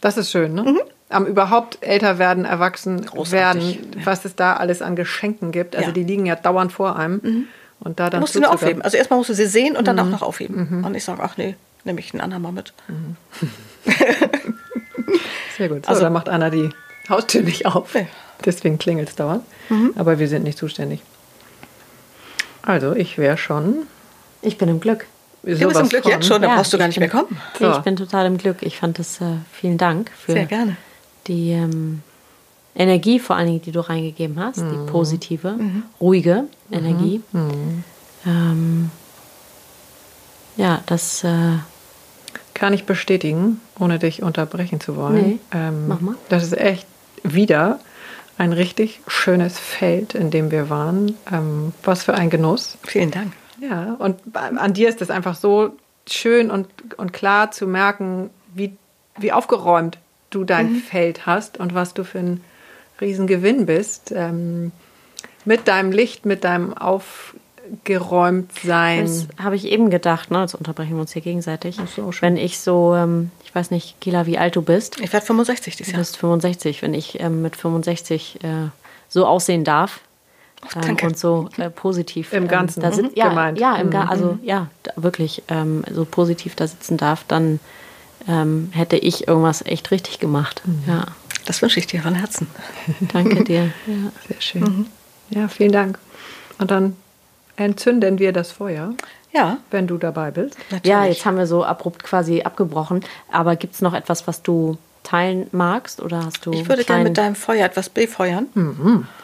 Das 0.00 0.16
ist 0.16 0.30
schön, 0.30 0.54
ne? 0.54 0.80
Am 1.10 1.26
überhaupt 1.26 1.78
älter 1.82 2.18
werden, 2.18 2.44
erwachsen 2.44 3.04
Großartig, 3.04 3.78
werden, 3.82 4.02
was 4.06 4.24
es 4.24 4.36
da 4.36 4.54
alles 4.54 4.80
an 4.80 4.94
Geschenken 4.96 5.50
gibt. 5.52 5.74
Also 5.76 5.88
Ja. 5.88 5.92
die 5.92 6.04
liegen 6.04 6.24
ja 6.24 6.36
dauernd 6.36 6.72
vor 6.72 6.96
einem. 6.96 7.46
Und 7.80 7.98
da 7.98 8.04
Da 8.04 8.10
dann 8.10 8.20
musst 8.20 8.34
du 8.36 8.40
nur 8.40 8.52
aufheben. 8.52 8.80
Also 8.82 8.96
erstmal 8.96 9.18
musst 9.18 9.30
du 9.30 9.34
sie 9.34 9.46
sehen 9.46 9.76
und 9.76 9.88
dann 9.88 9.96
Mhm. 9.96 10.02
auch 10.02 10.08
noch 10.10 10.22
aufheben. 10.22 10.84
Und 10.84 10.94
ich 10.94 11.02
sage, 11.04 11.20
ach 11.22 11.36
nee, 11.36 11.56
nehme 11.84 11.98
ich 12.00 12.12
einen 12.14 12.20
anderen 12.20 12.42
mal 12.44 12.52
mit. 12.52 12.72
Sehr 15.56 15.68
gut. 15.68 15.84
So, 15.84 15.90
Also- 15.90 16.02
da 16.02 16.10
macht 16.10 16.28
Anna 16.28 16.50
die 16.50 16.70
Haustür 17.08 17.42
nicht 17.42 17.66
auf. 17.66 17.94
Nee. 17.94 18.06
Deswegen 18.44 18.78
klingelt 18.78 19.08
es 19.10 19.16
dauernd. 19.16 19.42
Aber 19.96 20.18
wir 20.18 20.28
sind 20.28 20.44
nicht 20.44 20.58
zuständig. 20.58 21.00
Also, 22.62 22.94
ich 22.94 23.18
wäre 23.18 23.36
schon. 23.36 23.86
Ich 24.42 24.58
bin 24.58 24.68
im 24.68 24.80
Glück. 24.80 25.06
Du 25.42 25.48
bist 25.50 25.62
im 25.80 25.88
Glück 25.88 26.02
von- 26.02 26.12
jetzt 26.12 26.26
schon, 26.26 26.42
da 26.42 26.48
Ja, 26.48 26.54
brauchst 26.56 26.72
du 26.72 26.78
gar 26.78 26.88
ich 26.88 26.96
nicht 26.98 27.10
bin- 27.10 27.18
mehr 27.18 27.24
kommen. 27.24 27.40
So. 27.58 27.70
Ich 27.78 27.78
bin 27.84 27.96
total 27.96 28.26
im 28.26 28.36
Glück. 28.38 28.58
Ich 28.62 28.78
fand 28.78 28.98
das, 28.98 29.20
äh, 29.20 29.24
vielen 29.52 29.78
Dank 29.78 30.10
für 30.18 30.32
Sehr 30.32 30.44
gerne. 30.46 30.76
Die 31.30 31.52
ähm, 31.52 32.02
Energie 32.74 33.18
vor 33.20 33.36
allen 33.36 33.46
Dingen, 33.46 33.62
die 33.62 33.72
du 33.72 33.80
reingegeben 33.80 34.38
hast, 34.38 34.58
Mhm. 34.58 34.70
die 34.70 34.90
positive, 34.90 35.54
ruhige 36.00 36.44
Energie. 36.72 37.20
Ähm, 38.26 38.90
ja, 40.56 40.82
das 40.86 41.24
äh, 41.24 41.58
Kann 42.52 42.74
ich 42.74 42.84
bestätigen, 42.84 43.60
ohne 43.78 43.98
dich 43.98 44.22
unterbrechen 44.22 44.80
zu 44.80 44.94
wollen. 44.96 45.14
Nee, 45.14 45.38
Ähm, 45.52 45.88
mach 45.88 46.00
mal. 46.02 46.14
Das 46.28 46.42
ist 46.42 46.52
echt 46.52 46.86
wieder 47.22 47.80
ein 48.36 48.52
richtig 48.52 49.00
schönes 49.06 49.58
Feld, 49.58 50.14
in 50.14 50.30
dem 50.30 50.50
wir 50.50 50.68
waren. 50.68 51.14
Ähm, 51.32 51.72
was 51.82 52.02
für 52.04 52.12
ein 52.14 52.28
Genuss. 52.28 52.76
Vielen 52.82 53.10
Dank. 53.10 53.32
Ja, 53.60 53.94
und 53.98 54.16
an 54.34 54.74
dir 54.74 54.88
ist 54.90 55.00
es 55.00 55.10
einfach 55.10 55.36
so 55.36 55.70
schön 56.08 56.50
und, 56.50 56.66
und 56.98 57.12
klar 57.14 57.50
zu 57.50 57.66
merken, 57.66 58.28
wie, 58.54 58.76
wie 59.18 59.32
aufgeräumt 59.32 59.96
du 60.30 60.44
dein 60.44 60.76
Feld 60.76 61.26
hast 61.26 61.58
und 61.58 61.74
was 61.74 61.94
du 61.94 62.04
für 62.04 62.18
ein 62.20 62.40
Riesengewinn 63.00 63.66
bist. 63.66 64.12
Ähm, 64.14 64.72
mit 65.44 65.68
deinem 65.68 65.90
Licht, 65.90 66.26
mit 66.26 66.44
deinem 66.44 66.74
Aufgeräumtsein. 67.84 69.02
Das 69.06 69.26
habe 69.42 69.56
ich 69.56 69.64
eben 69.66 69.90
gedacht, 69.90 70.30
ne? 70.30 70.40
Jetzt 70.42 70.54
unterbrechen 70.54 70.94
wir 70.94 71.00
uns 71.00 71.12
hier 71.12 71.22
gegenseitig. 71.22 71.78
so, 71.96 72.12
schön. 72.12 72.22
wenn 72.22 72.36
ich 72.36 72.58
so, 72.58 72.94
ähm, 72.94 73.30
ich 73.44 73.54
weiß 73.54 73.70
nicht, 73.70 74.00
Gila, 74.00 74.26
wie 74.26 74.38
alt 74.38 74.56
du 74.56 74.62
bist. 74.62 75.00
Ich 75.00 75.12
werde 75.12 75.24
65 75.26 75.76
dieses 75.76 75.86
Du 75.92 75.92
Jahr. 75.92 76.00
bist 76.00 76.16
65. 76.18 76.82
Wenn 76.82 76.94
ich 76.94 77.20
ähm, 77.20 77.42
mit 77.42 77.56
65 77.56 78.38
äh, 78.44 78.48
so 79.08 79.26
aussehen 79.26 79.64
darf 79.64 80.00
ähm, 80.74 80.80
danke. 80.82 81.06
und 81.06 81.18
so 81.18 81.48
äh, 81.56 81.70
positiv 81.70 82.32
Im 82.32 82.44
ähm, 82.44 82.48
Ganzen, 82.48 82.80
da 82.82 82.90
mhm, 82.90 82.94
sit- 82.94 83.16
ja, 83.16 83.28
gemeint. 83.30 83.58
Ja, 83.58 83.76
im 83.76 83.90
Ga 83.90 84.04
also 84.04 84.38
ja, 84.42 84.68
da, 84.82 84.92
wirklich 84.96 85.42
ähm, 85.48 85.84
so 85.90 86.04
positiv 86.04 86.54
da 86.54 86.66
sitzen 86.66 86.96
darf, 86.96 87.24
dann 87.26 87.60
ähm, 88.28 88.70
hätte 88.72 88.96
ich 88.96 89.26
irgendwas 89.28 89.64
echt 89.64 89.90
richtig 89.90 90.18
gemacht. 90.18 90.62
Ja, 90.86 91.06
Das 91.46 91.62
wünsche 91.62 91.78
ich 91.80 91.86
dir 91.86 92.02
von 92.02 92.14
Herzen. 92.14 92.46
danke 93.12 93.44
dir. 93.44 93.70
Ja. 93.86 93.94
Sehr 94.28 94.40
schön. 94.40 94.86
Ja, 95.30 95.48
vielen 95.48 95.72
Dank. 95.72 95.98
Und 96.58 96.70
dann 96.70 96.96
entzünden 97.56 98.18
wir 98.18 98.32
das 98.32 98.52
Feuer, 98.52 98.92
Ja, 99.32 99.58
wenn 99.70 99.86
du 99.86 99.96
dabei 99.98 100.30
bist. 100.30 100.56
natürlich. 100.70 100.84
ja, 100.84 101.04
jetzt 101.04 101.24
haben 101.24 101.36
wir 101.38 101.46
so 101.46 101.64
abrupt 101.64 102.02
quasi 102.02 102.42
abgebrochen. 102.42 103.04
Aber 103.30 103.56
gibt 103.56 103.74
es 103.74 103.80
noch 103.82 103.94
etwas, 103.94 104.26
was 104.26 104.42
du 104.42 104.76
teilen 105.02 105.46
magst 105.52 106.00
oder 106.02 106.24
hast 106.26 106.44
du 106.44 106.52
ich 106.52 106.68
würde 106.68 106.84
gerne 106.84 107.04
mit 107.04 107.16
deinem 107.16 107.34
Feuer 107.34 107.64
etwas 107.64 107.88
befeuern, 107.88 108.46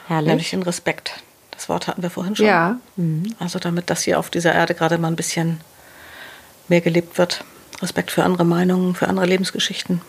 herrlich? 0.09 0.29
nämlich 0.29 0.51
den 0.51 0.63
Respekt. 0.63 1.13
Das 1.51 1.69
Wort 1.69 1.87
hatten 1.87 2.03
wir 2.03 2.11
vorhin 2.11 2.35
schon. 2.37 2.47
Ja, 2.47 2.79
Also 3.39 3.59
damit 3.59 3.91
das 3.91 4.03
hier 4.03 4.19
auf 4.19 4.31
dieser 4.31 4.55
Erde 4.55 4.75
gerade 4.75 4.97
mal 4.99 5.09
ein 5.09 5.17
bisschen 5.17 5.61
mehr 6.69 6.81
gelebt 6.81 7.19
wird. 7.19 7.45
Respekt 7.83 8.11
für 8.11 8.25
andere 8.25 8.45
Meinungen, 8.45 8.95
für 8.95 9.09
andere 9.09 9.27
Lebensgeschichten. 9.27 10.01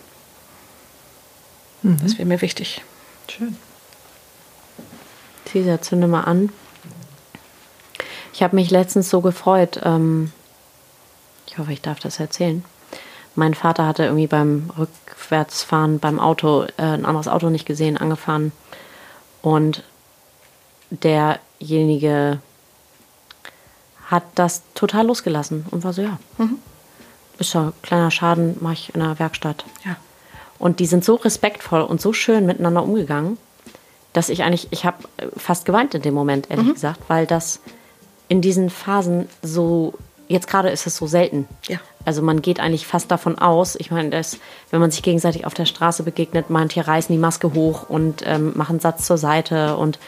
Das 1.82 2.18
wäre 2.18 2.26
mir 2.26 2.40
wichtig. 2.40 2.82
schön. 3.30 3.56
Caesar, 5.44 5.80
zünde 5.80 6.08
mal 6.08 6.22
an. 6.22 6.50
Ich 8.32 8.42
habe 8.42 8.56
mich 8.56 8.70
letztens 8.70 9.08
so 9.10 9.20
gefreut. 9.20 9.80
Ähm, 9.84 10.32
ich 11.46 11.58
hoffe, 11.58 11.72
ich 11.72 11.80
darf 11.80 12.00
das 12.00 12.20
erzählen. 12.20 12.64
Mein 13.34 13.54
Vater 13.54 13.86
hatte 13.86 14.04
irgendwie 14.04 14.26
beim 14.26 14.70
Rückwärtsfahren 14.76 15.98
beim 16.00 16.18
Auto 16.20 16.64
äh, 16.76 16.82
ein 16.82 17.06
anderes 17.06 17.28
Auto 17.28 17.50
nicht 17.50 17.66
gesehen, 17.66 17.96
angefahren. 17.96 18.52
Und 19.42 19.84
derjenige 20.90 22.40
hat 24.06 24.24
das 24.34 24.62
total 24.74 25.06
losgelassen 25.06 25.66
und 25.70 25.84
war 25.84 25.92
so, 25.92 26.02
ja, 26.02 26.18
ist 27.38 27.54
ja 27.54 27.68
ein 27.68 27.72
kleiner 27.82 28.10
Schaden, 28.10 28.56
mache 28.60 28.74
ich 28.74 28.94
in 28.94 29.00
der 29.00 29.18
Werkstatt. 29.18 29.64
Ja. 29.84 29.96
Und 30.58 30.80
die 30.80 30.86
sind 30.86 31.04
so 31.04 31.14
respektvoll 31.14 31.82
und 31.82 32.00
so 32.00 32.12
schön 32.12 32.46
miteinander 32.46 32.82
umgegangen, 32.82 33.38
dass 34.12 34.28
ich 34.28 34.42
eigentlich, 34.42 34.68
ich 34.70 34.84
habe 34.84 35.04
fast 35.36 35.64
geweint 35.64 35.94
in 35.94 36.02
dem 36.02 36.14
Moment, 36.14 36.50
ehrlich 36.50 36.74
gesagt, 36.74 37.00
weil 37.08 37.26
das 37.26 37.60
in 38.26 38.40
diesen 38.40 38.68
Phasen 38.68 39.28
so, 39.42 39.94
jetzt 40.26 40.48
gerade 40.48 40.70
ist 40.70 40.86
es 40.86 40.96
so 40.96 41.06
selten. 41.06 41.46
Ja. 41.68 41.78
Also 42.04 42.22
man 42.22 42.42
geht 42.42 42.58
eigentlich 42.58 42.86
fast 42.86 43.10
davon 43.10 43.38
aus, 43.38 43.76
ich 43.76 43.90
meine, 43.90 44.10
dass, 44.10 44.38
wenn 44.70 44.80
man 44.80 44.90
sich 44.90 45.02
gegenseitig 45.02 45.46
auf 45.46 45.54
der 45.54 45.66
Straße 45.66 46.02
begegnet, 46.02 46.50
manche 46.50 46.86
reißen 46.86 47.12
die 47.14 47.20
Maske 47.20 47.52
hoch 47.54 47.88
und 47.88 48.22
ähm, 48.26 48.52
machen 48.56 48.72
einen 48.72 48.80
Satz 48.80 49.06
zur 49.06 49.18
Seite 49.18 49.76
und 49.76 49.98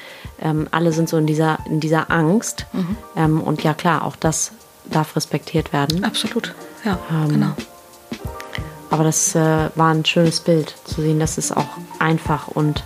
ähm, 0.41 0.67
alle 0.71 0.93
sind 0.93 1.09
so 1.09 1.17
in 1.17 1.27
dieser, 1.27 1.59
in 1.67 1.79
dieser 1.79 2.11
Angst. 2.11 2.67
Ähm, 3.17 3.41
und 3.41 3.63
ja 3.63 3.75
klar, 3.75 4.05
auch 4.05 4.17
das 4.17 4.53
darf 4.87 5.15
respektiert 5.15 5.73
werden. 5.73 6.03
Absolut. 6.05 6.55
Ja, 6.85 6.99
Ähm, 7.11 7.29
genau. 7.29 7.53
Aber 8.91 9.05
das 9.05 9.35
äh, 9.37 9.71
war 9.75 9.95
ein 9.95 10.05
schönes 10.05 10.41
Bild, 10.41 10.75
zu 10.85 11.01
sehen, 11.01 11.21
dass 11.21 11.39
es 11.39 11.53
auch 11.53 11.69
einfach 12.01 12.49
und 12.49 12.83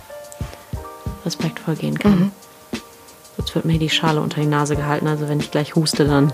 respektvoll 1.25 1.75
gehen 1.75 1.97
kann. 1.97 2.31
Jetzt 2.71 3.45
Jetzt 3.45 3.55
wird 3.55 3.65
mir 3.65 3.79
die 3.79 3.89
Schale 3.89 4.21
unter 4.21 4.41
die 4.41 4.47
Nase 4.47 4.75
gehalten, 4.75 5.07
also 5.07 5.27
wenn 5.29 5.39
ich 5.39 5.51
gleich 5.51 5.75
huste, 5.75 6.05
dann. 6.05 6.33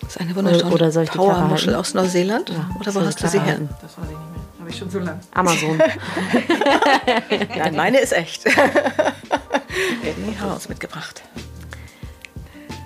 Das 0.00 0.10
ist 0.16 0.20
eine 0.20 0.34
wunderschöne 0.34 0.72
Oder 0.72 0.90
soll 0.90 1.04
ich 1.04 1.10
die 1.10 1.18
Karre 1.18 1.32
Powermuschel 1.32 1.74
aus 1.74 1.92
Neuseeland. 1.94 2.50
Ja, 2.50 2.70
Oder 2.80 2.92
soll 2.92 3.02
wo 3.02 3.06
hast 3.06 3.22
du 3.22 3.28
sie 3.28 3.40
her? 3.40 3.58
Das 3.82 3.98
weiß 3.98 4.06
ich 4.06 4.16
nicht 4.16 4.30
mehr. 4.30 4.60
Habe 4.60 4.70
ich 4.70 4.78
schon 4.78 4.90
so 4.90 4.98
lange. 5.00 5.20
Amazon. 5.34 5.78
Nein, 7.58 7.76
meine 7.76 7.98
ist 7.98 8.12
echt. 8.12 8.46
Edney 10.02 10.34
Haus 10.40 10.68
mitgebracht. 10.68 11.22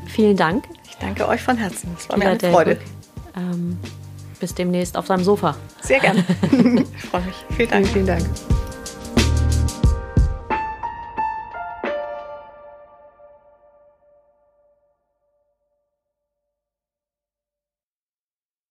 Vielen 0.08 0.36
Dank. 0.36 0.64
Ich 0.88 0.96
danke 0.96 1.28
euch 1.28 1.42
von 1.42 1.56
Herzen. 1.56 1.96
Es 1.98 2.08
war 2.08 2.18
mir 2.18 2.28
eine 2.28 2.40
Freude. 2.40 2.76
Glück. 2.76 3.01
Ähm, 3.36 3.78
bis 4.40 4.54
demnächst 4.54 4.96
auf 4.96 5.06
deinem 5.06 5.24
Sofa. 5.24 5.56
Sehr 5.80 6.00
gerne. 6.00 6.24
ich 6.42 7.04
freue 7.10 7.22
mich. 7.22 7.36
Vielen 7.56 7.70
Dank. 7.70 7.86
Vielen, 7.86 8.06
vielen 8.06 8.06
Dank. 8.06 8.61